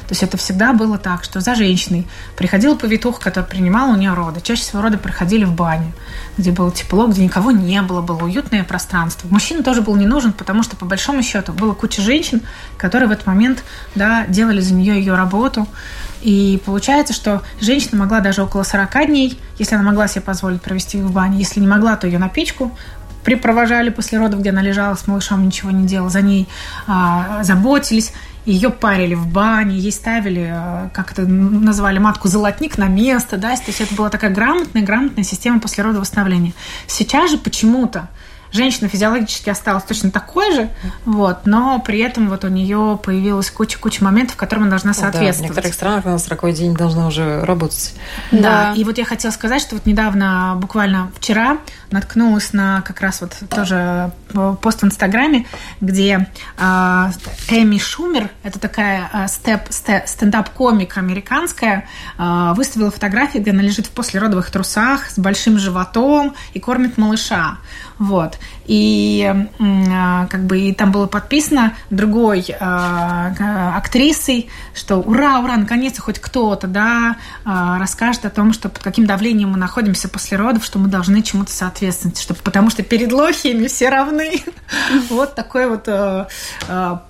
То 0.09 0.13
есть 0.13 0.23
это 0.23 0.39
всегда 0.39 0.73
было 0.73 0.97
так, 0.97 1.23
что 1.23 1.41
за 1.41 1.55
женщиной 1.55 2.07
приходил 2.35 2.77
повитух, 2.77 3.21
который 3.21 3.45
принимал 3.45 3.91
у 3.91 3.97
нее 3.97 4.15
роды. 4.15 4.41
Чаще 4.41 4.63
всего 4.63 4.81
роды 4.81 4.97
проходили 4.97 5.45
в 5.45 5.53
бане, 5.53 5.93
где 6.39 6.51
было 6.51 6.73
тепло, 6.73 7.07
где 7.09 7.23
никого 7.23 7.51
не 7.51 7.83
было, 7.83 8.01
было 8.01 8.25
уютное 8.25 8.65
пространство. 8.65 9.29
Мужчина 9.29 9.63
тоже 9.63 9.83
был 9.83 9.95
не 9.97 10.07
нужен, 10.07 10.33
потому 10.33 10.63
что, 10.63 10.77
по 10.77 10.87
большому 10.87 11.23
счету, 11.23 11.53
было 11.53 11.75
куча 11.75 12.01
женщин, 12.01 12.41
которые 12.79 13.09
в 13.09 13.13
этот 13.13 13.27
момент 13.27 13.63
да, 13.95 14.25
делали 14.27 14.61
за 14.61 14.73
нее 14.73 14.95
ее 14.95 15.15
работу. 15.15 15.69
И 16.23 16.61
получается, 16.65 17.13
что 17.13 17.43
женщина 17.61 17.99
могла 17.99 18.21
даже 18.21 18.43
около 18.43 18.63
40 18.63 19.07
дней, 19.07 19.39
если 19.59 19.75
она 19.75 19.85
могла 19.85 20.09
себе 20.09 20.23
позволить 20.23 20.63
провести 20.63 21.03
в 21.03 21.13
бане, 21.13 21.39
если 21.39 21.61
не 21.61 21.69
могла, 21.69 21.97
то 21.97 22.07
ее 22.07 22.19
на 22.19 22.31
печку 22.31 22.75
припровожали 23.25 23.91
после 23.91 24.19
родов, 24.19 24.41
где 24.41 24.51
она 24.51 24.63
лежала 24.63 24.95
с 24.95 25.07
малышом, 25.07 25.45
ничего 25.45 25.71
не 25.71 25.87
делала, 25.87 26.09
за 26.09 26.23
ней 26.23 26.49
а, 26.87 27.41
заботились 27.43 28.13
ее 28.49 28.71
парили 28.71 29.15
в 29.15 29.27
бане, 29.27 29.77
ей 29.77 29.93
ставили, 29.93 30.51
э, 30.51 30.89
как 30.93 31.13
это 31.13 31.27
назвали, 31.27 31.99
матку 31.99 32.29
золотник 32.29 32.79
на 32.79 32.89
место, 32.89 33.37
да, 33.37 33.55
то 33.57 33.65
есть 33.67 33.81
это 33.81 33.95
была 33.95 34.09
такая 34.09 34.31
грамотная, 34.31 34.83
грамотная 34.83 35.25
система 35.25 35.61
послеродового 35.61 36.01
восстановления. 36.01 36.55
Сейчас 36.87 37.31
же 37.31 37.39
почему-то 37.39 38.09
женщина 38.53 38.89
физиологически 38.89 39.51
осталась 39.51 39.85
точно 39.85 40.11
такой 40.11 40.55
же, 40.55 40.69
вот, 41.05 41.47
но 41.47 41.79
при 41.81 41.99
этом 42.01 42.29
вот 42.29 42.45
у 42.45 42.49
нее 42.49 42.99
появилась 43.03 43.51
куча-куча 43.51 44.03
моментов, 44.03 44.37
которым 44.37 44.65
она 44.65 44.71
должна 44.71 44.95
соответствовать. 44.95 45.37
Да, 45.37 45.39
в 45.39 45.43
некоторых 45.43 45.75
странах 45.75 46.05
на 46.05 46.19
40 46.19 46.53
день 46.55 46.75
должна 46.75 47.07
уже 47.07 47.45
работать. 47.45 47.95
Да. 48.31 48.39
да, 48.41 48.75
и 48.75 48.85
вот 48.85 48.99
я 48.99 49.05
хотела 49.05 49.33
сказать, 49.33 49.61
что 49.61 49.75
вот 49.77 49.87
недавно, 49.87 50.55
буквально 50.57 51.11
вчера, 51.17 51.59
наткнулась 51.91 52.53
на 52.53 52.83
как 52.83 53.01
раз 53.01 53.21
вот 53.21 53.33
тоже 53.49 54.13
пост 54.61 54.83
в 54.83 54.85
Инстаграме, 54.85 55.47
где 55.81 56.29
э, 56.59 57.11
Эми 57.49 57.79
Шумер, 57.79 58.31
это 58.43 58.59
такая 58.59 59.09
э, 59.13 59.29
степ, 59.29 59.63
стендап-комик 59.71 60.97
американская, 60.99 61.89
э, 62.19 62.53
выставила 62.55 62.91
фотографии, 62.91 63.39
где 63.39 63.51
она 63.53 63.63
лежит 63.63 63.87
в 63.87 63.91
послеродовых 63.91 64.51
трусах 64.51 65.11
с 65.11 65.19
большим 65.19 65.59
животом 65.59 66.35
и 66.53 66.61
кормит 66.61 66.99
малыша. 66.99 67.59
Вот. 67.99 68.38
И 68.67 69.35
э, 69.35 70.27
как 70.29 70.45
бы 70.45 70.61
и 70.61 70.75
там 70.75 70.93
было 70.93 71.07
подписано 71.07 71.75
другой 71.89 72.45
э, 72.49 72.55
актрисой, 72.59 74.51
что 74.75 74.97
ура, 74.97 75.41
ура, 75.41 75.57
наконец-то 75.57 76.03
хоть 76.03 76.19
кто-то, 76.19 76.67
да, 76.67 77.17
э, 77.47 77.77
расскажет 77.81 78.27
о 78.27 78.31
том, 78.31 78.53
что 78.53 78.69
под 78.69 78.83
каким 78.83 79.07
давлением 79.07 79.53
мы 79.53 79.57
находимся 79.57 80.09
после 80.09 80.37
родов, 80.37 80.65
что 80.65 80.79
мы 80.79 80.89
должны 80.89 81.23
чему-то 81.23 81.51
соответствовать, 81.51 82.21
что, 82.21 82.35
потому 82.35 82.69
что 82.69 82.83
перед 82.83 83.11
лохиями 83.11 83.67
все 83.67 83.89
равны. 83.89 84.43
Вот 85.11 85.35
такой 85.35 85.69
вот 85.69 85.89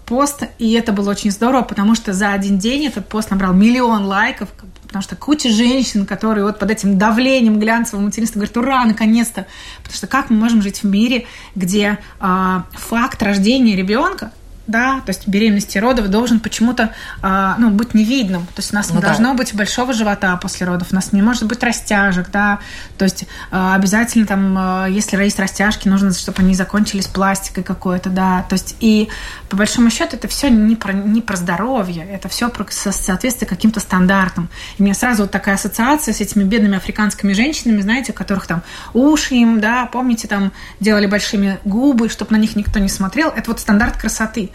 пост, 0.06 0.44
и 0.58 0.72
это 0.72 0.92
было 0.92 1.10
очень 1.10 1.30
здорово, 1.30 1.62
потому 1.62 1.94
что 1.94 2.12
за 2.12 2.32
один 2.32 2.58
день 2.58 2.86
этот 2.86 3.08
пост 3.08 3.30
набрал 3.30 3.52
миллион 3.52 4.04
лайков, 4.04 4.48
Потому 4.88 5.02
что 5.02 5.16
куча 5.16 5.50
женщин, 5.50 6.06
которые 6.06 6.44
вот 6.44 6.58
под 6.58 6.70
этим 6.70 6.98
давлением 6.98 7.60
глянцевого 7.60 8.06
материнства 8.06 8.38
говорят, 8.38 8.56
ура, 8.56 8.84
наконец-то. 8.86 9.46
Потому 9.78 9.94
что 9.94 10.06
как 10.06 10.30
мы 10.30 10.36
можем 10.36 10.62
жить 10.62 10.82
в 10.82 10.86
мире, 10.86 11.26
где 11.54 11.98
э, 12.20 12.62
факт 12.72 13.22
рождения 13.22 13.76
ребенка 13.76 14.32
да, 14.68 15.00
то 15.04 15.10
есть 15.10 15.26
беременности 15.26 15.78
родов 15.78 16.08
должен 16.08 16.40
почему-то 16.40 16.94
э, 17.22 17.54
ну, 17.58 17.70
быть 17.70 17.94
невидным. 17.94 18.46
То 18.46 18.58
есть 18.58 18.72
у 18.72 18.76
нас 18.76 18.90
ну, 18.90 18.96
не 18.96 19.00
да. 19.00 19.08
должно 19.08 19.34
быть 19.34 19.54
большого 19.54 19.94
живота 19.94 20.36
после 20.36 20.66
родов, 20.66 20.88
у 20.92 20.94
нас 20.94 21.12
не 21.12 21.22
может 21.22 21.46
быть 21.46 21.62
растяжек, 21.62 22.30
да, 22.30 22.60
то 22.98 23.04
есть 23.04 23.24
э, 23.50 23.72
обязательно 23.74 24.26
там, 24.26 24.84
э, 24.84 24.90
если 24.90 25.16
есть 25.24 25.40
растяжки, 25.40 25.88
нужно, 25.88 26.12
чтобы 26.12 26.42
они 26.42 26.54
закончились 26.54 27.06
пластикой 27.06 27.64
какой-то, 27.64 28.10
да, 28.10 28.44
то 28.48 28.52
есть 28.52 28.76
и 28.80 29.08
по 29.48 29.56
большому 29.56 29.90
счету 29.90 30.16
это 30.16 30.28
все 30.28 30.50
не 30.50 30.76
про, 30.76 30.92
не 30.92 31.22
про 31.22 31.36
здоровье, 31.36 32.04
это 32.04 32.28
все 32.28 32.50
про 32.50 32.66
соответствие 32.70 33.48
каким-то 33.48 33.80
стандартам. 33.80 34.50
И 34.76 34.82
у 34.82 34.84
меня 34.84 34.94
сразу 34.94 35.22
вот 35.22 35.30
такая 35.30 35.54
ассоциация 35.54 36.12
с 36.12 36.20
этими 36.20 36.44
бедными 36.44 36.76
африканскими 36.76 37.32
женщинами, 37.32 37.80
знаете, 37.80 38.12
у 38.12 38.14
которых 38.14 38.46
там 38.46 38.62
уши 38.92 39.34
им, 39.36 39.60
да, 39.60 39.86
помните, 39.86 40.28
там 40.28 40.52
делали 40.78 41.06
большими 41.06 41.58
губы, 41.64 42.10
чтобы 42.10 42.32
на 42.32 42.36
них 42.36 42.54
никто 42.54 42.78
не 42.78 42.90
смотрел, 42.90 43.30
это 43.30 43.50
вот 43.50 43.60
стандарт 43.60 43.96
красоты. 43.96 44.50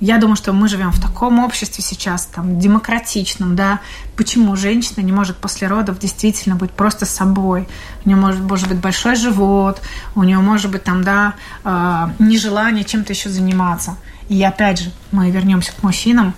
Я 0.00 0.18
думаю, 0.18 0.36
что 0.36 0.52
мы 0.52 0.68
живем 0.68 0.92
в 0.92 1.00
таком 1.00 1.40
обществе 1.40 1.82
сейчас, 1.82 2.26
там, 2.26 2.60
демократичном, 2.60 3.56
да. 3.56 3.80
Почему 4.16 4.54
женщина 4.54 5.02
не 5.02 5.10
может 5.10 5.38
после 5.38 5.66
родов 5.66 5.98
действительно 5.98 6.54
быть 6.54 6.70
просто 6.70 7.04
собой? 7.04 7.68
У 8.04 8.08
нее 8.08 8.16
может, 8.16 8.40
может 8.40 8.68
быть 8.68 8.78
большой 8.78 9.16
живот, 9.16 9.82
у 10.14 10.22
нее 10.22 10.38
может 10.38 10.70
быть 10.70 10.84
там, 10.84 11.02
да, 11.02 11.34
э, 11.64 12.08
нежелание 12.20 12.84
чем-то 12.84 13.12
еще 13.12 13.28
заниматься. 13.28 13.96
И 14.28 14.40
опять 14.42 14.80
же, 14.80 14.92
мы 15.10 15.30
вернемся 15.30 15.72
к 15.72 15.82
мужчинам. 15.82 16.34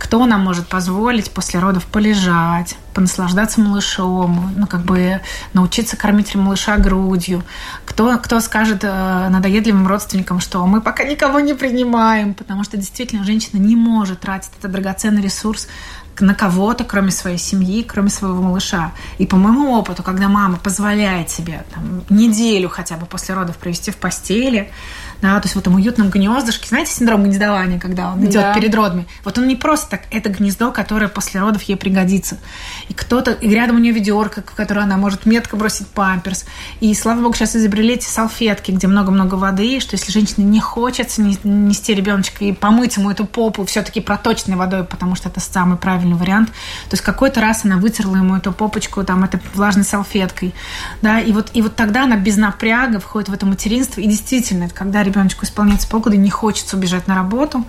Кто 0.00 0.24
нам 0.24 0.40
может 0.40 0.66
позволить 0.66 1.30
после 1.30 1.60
родов 1.60 1.84
полежать, 1.84 2.76
понаслаждаться 2.94 3.60
малышом, 3.60 4.54
ну, 4.56 4.66
как 4.66 4.80
бы 4.80 5.20
научиться 5.52 5.94
кормить 5.94 6.34
малыша 6.34 6.78
грудью? 6.78 7.44
Кто, 7.84 8.16
кто 8.16 8.40
скажет 8.40 8.82
э, 8.82 9.28
надоедливым 9.28 9.86
родственникам, 9.86 10.40
что 10.40 10.66
мы 10.66 10.80
пока 10.80 11.04
никого 11.04 11.38
не 11.40 11.52
принимаем, 11.52 12.32
потому 12.32 12.64
что 12.64 12.78
действительно 12.78 13.24
женщина 13.24 13.60
не 13.60 13.76
может 13.76 14.20
тратить 14.20 14.52
этот 14.58 14.72
драгоценный 14.72 15.20
ресурс 15.20 15.68
на 16.18 16.34
кого-то, 16.34 16.84
кроме 16.84 17.10
своей 17.10 17.38
семьи, 17.38 17.82
кроме 17.82 18.08
своего 18.08 18.40
малыша. 18.40 18.92
И 19.18 19.26
по 19.26 19.36
моему 19.36 19.74
опыту, 19.74 20.02
когда 20.02 20.28
мама 20.28 20.56
позволяет 20.56 21.28
себе 21.28 21.64
там, 21.74 22.04
неделю 22.08 22.70
хотя 22.70 22.96
бы 22.96 23.04
после 23.04 23.34
родов 23.34 23.58
провести 23.58 23.90
в 23.90 23.96
постели, 23.96 24.70
да, 25.22 25.38
то 25.40 25.46
есть 25.46 25.54
в 25.54 25.58
этом 25.58 25.74
уютном 25.74 26.10
гнездышке, 26.10 26.68
знаете, 26.68 26.92
синдром 26.92 27.24
гнездования, 27.24 27.78
когда 27.78 28.12
он 28.12 28.24
идет 28.24 28.42
да. 28.42 28.54
перед 28.54 28.74
родами. 28.74 29.06
Вот 29.24 29.38
он 29.38 29.46
не 29.46 29.56
просто 29.56 29.90
так, 29.90 30.02
это 30.10 30.30
гнездо, 30.30 30.72
которое 30.72 31.08
после 31.08 31.40
родов 31.40 31.62
ей 31.62 31.76
пригодится. 31.76 32.38
И 32.88 32.94
кто-то, 32.94 33.32
и 33.32 33.48
рядом 33.48 33.76
у 33.76 33.78
нее 33.78 33.92
ведерко, 33.92 34.42
в 34.42 34.54
которое 34.54 34.82
она 34.82 34.96
может 34.96 35.26
метко 35.26 35.56
бросить 35.56 35.86
памперс. 35.88 36.46
И, 36.80 36.94
слава 36.94 37.20
богу, 37.20 37.34
сейчас 37.34 37.56
изобрели 37.56 37.94
эти 37.94 38.06
салфетки, 38.06 38.70
где 38.70 38.86
много-много 38.86 39.34
воды, 39.34 39.80
что 39.80 39.96
если 39.96 40.10
женщине 40.12 40.46
не 40.46 40.60
хочется 40.60 41.22
нести 41.22 41.94
ребеночка 41.94 42.44
и 42.44 42.52
помыть 42.52 42.96
ему 42.96 43.10
эту 43.10 43.26
попу 43.26 43.64
все-таки 43.64 44.00
проточной 44.00 44.56
водой, 44.56 44.84
потому 44.84 45.14
что 45.14 45.28
это 45.28 45.40
самый 45.40 45.76
правильный 45.76 46.16
вариант, 46.16 46.48
то 46.48 46.94
есть 46.94 47.02
какой-то 47.02 47.40
раз 47.40 47.64
она 47.64 47.76
вытерла 47.76 48.16
ему 48.16 48.36
эту 48.36 48.52
попочку 48.52 49.04
там 49.04 49.24
этой 49.24 49.40
влажной 49.54 49.84
салфеткой, 49.84 50.54
да, 51.02 51.20
и 51.20 51.32
вот, 51.32 51.50
и 51.52 51.62
вот 51.62 51.76
тогда 51.76 52.04
она 52.04 52.16
без 52.16 52.36
напряга 52.36 53.00
входит 53.00 53.28
в 53.28 53.32
это 53.32 53.46
материнство, 53.46 54.00
и 54.00 54.06
действительно, 54.06 54.64
это 54.64 54.74
когда 54.74 55.02
ребеночку 55.10 55.44
исполняется 55.44 55.88
полгода, 55.88 56.16
не 56.16 56.30
хочется 56.30 56.76
убежать 56.76 57.06
на 57.06 57.14
работу, 57.14 57.64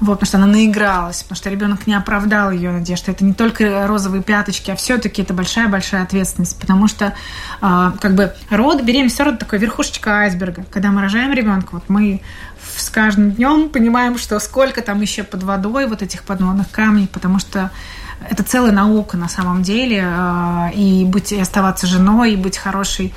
вот, 0.00 0.20
потому 0.20 0.26
что 0.26 0.38
она 0.38 0.46
наигралась, 0.46 1.22
потому 1.22 1.36
что 1.36 1.50
ребенок 1.50 1.86
не 1.86 1.94
оправдал 1.94 2.50
ее 2.50 2.70
надежды. 2.70 3.12
Это 3.12 3.24
не 3.24 3.34
только 3.34 3.86
розовые 3.86 4.22
пяточки, 4.22 4.70
а 4.70 4.76
все-таки 4.76 5.22
это 5.22 5.34
большая-большая 5.34 6.02
ответственность, 6.02 6.58
потому 6.58 6.88
что 6.88 7.14
э, 7.60 7.92
как 8.00 8.14
бы 8.14 8.34
род, 8.50 8.82
беременность, 8.82 9.20
род 9.20 9.38
такой 9.38 9.58
верхушечка 9.58 10.20
айсберга. 10.20 10.64
Когда 10.70 10.90
мы 10.90 11.02
рожаем 11.02 11.32
ребенка, 11.32 11.68
вот 11.72 11.84
мы 11.88 12.22
с 12.76 12.90
каждым 12.90 13.32
днем 13.32 13.68
понимаем, 13.68 14.18
что 14.18 14.38
сколько 14.38 14.82
там 14.82 15.00
еще 15.00 15.22
под 15.22 15.42
водой 15.42 15.86
вот 15.86 16.02
этих 16.02 16.22
подводных 16.22 16.70
камней, 16.70 17.08
потому 17.08 17.38
что 17.38 17.70
это 18.28 18.42
целая 18.42 18.72
наука 18.72 19.16
на 19.16 19.28
самом 19.28 19.62
деле, 19.62 20.04
а, 20.06 20.70
и 20.74 21.04
быть 21.04 21.32
и 21.32 21.40
оставаться 21.40 21.86
женой, 21.86 22.32
и 22.32 22.36
быть 22.36 22.56
хорошей 22.56 23.12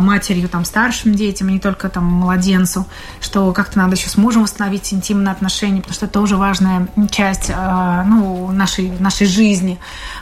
матерью 0.00 0.48
там 0.48 0.64
старшим 0.64 1.14
детям, 1.14 1.48
а 1.48 1.50
не 1.50 1.58
только 1.58 1.88
там 1.88 2.04
младенцу, 2.04 2.86
что 3.20 3.52
как-то 3.52 3.78
надо 3.78 3.96
еще 3.96 4.08
с 4.08 4.16
мужем 4.16 4.42
восстановить 4.42 4.92
интимные 4.92 5.32
отношения, 5.32 5.80
потому 5.80 5.94
что 5.94 6.06
это 6.06 6.14
тоже 6.14 6.36
важная 6.36 6.88
часть 7.10 7.50
а, 7.54 8.04
ну, 8.04 8.50
нашей, 8.52 8.90
нашей 9.00 9.26
жизни. 9.26 9.78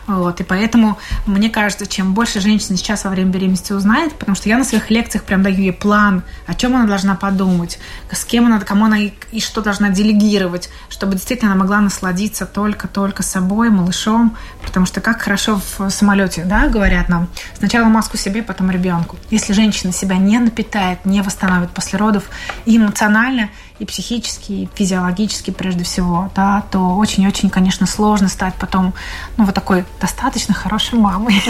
Вот. 0.06 0.40
И 0.40 0.44
поэтому 0.44 0.98
мне 1.26 1.50
кажется, 1.50 1.86
чем 1.86 2.14
больше 2.14 2.40
женщина 2.40 2.76
сейчас 2.76 3.04
во 3.04 3.11
время 3.11 3.30
беременности 3.30 3.72
узнает, 3.72 4.14
потому 4.14 4.34
что 4.34 4.48
я 4.48 4.56
на 4.56 4.64
своих 4.64 4.90
лекциях 4.90 5.24
прям 5.24 5.42
даю 5.42 5.58
ей 5.58 5.72
план, 5.72 6.22
о 6.46 6.54
чем 6.54 6.74
она 6.76 6.86
должна 6.86 7.14
подумать, 7.14 7.78
с 8.11 8.24
кем 8.24 8.46
она, 8.46 8.61
кому 8.61 8.86
она 8.86 8.98
и, 8.98 9.12
и 9.32 9.40
что 9.40 9.61
должна 9.61 9.90
делегировать, 9.90 10.70
чтобы 10.88 11.12
действительно 11.12 11.52
она 11.52 11.61
могла 11.61 11.80
насладиться 11.80 12.46
только-только 12.46 13.22
собой, 13.22 13.70
малышом, 13.70 14.36
потому 14.71 14.87
что 14.87 15.01
как 15.01 15.21
хорошо 15.21 15.61
в 15.79 15.91
самолете, 15.91 16.45
да, 16.45 16.68
говорят 16.68 17.09
нам, 17.09 17.29
сначала 17.59 17.87
маску 17.87 18.16
себе, 18.16 18.45
потом 18.45 18.71
ребенку. 18.71 19.16
Если 19.31 19.53
женщина 19.53 19.93
себя 19.93 20.16
не 20.16 20.39
напитает, 20.39 21.05
не 21.05 21.23
восстановит 21.23 21.71
после 21.71 21.99
родов 21.99 22.31
и 22.66 22.77
эмоционально, 22.77 23.51
и 23.81 23.85
психически, 23.85 24.53
и 24.53 24.68
физиологически 24.75 25.51
прежде 25.51 25.83
всего, 25.83 26.31
да, 26.37 26.62
то 26.71 26.97
очень-очень, 26.97 27.51
конечно, 27.51 27.87
сложно 27.87 28.29
стать 28.29 28.55
потом, 28.61 28.95
ну, 29.37 29.45
вот 29.45 29.55
такой 29.55 29.85
достаточно 30.01 30.55
хорошей 30.55 30.99
мамой. 30.99 31.43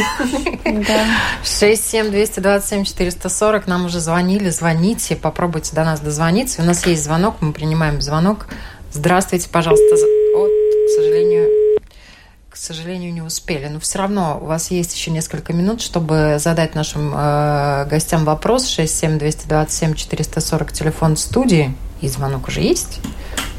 Да. 0.65 1.05
67227-440 1.45 3.65
нам 3.67 3.85
уже 3.85 4.01
звонили, 4.01 4.49
звоните, 4.51 5.15
попробуйте 5.17 5.75
до 5.75 5.85
нас 5.85 6.01
дозвониться. 6.01 6.63
У 6.63 6.65
нас 6.65 6.87
есть 6.87 7.05
звонок, 7.05 7.37
мы 7.41 7.53
принимаем 7.53 8.01
звонок. 8.01 8.47
Здравствуйте, 8.93 9.49
пожалуйста. 9.51 9.97
О, 10.35 10.47
к 10.47 10.89
сожалению, 10.97 11.49
сожалению, 12.61 13.13
не 13.13 13.23
успели. 13.23 13.67
Но 13.67 13.81
все 13.81 13.99
равно 13.99 14.39
у 14.41 14.47
вас 14.47 14.71
есть 14.71 14.95
еще 14.95 15.11
несколько 15.11 15.53
минут, 15.53 15.81
чтобы 15.81 16.37
задать 16.39 16.75
нашим 16.75 17.13
э, 17.15 17.87
гостям 17.89 18.25
вопрос. 18.25 18.69
67 18.69 19.19
227 19.19 19.95
440 19.95 20.73
телефон 20.73 21.17
студии. 21.17 21.75
И 22.01 22.09
звонок 22.09 22.49
уже 22.49 22.61
есть. 22.61 23.01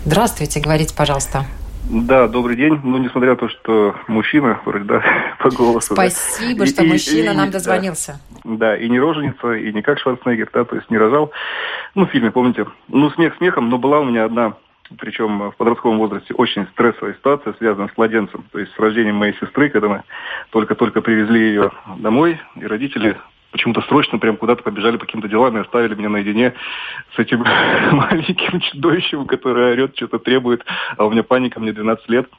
Здравствуйте, 0.06 0.60
говорите, 0.60 0.96
пожалуйста. 0.96 1.46
Да, 1.90 2.28
добрый 2.28 2.56
день. 2.56 2.80
Ну, 2.84 2.98
несмотря 3.00 3.32
на 3.32 3.36
то, 3.36 3.50
что 3.50 3.96
мужчина, 4.08 4.62
вроде, 4.66 4.86
да, 4.86 5.04
по 5.40 5.50
голосу. 5.50 5.94
Спасибо, 5.94 6.60
да. 6.60 6.66
что 6.68 6.84
и, 6.84 6.88
мужчина 6.88 7.32
и, 7.32 7.36
нам 7.36 7.52
дозвонился. 7.52 8.20
Да, 8.44 8.58
да, 8.58 8.78
и 8.78 8.88
не 8.88 9.00
роженица, 9.00 9.54
и 9.54 9.74
не 9.74 9.82
как 9.82 10.00
Шварценеггер, 10.00 10.50
да, 10.54 10.64
то 10.64 10.76
есть 10.76 10.90
не 10.90 10.98
рожал. 10.98 11.32
Ну, 11.96 12.06
в 12.06 12.10
фильме, 12.12 12.32
помните? 12.32 12.66
Ну, 12.88 13.10
смех 13.12 13.36
смехом, 13.38 13.70
но 13.70 13.78
была 13.78 14.00
у 14.00 14.06
меня 14.06 14.26
одна, 14.26 14.54
причем 14.98 15.52
в 15.52 15.56
подростковом 15.58 15.98
возрасте, 15.98 16.34
очень 16.34 16.68
стрессовая 16.74 17.14
ситуация, 17.14 17.54
связанная 17.54 17.90
с 17.90 17.98
младенцем. 17.98 18.44
То 18.52 18.60
есть 18.60 18.74
с 18.74 18.80
рождением 18.80 19.16
моей 19.16 19.34
сестры, 19.34 19.70
когда 19.70 19.88
мы 19.88 20.04
только-только 20.52 21.02
привезли 21.02 21.40
ее 21.40 21.72
домой, 21.98 22.40
и 22.56 22.66
родители 22.66 23.18
почему-то 23.52 23.82
срочно 23.82 24.18
прям 24.18 24.38
куда-то 24.38 24.64
побежали 24.64 24.98
по 24.98 25.06
каким-то 25.06 25.28
делам 25.28 25.58
и 25.58 25.62
оставили 25.62 25.96
меня 25.96 26.10
наедине 26.10 26.54
с 27.16 27.20
этим 27.20 27.44
маленьким 27.92 28.60
чудовищем, 28.62 29.26
которое 29.26 29.74
орет, 29.74 29.96
что-то 29.96 30.20
требует, 30.20 30.66
а 30.98 31.06
у 31.06 31.12
меня 31.12 31.24
паника, 31.24 31.60
мне 31.60 31.74
12 31.74 32.10
лет 32.10 32.30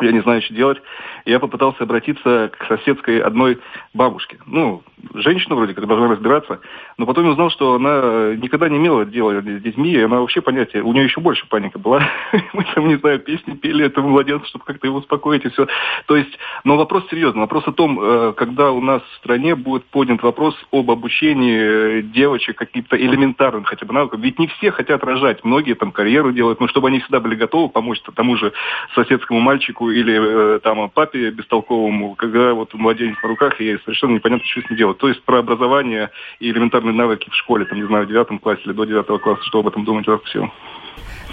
я 0.00 0.12
не 0.12 0.20
знаю, 0.20 0.42
что 0.42 0.54
делать. 0.54 0.78
Я 1.26 1.38
попытался 1.38 1.84
обратиться 1.84 2.50
к 2.56 2.66
соседской 2.66 3.20
одной 3.20 3.58
бабушке. 3.92 4.38
Ну, 4.46 4.82
женщина 5.14 5.54
вроде 5.54 5.74
как 5.74 5.86
должна 5.86 6.08
разбираться, 6.08 6.60
но 6.98 7.06
потом 7.06 7.24
я 7.24 7.30
узнал, 7.30 7.50
что 7.50 7.74
она 7.74 8.34
никогда 8.36 8.68
не 8.68 8.76
имела 8.76 9.04
дела 9.04 9.40
с 9.40 9.62
детьми, 9.62 9.92
и 9.92 10.02
она 10.02 10.20
вообще 10.20 10.40
понятие, 10.40 10.82
у 10.82 10.92
нее 10.92 11.04
еще 11.04 11.20
больше 11.20 11.46
паника 11.48 11.78
была. 11.78 12.02
Мы 12.52 12.64
там, 12.74 12.88
не 12.88 12.96
знаю, 12.96 13.20
песни 13.20 13.54
пели 13.54 13.84
этому 13.84 14.10
младенцу, 14.10 14.46
чтобы 14.46 14.64
как-то 14.64 14.86
его 14.86 14.98
успокоить 14.98 15.44
и 15.44 15.48
все. 15.50 15.66
То 16.06 16.16
есть, 16.16 16.38
но 16.64 16.76
вопрос 16.76 17.04
серьезный. 17.10 17.40
Вопрос 17.40 17.66
о 17.66 17.72
том, 17.72 17.98
э, 18.00 18.32
когда 18.36 18.70
у 18.70 18.80
нас 18.80 19.02
в 19.02 19.16
стране 19.16 19.54
будет 19.54 19.84
поднят 19.86 20.22
вопрос 20.22 20.54
об 20.70 20.90
обучении 20.90 22.02
девочек 22.02 22.56
каким-то 22.56 22.96
элементарным 22.96 23.64
хотя 23.64 23.86
бы 23.86 23.94
навыкам. 23.94 24.20
Ведь 24.20 24.38
не 24.38 24.46
все 24.46 24.70
хотят 24.70 25.02
рожать, 25.04 25.44
многие 25.44 25.74
там 25.74 25.92
карьеру 25.92 26.32
делают, 26.32 26.60
но 26.60 26.68
чтобы 26.68 26.88
они 26.88 27.00
всегда 27.00 27.20
были 27.20 27.34
готовы 27.34 27.68
помочь 27.68 28.00
тому 28.14 28.36
же 28.36 28.52
соседскому 28.94 29.40
мальчику 29.40 29.90
или 29.90 30.56
э, 30.56 30.58
там 30.60 30.90
папе 30.90 31.30
бестолковому, 31.30 32.14
когда 32.16 32.54
вот 32.54 32.74
младенец 32.74 33.16
на 33.22 33.28
руках, 33.28 33.60
и 33.60 33.78
совершенно 33.78 34.12
непонятно, 34.12 34.46
что 34.46 34.60
с 34.60 34.70
ним 34.70 34.76
делать. 34.76 34.89
То 34.94 35.08
есть 35.08 35.22
про 35.22 35.38
образование 35.40 36.10
и 36.38 36.50
элементарные 36.50 36.94
навыки 36.94 37.28
в 37.30 37.34
школе, 37.34 37.64
там, 37.64 37.78
не 37.78 37.86
знаю, 37.86 38.04
в 38.04 38.08
девятом 38.08 38.38
классе 38.38 38.62
или 38.64 38.72
до 38.72 38.84
девятого 38.84 39.18
класса, 39.18 39.42
что 39.44 39.60
об 39.60 39.68
этом 39.68 39.84
думать 39.84 40.06
во 40.06 40.18
всем. 40.18 40.52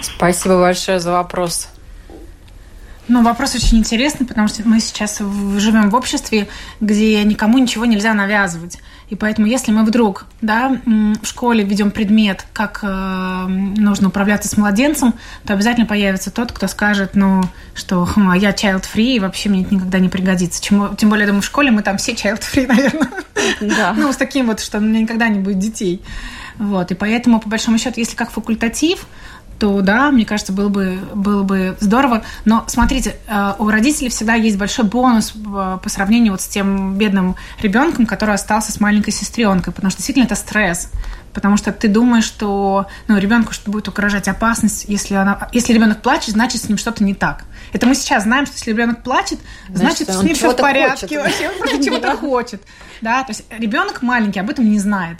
Спасибо 0.00 0.60
большое 0.60 1.00
за 1.00 1.12
вопрос. 1.12 1.68
Ну, 3.08 3.22
вопрос 3.22 3.54
очень 3.54 3.78
интересный, 3.78 4.26
потому 4.26 4.48
что 4.48 4.68
мы 4.68 4.80
сейчас 4.80 5.18
живем 5.18 5.88
в 5.88 5.94
обществе, 5.94 6.46
где 6.80 7.24
никому 7.24 7.56
ничего 7.56 7.86
нельзя 7.86 8.12
навязывать. 8.12 8.78
И 9.10 9.14
поэтому, 9.14 9.46
если 9.46 9.72
мы 9.72 9.84
вдруг 9.84 10.26
да, 10.42 10.80
в 10.84 11.26
школе 11.26 11.64
ведем 11.64 11.90
предмет, 11.90 12.46
как 12.52 12.80
э, 12.82 13.46
нужно 13.46 14.08
управляться 14.08 14.48
с 14.48 14.56
младенцем, 14.56 15.14
то 15.46 15.54
обязательно 15.54 15.86
появится 15.86 16.30
тот, 16.30 16.52
кто 16.52 16.68
скажет, 16.68 17.12
ну, 17.14 17.42
что 17.74 18.04
хм, 18.04 18.30
а 18.30 18.36
я 18.36 18.50
child-free, 18.50 19.16
и 19.16 19.18
вообще 19.20 19.48
мне 19.48 19.62
это 19.62 19.74
никогда 19.74 19.98
не 19.98 20.10
пригодится. 20.10 20.62
Чему, 20.62 20.94
тем 20.94 21.08
более, 21.08 21.22
я 21.22 21.28
думаю, 21.28 21.42
в 21.42 21.46
школе 21.46 21.70
мы 21.70 21.82
там 21.82 21.96
все 21.96 22.12
child-free, 22.12 22.66
наверное. 22.68 23.08
Да. 23.60 23.94
ну, 23.96 24.12
с 24.12 24.16
таким 24.16 24.46
вот, 24.46 24.60
что 24.60 24.78
у 24.78 24.80
меня 24.80 25.00
никогда 25.00 25.28
не 25.28 25.38
будет 25.38 25.58
детей. 25.58 26.02
Вот, 26.58 26.90
и 26.90 26.94
поэтому, 26.94 27.40
по 27.40 27.48
большому 27.48 27.78
счету, 27.78 28.00
если 28.00 28.16
как 28.16 28.30
факультатив, 28.30 29.06
то 29.58 29.80
да, 29.80 30.10
мне 30.10 30.24
кажется, 30.24 30.52
было 30.52 30.68
бы, 30.68 30.98
было 31.14 31.42
бы 31.42 31.76
здорово. 31.80 32.22
Но 32.44 32.64
смотрите, 32.68 33.16
э, 33.26 33.54
у 33.58 33.68
родителей 33.68 34.08
всегда 34.08 34.34
есть 34.34 34.56
большой 34.56 34.84
бонус 34.84 35.32
э, 35.34 35.78
по 35.82 35.88
сравнению 35.88 36.32
вот 36.32 36.40
с 36.40 36.46
тем 36.46 36.96
бедным 36.96 37.36
ребенком, 37.60 38.06
который 38.06 38.34
остался 38.34 38.72
с 38.72 38.80
маленькой 38.80 39.10
сестренкой, 39.10 39.72
потому 39.72 39.90
что 39.90 39.98
действительно 39.98 40.24
это 40.24 40.36
стресс. 40.36 40.90
Потому 41.32 41.56
что 41.56 41.72
ты 41.72 41.88
думаешь, 41.88 42.24
что 42.24 42.86
ну, 43.06 43.18
ребенку 43.18 43.52
что 43.52 43.70
будет 43.70 43.88
угрожать 43.88 44.28
опасность, 44.28 44.86
если, 44.88 45.14
она, 45.14 45.48
если 45.52 45.72
ребенок 45.72 46.02
плачет, 46.02 46.30
значит, 46.30 46.62
с 46.62 46.68
ним 46.68 46.78
что-то 46.78 47.04
не 47.04 47.14
так. 47.14 47.44
Это 47.72 47.86
мы 47.86 47.94
сейчас 47.94 48.22
знаем, 48.24 48.46
что 48.46 48.54
если 48.56 48.70
ребенок 48.70 49.02
плачет, 49.02 49.38
значит, 49.68 50.08
значит 50.08 50.20
с 50.20 50.22
ним 50.22 50.34
все 50.34 50.50
в 50.50 50.56
порядке, 50.56 51.06
хочет. 51.06 51.22
вообще 51.22 51.48
он 51.52 51.58
просто 51.58 51.84
чего-то 51.84 52.16
хочет. 52.16 52.62
Да, 53.02 53.22
то 53.22 53.30
есть 53.30 53.44
ребенок 53.50 54.02
маленький 54.02 54.40
об 54.40 54.50
этом 54.50 54.68
не 54.68 54.78
знает. 54.78 55.18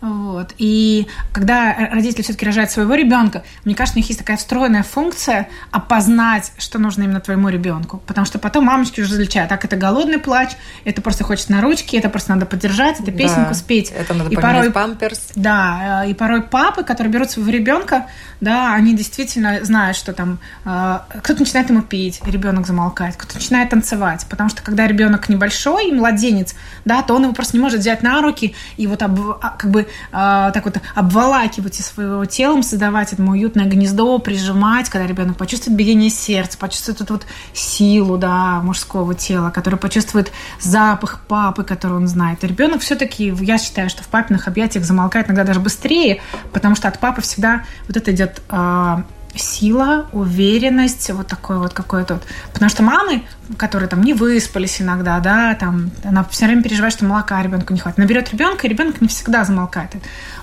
Вот. 0.00 0.52
И 0.58 1.06
когда 1.32 1.74
родители 1.90 2.22
все-таки 2.22 2.44
рожают 2.44 2.70
своего 2.70 2.94
ребенка, 2.94 3.44
мне 3.64 3.74
кажется, 3.74 3.98
у 3.98 4.00
них 4.00 4.08
есть 4.08 4.18
такая 4.18 4.36
встроенная 4.36 4.82
функция 4.82 5.48
опознать, 5.70 6.52
что 6.58 6.78
нужно 6.78 7.04
именно 7.04 7.20
твоему 7.20 7.48
ребенку. 7.48 8.02
Потому 8.06 8.26
что 8.26 8.38
потом 8.38 8.66
мамочки 8.66 9.00
уже 9.00 9.12
различают, 9.12 9.48
так, 9.48 9.64
это 9.64 9.76
голодный 9.76 10.18
плач, 10.18 10.50
это 10.84 11.00
просто 11.00 11.24
хочет 11.24 11.48
на 11.48 11.60
ручки, 11.62 11.96
это 11.96 12.10
просто 12.10 12.34
надо 12.34 12.46
поддержать, 12.46 13.00
это 13.00 13.10
песенку 13.10 13.50
да, 13.50 13.54
спеть. 13.54 13.90
Это 13.90 14.12
надо 14.12 14.30
и 14.30 14.36
порой, 14.36 14.70
памперс. 14.70 15.30
Да, 15.34 16.04
э, 16.04 16.10
и 16.10 16.14
порой 16.14 16.42
папы, 16.42 16.84
которые 16.84 17.12
берут 17.12 17.30
своего 17.30 17.50
ребенка, 17.50 18.06
да, 18.40 18.74
они 18.74 18.94
действительно 18.94 19.64
знают, 19.64 19.96
что 19.96 20.12
там 20.12 20.38
э, 20.64 20.98
кто-то 21.22 21.40
начинает 21.40 21.70
ему 21.70 21.80
пить, 21.80 22.20
ребенок 22.26 22.66
замолкает, 22.66 23.16
кто-то 23.16 23.36
начинает 23.36 23.70
танцевать, 23.70 24.26
потому 24.28 24.50
что 24.50 24.62
когда 24.62 24.86
ребенок 24.86 25.28
небольшой, 25.30 25.90
младенец, 25.90 26.54
да, 26.84 27.02
то 27.02 27.14
он 27.14 27.22
его 27.22 27.32
просто 27.32 27.56
не 27.56 27.62
может 27.62 27.80
взять 27.80 28.02
на 28.02 28.20
руки 28.20 28.54
и 28.76 28.86
вот 28.86 29.02
об, 29.02 29.18
а, 29.40 29.56
как 29.58 29.70
бы 29.70 29.85
э, 29.86 30.50
так 30.52 30.64
вот 30.64 30.78
обволакивать 30.94 31.74
своего 31.74 32.24
телом, 32.24 32.62
создавать 32.62 33.12
этому 33.12 33.32
уютное 33.32 33.66
гнездо, 33.66 34.18
прижимать, 34.18 34.88
когда 34.88 35.06
ребенок 35.06 35.36
почувствует 35.36 35.76
биение 35.76 36.10
сердца, 36.10 36.58
почувствует 36.58 37.00
эту 37.00 37.14
вот 37.14 37.26
силу, 37.52 38.18
да, 38.18 38.60
мужского 38.62 39.14
тела, 39.14 39.50
который 39.50 39.78
почувствует 39.78 40.32
запах 40.60 41.20
папы, 41.28 41.64
который 41.64 41.96
он 41.96 42.08
знает. 42.08 42.42
И 42.44 42.46
ребенок 42.46 42.80
все-таки, 42.80 43.34
я 43.40 43.58
считаю, 43.58 43.90
что 43.90 44.02
в 44.02 44.08
папиных 44.08 44.48
объятиях 44.48 44.84
замолкает 44.84 45.26
иногда 45.26 45.44
даже 45.44 45.60
быстрее, 45.60 46.20
потому 46.52 46.74
что 46.74 46.88
от 46.88 46.98
папы 46.98 47.22
всегда 47.22 47.64
вот 47.88 47.96
это 47.96 48.12
идет 48.12 48.42
э, 48.48 49.02
сила, 49.38 50.06
уверенность, 50.12 51.10
вот 51.10 51.26
такой 51.26 51.58
вот 51.58 51.72
какой-то 51.72 52.14
вот. 52.14 52.24
Потому 52.52 52.68
что 52.68 52.82
мамы, 52.82 53.24
которые 53.56 53.88
там 53.88 54.02
не 54.02 54.14
выспались 54.14 54.80
иногда, 54.80 55.18
да, 55.20 55.54
там, 55.54 55.90
она 56.04 56.24
все 56.24 56.46
время 56.46 56.62
переживает, 56.62 56.94
что 56.94 57.04
молока 57.04 57.42
ребенку 57.42 57.72
не 57.72 57.78
хватит. 57.78 57.98
Наберет 57.98 58.32
ребенка, 58.32 58.66
и 58.66 58.70
ребенок 58.70 59.00
не 59.00 59.08
всегда 59.08 59.44
замолкает. 59.44 59.90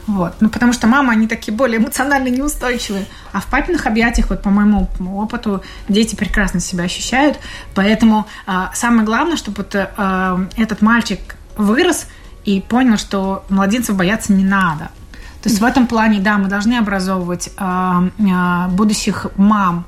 Вот. 0.08 0.34
Ну, 0.40 0.50
потому 0.50 0.74
что 0.74 0.88
мамы, 0.88 1.14
они 1.14 1.28
такие 1.28 1.56
более 1.56 1.80
эмоционально 1.80 2.28
неустойчивые. 2.28 3.06
А 3.32 3.40
в 3.40 3.48
папиных 3.48 3.86
объятиях, 3.86 4.30
вот 4.30 4.42
по 4.42 4.50
моему 4.50 4.90
опыту, 5.16 5.64
дети 5.88 6.16
прекрасно 6.16 6.60
себя 6.60 6.84
ощущают. 6.84 7.40
Поэтому 7.76 8.28
э, 8.48 8.52
самое 8.74 9.06
главное, 9.06 9.38
чтобы 9.38 9.58
вот, 9.58 9.76
э, 9.76 10.48
этот 10.58 10.82
мальчик 10.82 11.36
вырос 11.56 12.08
и 12.46 12.62
понял, 12.62 12.98
что 12.98 13.46
младенцев 13.50 13.96
бояться 13.96 14.34
не 14.34 14.44
надо. 14.44 14.90
То 15.44 15.50
есть 15.50 15.60
в 15.60 15.66
этом 15.66 15.88
плане, 15.88 16.22
да, 16.22 16.38
мы 16.38 16.48
должны 16.48 16.76
образовывать 16.76 17.50
э, 17.58 18.10
э, 18.18 18.68
будущих 18.70 19.28
мам, 19.36 19.86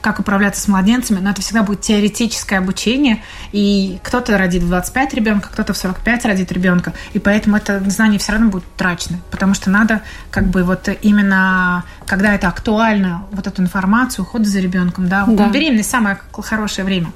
как 0.00 0.18
управляться 0.18 0.60
с 0.60 0.66
младенцами, 0.66 1.20
но 1.20 1.30
это 1.30 1.42
всегда 1.42 1.62
будет 1.62 1.82
теоретическое 1.82 2.58
обучение, 2.58 3.22
и 3.52 4.00
кто-то 4.02 4.36
родит 4.36 4.64
в 4.64 4.68
25 4.68 5.14
ребенка, 5.14 5.48
кто-то 5.52 5.74
в 5.74 5.76
45 5.76 6.24
родит 6.24 6.50
ребенка, 6.50 6.92
и 7.12 7.20
поэтому 7.20 7.56
это 7.56 7.78
знание 7.88 8.18
все 8.18 8.32
равно 8.32 8.48
будет 8.48 8.64
трачено, 8.76 9.18
потому 9.30 9.54
что 9.54 9.70
надо 9.70 10.00
как 10.32 10.48
бы 10.48 10.64
вот 10.64 10.88
именно, 11.02 11.84
когда 12.04 12.34
это 12.34 12.48
актуально, 12.48 13.26
вот 13.30 13.46
эту 13.46 13.62
информацию, 13.62 14.24
уход 14.24 14.44
за 14.44 14.58
ребенком, 14.58 15.08
да, 15.08 15.24
да. 15.24 15.48
беременность 15.50 15.90
самое 15.90 16.18
хорошее 16.32 16.84
время. 16.84 17.12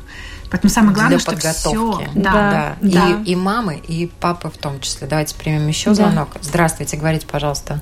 Поэтому 0.55 0.71
самое 0.71 0.95
главное, 0.95 1.19
для 1.19 1.27
подготовки. 1.27 2.05
Все, 2.05 2.13
да, 2.15 2.33
да, 2.33 2.77
да. 2.81 3.23
И, 3.25 3.33
и 3.33 3.35
мамы, 3.35 3.75
и 3.89 4.07
папы 4.07 4.51
в 4.51 4.57
том 4.57 4.79
числе. 4.79 5.09
Давайте 5.09 5.35
примем 5.35 5.67
еще 5.67 5.91
да. 5.91 5.95
звонок. 5.95 6.29
Здравствуйте, 6.43 6.97
говорите, 6.97 7.27
пожалуйста. 7.27 7.81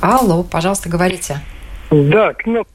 Алло, 0.00 0.44
пожалуйста, 0.44 0.88
говорите. 0.88 1.40
Да, 1.90 2.34
кнопка. 2.34 2.70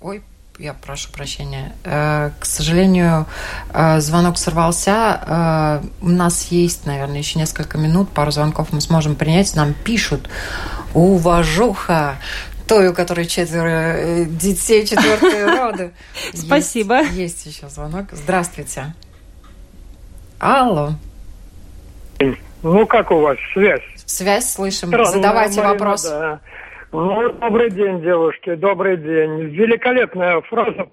Ой, 0.00 0.22
я 0.60 0.72
прошу 0.72 1.10
прощения. 1.10 1.72
Э, 1.82 2.30
к 2.38 2.44
сожалению, 2.44 3.26
э, 3.72 3.98
звонок 3.98 4.38
сорвался. 4.38 5.20
Э, 5.26 5.86
у 6.00 6.10
нас 6.10 6.44
есть, 6.52 6.86
наверное, 6.86 7.18
еще 7.18 7.40
несколько 7.40 7.76
минут. 7.76 8.08
Пару 8.10 8.30
звонков 8.30 8.68
мы 8.70 8.80
сможем 8.80 9.16
принять. 9.16 9.56
Нам 9.56 9.74
пишут. 9.74 10.28
Уважуха, 10.94 12.18
той, 12.68 12.88
у 12.88 12.94
которой 12.94 13.26
четверо 13.26 13.96
э, 13.96 14.24
детей 14.24 14.86
четвертые 14.86 15.46
роды. 15.58 15.92
Спасибо. 16.32 17.02
Есть, 17.02 17.46
еще 17.46 17.68
звонок. 17.68 18.06
Здравствуйте. 18.12 18.94
Алло. 20.38 20.90
Ну, 22.62 22.86
как 22.86 23.10
у 23.10 23.18
вас 23.18 23.36
связь? 23.52 23.82
Связь 24.06 24.52
слышим. 24.52 24.88
Странная 24.88 25.12
Задавайте 25.12 25.60
Марина, 25.60 25.72
вопрос. 25.72 26.08
Да. 26.08 26.40
Ну, 26.92 27.32
добрый 27.32 27.70
день, 27.70 28.00
девушки, 28.00 28.54
добрый 28.54 28.96
день. 28.96 29.50
Великолепная 29.50 30.40
фраза 30.42 30.88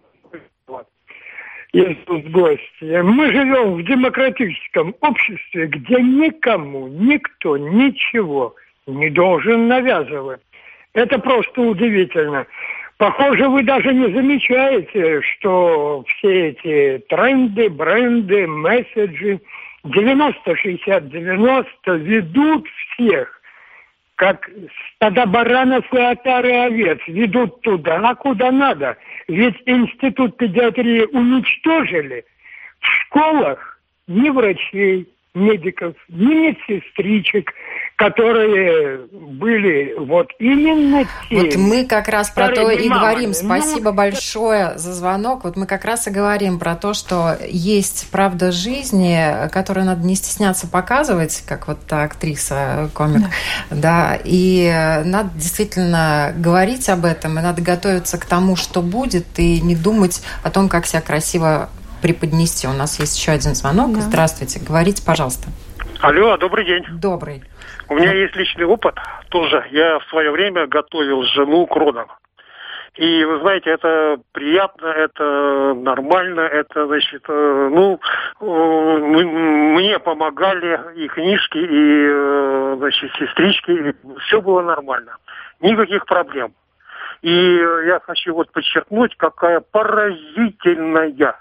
есть 1.74 2.04
тут 2.06 2.30
гости. 2.32 3.02
Мы 3.02 3.32
живем 3.32 3.76
в 3.76 3.84
демократическом 3.84 4.96
обществе, 5.00 5.68
где 5.68 6.02
никому, 6.02 6.88
никто, 6.88 7.58
ничего 7.58 8.56
не 8.88 9.10
должен 9.10 9.68
навязывать. 9.68 10.42
Это 10.94 11.20
просто 11.20 11.62
удивительно. 11.62 12.46
Похоже, 12.98 13.48
вы 13.50 13.64
даже 13.64 13.94
не 13.94 14.12
замечаете, 14.14 15.22
что 15.22 16.04
все 16.08 16.50
эти 16.50 17.04
тренды, 17.10 17.70
бренды, 17.70 18.46
месседжи 18.46 19.40
90-60-90 19.86 21.66
ведут 21.98 22.68
всех 22.68 23.42
как 24.22 24.48
стада 24.94 25.26
баранов 25.26 25.92
и 25.92 25.98
отары 25.98 26.52
овец 26.52 27.00
ведут 27.08 27.60
туда, 27.62 28.14
куда 28.14 28.52
надо. 28.52 28.96
Ведь 29.28 29.60
институт 29.66 30.38
педиатрии 30.38 31.08
уничтожили. 31.12 32.24
В 32.82 32.86
школах 32.86 33.80
ни 34.08 34.30
врачей, 34.30 35.10
медиков, 35.34 35.96
ни 36.10 36.36
медсестричек, 36.36 37.52
которые 38.02 39.08
были 39.12 39.96
вот 39.98 40.32
именно 40.40 41.06
те. 41.30 41.36
Вот 41.36 41.56
мы 41.56 41.86
как 41.86 42.08
раз 42.08 42.30
про 42.30 42.50
то 42.50 42.70
и 42.70 42.90
мамами. 42.90 43.00
говорим. 43.00 43.30
Ну, 43.30 43.34
Спасибо 43.34 43.92
ну, 43.92 43.98
большое 43.98 44.78
за 44.78 44.94
звонок. 44.94 45.44
Вот 45.44 45.56
мы 45.56 45.66
как 45.66 45.86
раз 45.86 46.08
и 46.08 46.12
говорим 46.12 46.60
про 46.60 46.76
то, 46.76 46.94
что 46.94 47.38
есть 47.48 48.10
правда 48.12 48.52
жизни, 48.52 49.50
которую 49.52 49.86
надо 49.86 50.06
не 50.06 50.16
стесняться 50.16 50.68
показывать, 50.68 51.44
как 51.48 51.68
вот 51.68 51.80
та 51.88 52.04
актриса, 52.04 52.90
комик, 52.94 53.28
да. 53.70 53.76
да, 54.16 54.20
и 54.24 55.02
надо 55.06 55.30
действительно 55.36 56.34
говорить 56.36 56.90
об 56.90 57.06
этом, 57.06 57.38
и 57.38 57.42
надо 57.42 57.62
готовиться 57.62 58.18
к 58.18 58.26
тому, 58.26 58.56
что 58.56 58.82
будет, 58.82 59.26
и 59.38 59.62
не 59.62 59.76
думать 59.76 60.24
о 60.44 60.50
том, 60.50 60.70
как 60.70 60.86
себя 60.86 61.02
красиво 61.02 61.70
преподнести. 62.02 62.68
У 62.68 62.74
нас 62.74 63.00
есть 63.00 63.18
еще 63.18 63.32
один 63.32 63.54
звонок. 63.54 63.94
Да. 63.94 64.02
Здравствуйте. 64.02 64.60
Говорите, 64.60 65.04
пожалуйста. 65.06 65.50
Алло, 66.02 66.36
добрый 66.38 66.66
день. 66.66 66.84
Добрый. 67.00 67.44
У 67.92 67.96
меня 67.96 68.14
есть 68.14 68.34
личный 68.38 68.64
опыт 68.64 68.96
тоже. 69.28 69.68
Я 69.72 70.00
в 70.00 70.06
свое 70.06 70.32
время 70.32 70.66
готовил 70.66 71.24
жену 71.24 71.68
к 71.68 71.76
родам. 71.76 72.08
И 72.96 73.26
вы 73.26 73.40
знаете, 73.42 73.72
это 73.72 74.18
приятно, 74.32 74.88
это 74.88 75.74
нормально, 75.74 76.40
это, 76.40 76.88
значит, 76.88 77.22
э, 77.28 77.70
ну, 77.70 78.00
э, 78.40 78.46
мне 78.46 80.00
помогали 80.00 80.80
и 80.96 81.10
книжки, 81.10 81.58
и, 81.58 82.08
э, 82.08 82.76
значит, 82.78 83.12
сестрички, 83.20 83.72
и 83.72 84.20
все 84.22 84.42
было 84.42 84.62
нормально. 84.62 85.18
Никаких 85.60 86.06
проблем. 86.06 86.54
И 87.22 87.56
я 87.58 88.00
хочу 88.00 88.34
вот 88.34 88.54
подчеркнуть, 88.54 89.18
какая 89.18 89.60
поразительная 89.60 91.36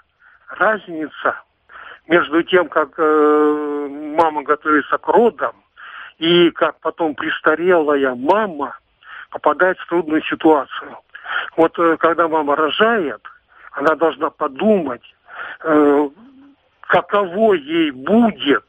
разница 0.49 1.41
между 2.07 2.43
тем, 2.43 2.67
как 2.67 2.97
мама 2.97 4.43
готовится 4.43 4.97
к 4.97 5.07
родам, 5.07 5.55
и 6.21 6.51
как 6.51 6.79
потом 6.81 7.15
престарелая 7.15 8.13
мама 8.13 8.77
попадает 9.31 9.79
в 9.79 9.87
трудную 9.87 10.21
ситуацию. 10.21 10.97
Вот 11.57 11.77
э, 11.79 11.97
когда 11.97 12.27
мама 12.27 12.55
рожает, 12.55 13.21
она 13.71 13.95
должна 13.95 14.29
подумать, 14.29 15.01
э, 15.63 16.09
каково 16.81 17.53
ей 17.53 17.89
будет 17.89 18.65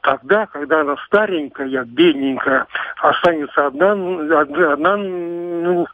тогда, 0.00 0.46
когда 0.46 0.80
она 0.80 0.96
старенькая, 1.04 1.84
бедненькая, 1.84 2.66
останется 3.02 3.66
одна, 3.66 3.92
одна, 3.92 4.72
одна 4.72 4.96
ну, 4.96 5.86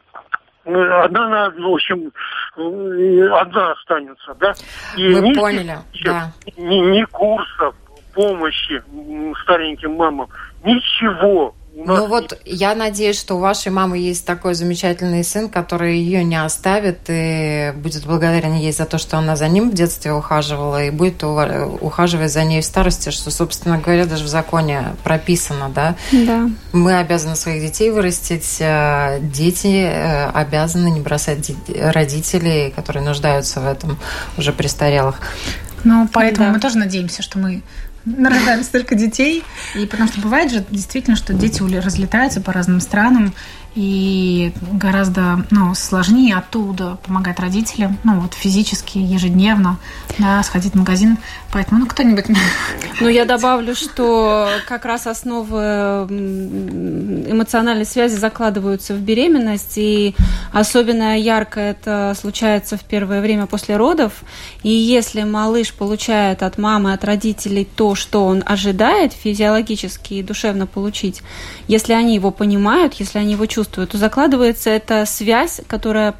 ну, 0.63 0.99
одна 1.01 1.27
на 1.27 1.45
одну, 1.47 1.71
в 1.71 1.73
общем, 1.73 2.11
одна 2.55 3.71
останется, 3.73 4.33
да? 4.35 4.53
И 4.95 5.09
Мы 5.09 5.19
ни, 5.19 5.33
поняли, 5.33 5.75
да. 6.05 6.31
Ни, 6.55 6.77
ни 6.77 7.03
курсов 7.03 7.75
помощи 8.15 8.81
стареньким 9.43 9.95
мамам, 9.95 10.29
ничего 10.65 11.53
ну 11.75 12.07
вот 12.07 12.39
я 12.45 12.73
надеюсь, 12.73 13.19
что 13.19 13.35
у 13.35 13.39
вашей 13.39 13.69
мамы 13.69 13.97
есть 13.97 14.25
такой 14.25 14.55
замечательный 14.55 15.25
сын, 15.25 15.49
который 15.49 15.99
ее 15.99 16.23
не 16.23 16.41
оставит 16.41 16.99
и 17.09 17.73
будет 17.75 18.05
благодарен 18.05 18.53
ей 18.53 18.71
за 18.71 18.85
то, 18.85 18.97
что 18.97 19.17
она 19.17 19.35
за 19.35 19.49
ним 19.49 19.71
в 19.71 19.73
детстве 19.73 20.13
ухаживала 20.13 20.85
и 20.85 20.89
будет 20.89 21.21
ухаживать 21.23 22.31
за 22.31 22.45
ней 22.45 22.61
в 22.61 22.65
старости, 22.65 23.09
что, 23.09 23.29
собственно 23.29 23.77
говоря, 23.77 24.05
даже 24.05 24.23
в 24.23 24.27
законе 24.27 24.95
прописано, 25.03 25.69
да? 25.69 25.95
Да. 26.13 26.49
Мы 26.71 26.97
обязаны 26.97 27.35
своих 27.35 27.61
детей 27.61 27.91
вырастить, 27.91 28.57
э, 28.61 29.19
дети 29.21 29.85
э, 29.85 30.29
обязаны 30.29 30.87
не 30.87 31.01
бросать 31.01 31.51
родителей, 31.67 32.71
которые 32.71 33.03
нуждаются 33.03 33.59
в 33.59 33.67
этом, 33.67 33.97
уже 34.37 34.53
престарелых. 34.53 35.19
Ну, 35.83 36.07
поэтому 36.11 36.47
да. 36.47 36.53
мы 36.53 36.59
тоже 36.59 36.77
надеемся, 36.77 37.21
что 37.21 37.37
мы 37.37 37.61
нарожаем 38.05 38.63
столько 38.63 38.95
детей. 38.95 39.43
И 39.75 39.85
потому 39.85 40.07
что 40.09 40.21
бывает 40.21 40.51
же 40.51 40.63
действительно, 40.69 41.15
что 41.15 41.33
дети 41.33 41.61
разлетаются 41.79 42.41
по 42.41 42.53
разным 42.53 42.79
странам, 42.79 43.33
и 43.75 44.53
гораздо 44.71 45.45
ну, 45.51 45.75
сложнее 45.75 46.37
оттуда 46.37 46.97
помогать 47.05 47.39
родителям, 47.39 47.97
ну 48.03 48.21
вот 48.21 48.33
физически, 48.33 48.97
ежедневно, 48.97 49.77
да, 50.17 50.41
сходить 50.43 50.73
в 50.73 50.77
магазин. 50.77 51.17
Поэтому, 51.51 51.81
ну, 51.81 51.87
кто-нибудь... 51.87 52.25
Ну, 53.01 53.09
я 53.09 53.25
добавлю, 53.25 53.75
что 53.75 54.47
как 54.67 54.85
раз 54.85 55.05
основы 55.05 55.57
эмоциональной 57.29 57.85
связи 57.85 58.15
закладываются 58.15 58.93
в 58.93 58.99
беременность, 58.99 59.73
и 59.75 60.15
особенно 60.53 61.19
ярко 61.19 61.59
это 61.59 62.15
случается 62.17 62.77
в 62.77 62.85
первое 62.85 63.19
время 63.19 63.47
после 63.47 63.75
родов. 63.75 64.13
И 64.63 64.69
если 64.69 65.23
малыш 65.23 65.73
получает 65.73 66.41
от 66.41 66.57
мамы, 66.57 66.93
от 66.93 67.03
родителей 67.03 67.67
то, 67.75 67.95
что 67.95 68.25
он 68.25 68.41
ожидает 68.45 69.11
физиологически 69.11 70.13
и 70.13 70.23
душевно 70.23 70.67
получить, 70.67 71.21
если 71.67 71.91
они 71.91 72.15
его 72.15 72.31
понимают, 72.31 72.93
если 72.93 73.19
они 73.19 73.33
его 73.33 73.45
чувствуют, 73.45 73.64
чувствую, 73.65 73.87
то 73.87 73.97
закладывается 73.97 74.69
эта 74.69 75.05
связь, 75.05 75.61
которая 75.67 76.15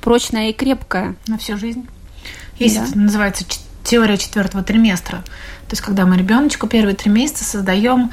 прочная 0.00 0.50
и 0.50 0.52
крепкая. 0.52 1.14
На 1.26 1.38
всю 1.38 1.56
жизнь. 1.56 1.86
Есть, 2.58 2.92
да. 2.94 3.00
называется 3.00 3.44
теория 3.84 4.16
четвертого 4.16 4.64
триместра. 4.64 5.18
То 5.68 5.72
есть, 5.72 5.82
когда 5.82 6.06
мы 6.06 6.16
ребеночку 6.16 6.66
первые 6.66 6.94
три 6.94 7.10
месяца 7.10 7.44
создаем 7.44 8.10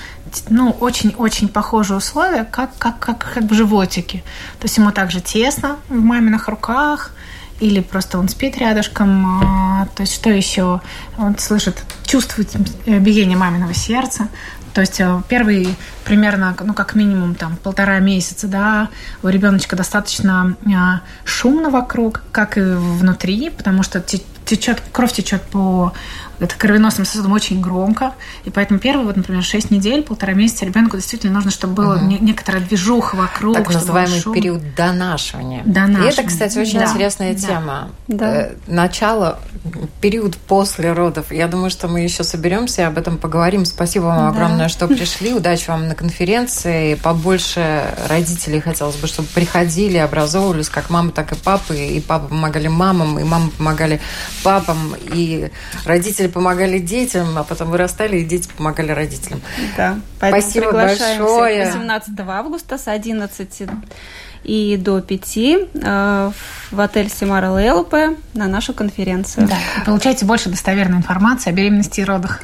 ну, 0.49 0.71
очень-очень 0.71 1.47
похожие 1.47 1.97
условия, 1.97 2.45
как, 2.45 2.75
как, 2.77 2.99
как, 2.99 3.33
как 3.33 3.43
в 3.43 3.53
животике. 3.53 4.23
То 4.59 4.65
есть 4.65 4.77
ему 4.77 4.91
также 4.91 5.21
тесно 5.21 5.77
в 5.89 5.99
маминых 5.99 6.47
руках, 6.47 7.11
или 7.59 7.79
просто 7.79 8.17
он 8.17 8.27
спит 8.27 8.57
рядышком, 8.57 9.43
а, 9.43 9.87
то 9.95 10.01
есть 10.01 10.13
что 10.13 10.29
еще? 10.29 10.81
Он 11.17 11.37
слышит, 11.37 11.83
чувствует 12.05 12.51
биение 12.85 13.37
маминого 13.37 13.73
сердца, 13.73 14.27
то 14.73 14.81
есть 14.81 14.99
э, 14.99 15.21
первый 15.27 15.75
примерно, 16.03 16.55
ну, 16.63 16.73
как 16.73 16.95
минимум, 16.95 17.35
там, 17.35 17.57
полтора 17.57 17.99
месяца, 17.99 18.47
да, 18.47 18.89
у 19.21 19.27
ребеночка 19.27 19.75
достаточно 19.75 20.55
э, 20.65 20.69
шумно 21.25 21.69
вокруг, 21.69 22.23
как 22.31 22.57
и 22.57 22.61
внутри, 22.61 23.49
потому 23.49 23.83
что 23.83 24.01
течет, 24.01 24.81
кровь 24.91 25.13
течет 25.13 25.41
по 25.43 25.93
это 26.39 26.55
кровеносным 26.57 27.05
сосудом 27.05 27.31
очень 27.31 27.61
громко. 27.61 28.13
И 28.43 28.49
поэтому 28.49 28.79
первые, 28.79 29.05
вот, 29.05 29.15
например, 29.15 29.43
6 29.43 29.71
недель, 29.71 30.03
полтора 30.03 30.33
месяца 30.33 30.65
ребенку 30.65 30.97
действительно 30.97 31.33
нужно, 31.33 31.51
чтобы 31.51 31.73
было 31.73 31.95
угу. 31.95 32.05
некоторая 32.05 32.61
движуха 32.61 33.15
вокруг. 33.15 33.55
Так 33.55 33.73
называемый 33.73 34.21
период 34.33 34.75
донашивания. 34.75 35.61
Донашивания. 35.63 36.09
И 36.09 36.13
это, 36.13 36.23
кстати, 36.23 36.57
очень 36.57 36.79
да. 36.79 36.85
интересная 36.85 37.33
да. 37.33 37.39
тема. 37.39 37.89
Да. 38.07 38.35
Э, 38.35 38.55
начало, 38.67 39.39
период 40.01 40.35
после 40.35 40.91
родов. 40.91 41.31
Я 41.31 41.47
думаю, 41.47 41.69
что 41.69 41.87
мы 41.87 42.01
еще 42.01 42.23
соберемся 42.23 42.81
и 42.81 42.85
об 42.85 42.97
этом 42.97 43.17
поговорим. 43.17 43.65
Спасибо 43.65 44.05
вам 44.05 44.17
да. 44.17 44.29
огромное, 44.29 44.67
что 44.67 44.87
пришли. 44.87 45.33
Удачи 45.33 45.69
вам 45.69 45.87
на 45.87 45.95
конференции. 45.95 46.95
Побольше 46.95 47.83
родителей 48.09 48.59
хотелось 48.59 48.97
бы, 48.97 49.07
чтобы 49.07 49.27
приходили, 49.29 49.97
образовывались 49.97 50.69
как 50.69 50.89
мамы, 50.89 51.11
так 51.11 51.31
и 51.31 51.35
папы. 51.35 51.77
И 51.77 52.01
папы 52.01 52.27
помогали 52.27 52.67
мамам, 52.67 53.19
и 53.19 53.23
мамы 53.23 53.51
помогали 53.51 54.01
папам, 54.43 54.95
и 55.13 55.49
родители 55.85 56.27
помогали 56.27 56.79
детям, 56.79 57.37
а 57.37 57.43
потом 57.43 57.69
вырастали, 57.69 58.17
и 58.17 58.25
дети 58.25 58.49
помогали 58.55 58.91
родителям. 58.91 59.41
Да, 59.77 59.99
Спасибо 60.17 60.71
большое. 60.71 61.65
18 61.65 62.19
августа 62.19 62.77
с 62.77 62.87
11 62.87 63.69
и 64.43 64.77
до 64.77 65.01
5 65.01 65.37
э, 65.37 66.31
в 66.71 66.79
отель 66.79 67.09
Симара 67.09 67.51
ЛЛП 67.51 67.93
на 68.33 68.47
нашу 68.47 68.73
конференцию. 68.73 69.47
Да, 69.47 69.57
и 69.81 69.85
получаете 69.85 70.25
больше 70.25 70.49
достоверной 70.49 70.97
информации 70.97 71.49
о 71.49 71.53
беременности 71.53 72.01
и 72.01 72.03
родах. 72.03 72.41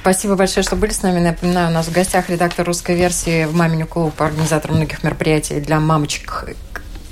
Спасибо 0.00 0.36
большое, 0.36 0.64
что 0.64 0.76
были 0.76 0.92
с 0.92 1.02
нами. 1.02 1.20
Напоминаю, 1.20 1.68
у 1.70 1.72
нас 1.72 1.86
в 1.86 1.92
гостях 1.92 2.30
редактор 2.30 2.66
русской 2.66 2.96
версии 2.96 3.44
в 3.44 3.54
«Маминю 3.54 3.86
клуб», 3.86 4.20
организатор 4.20 4.72
многих 4.72 5.02
мероприятий 5.02 5.60
для 5.60 5.80
мамочек 5.80 6.56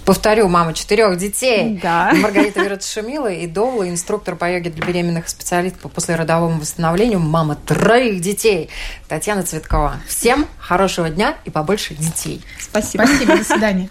Повторю, 0.09 0.48
мама 0.48 0.72
четырех 0.72 1.18
детей. 1.18 1.78
Да. 1.82 2.14
Маргарита 2.14 2.62
Вератшумила 2.62 3.30
и 3.30 3.46
Довла, 3.46 3.90
инструктор 3.90 4.36
по 4.36 4.50
йоге 4.50 4.70
для 4.70 4.86
беременных 4.86 5.28
специалистов 5.28 5.82
по 5.82 5.90
послеродовому 5.90 6.61
восстановлению, 6.61 7.20
мама 7.20 7.56
троих 7.56 8.22
детей. 8.22 8.70
Татьяна 9.06 9.42
Цветкова. 9.42 9.98
Всем 10.09 10.46
хорошего 10.59 11.11
дня 11.11 11.36
и 11.44 11.50
побольше 11.50 11.92
детей. 11.92 12.42
Спасибо. 12.59 13.04
Спасибо. 13.04 13.36
До 13.36 13.44
свидания. 13.44 13.90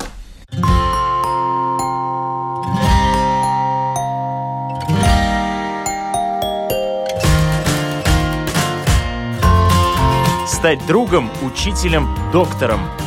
Стать 10.48 10.84
другом, 10.88 11.30
учителем, 11.44 12.18
доктором– 12.34 12.90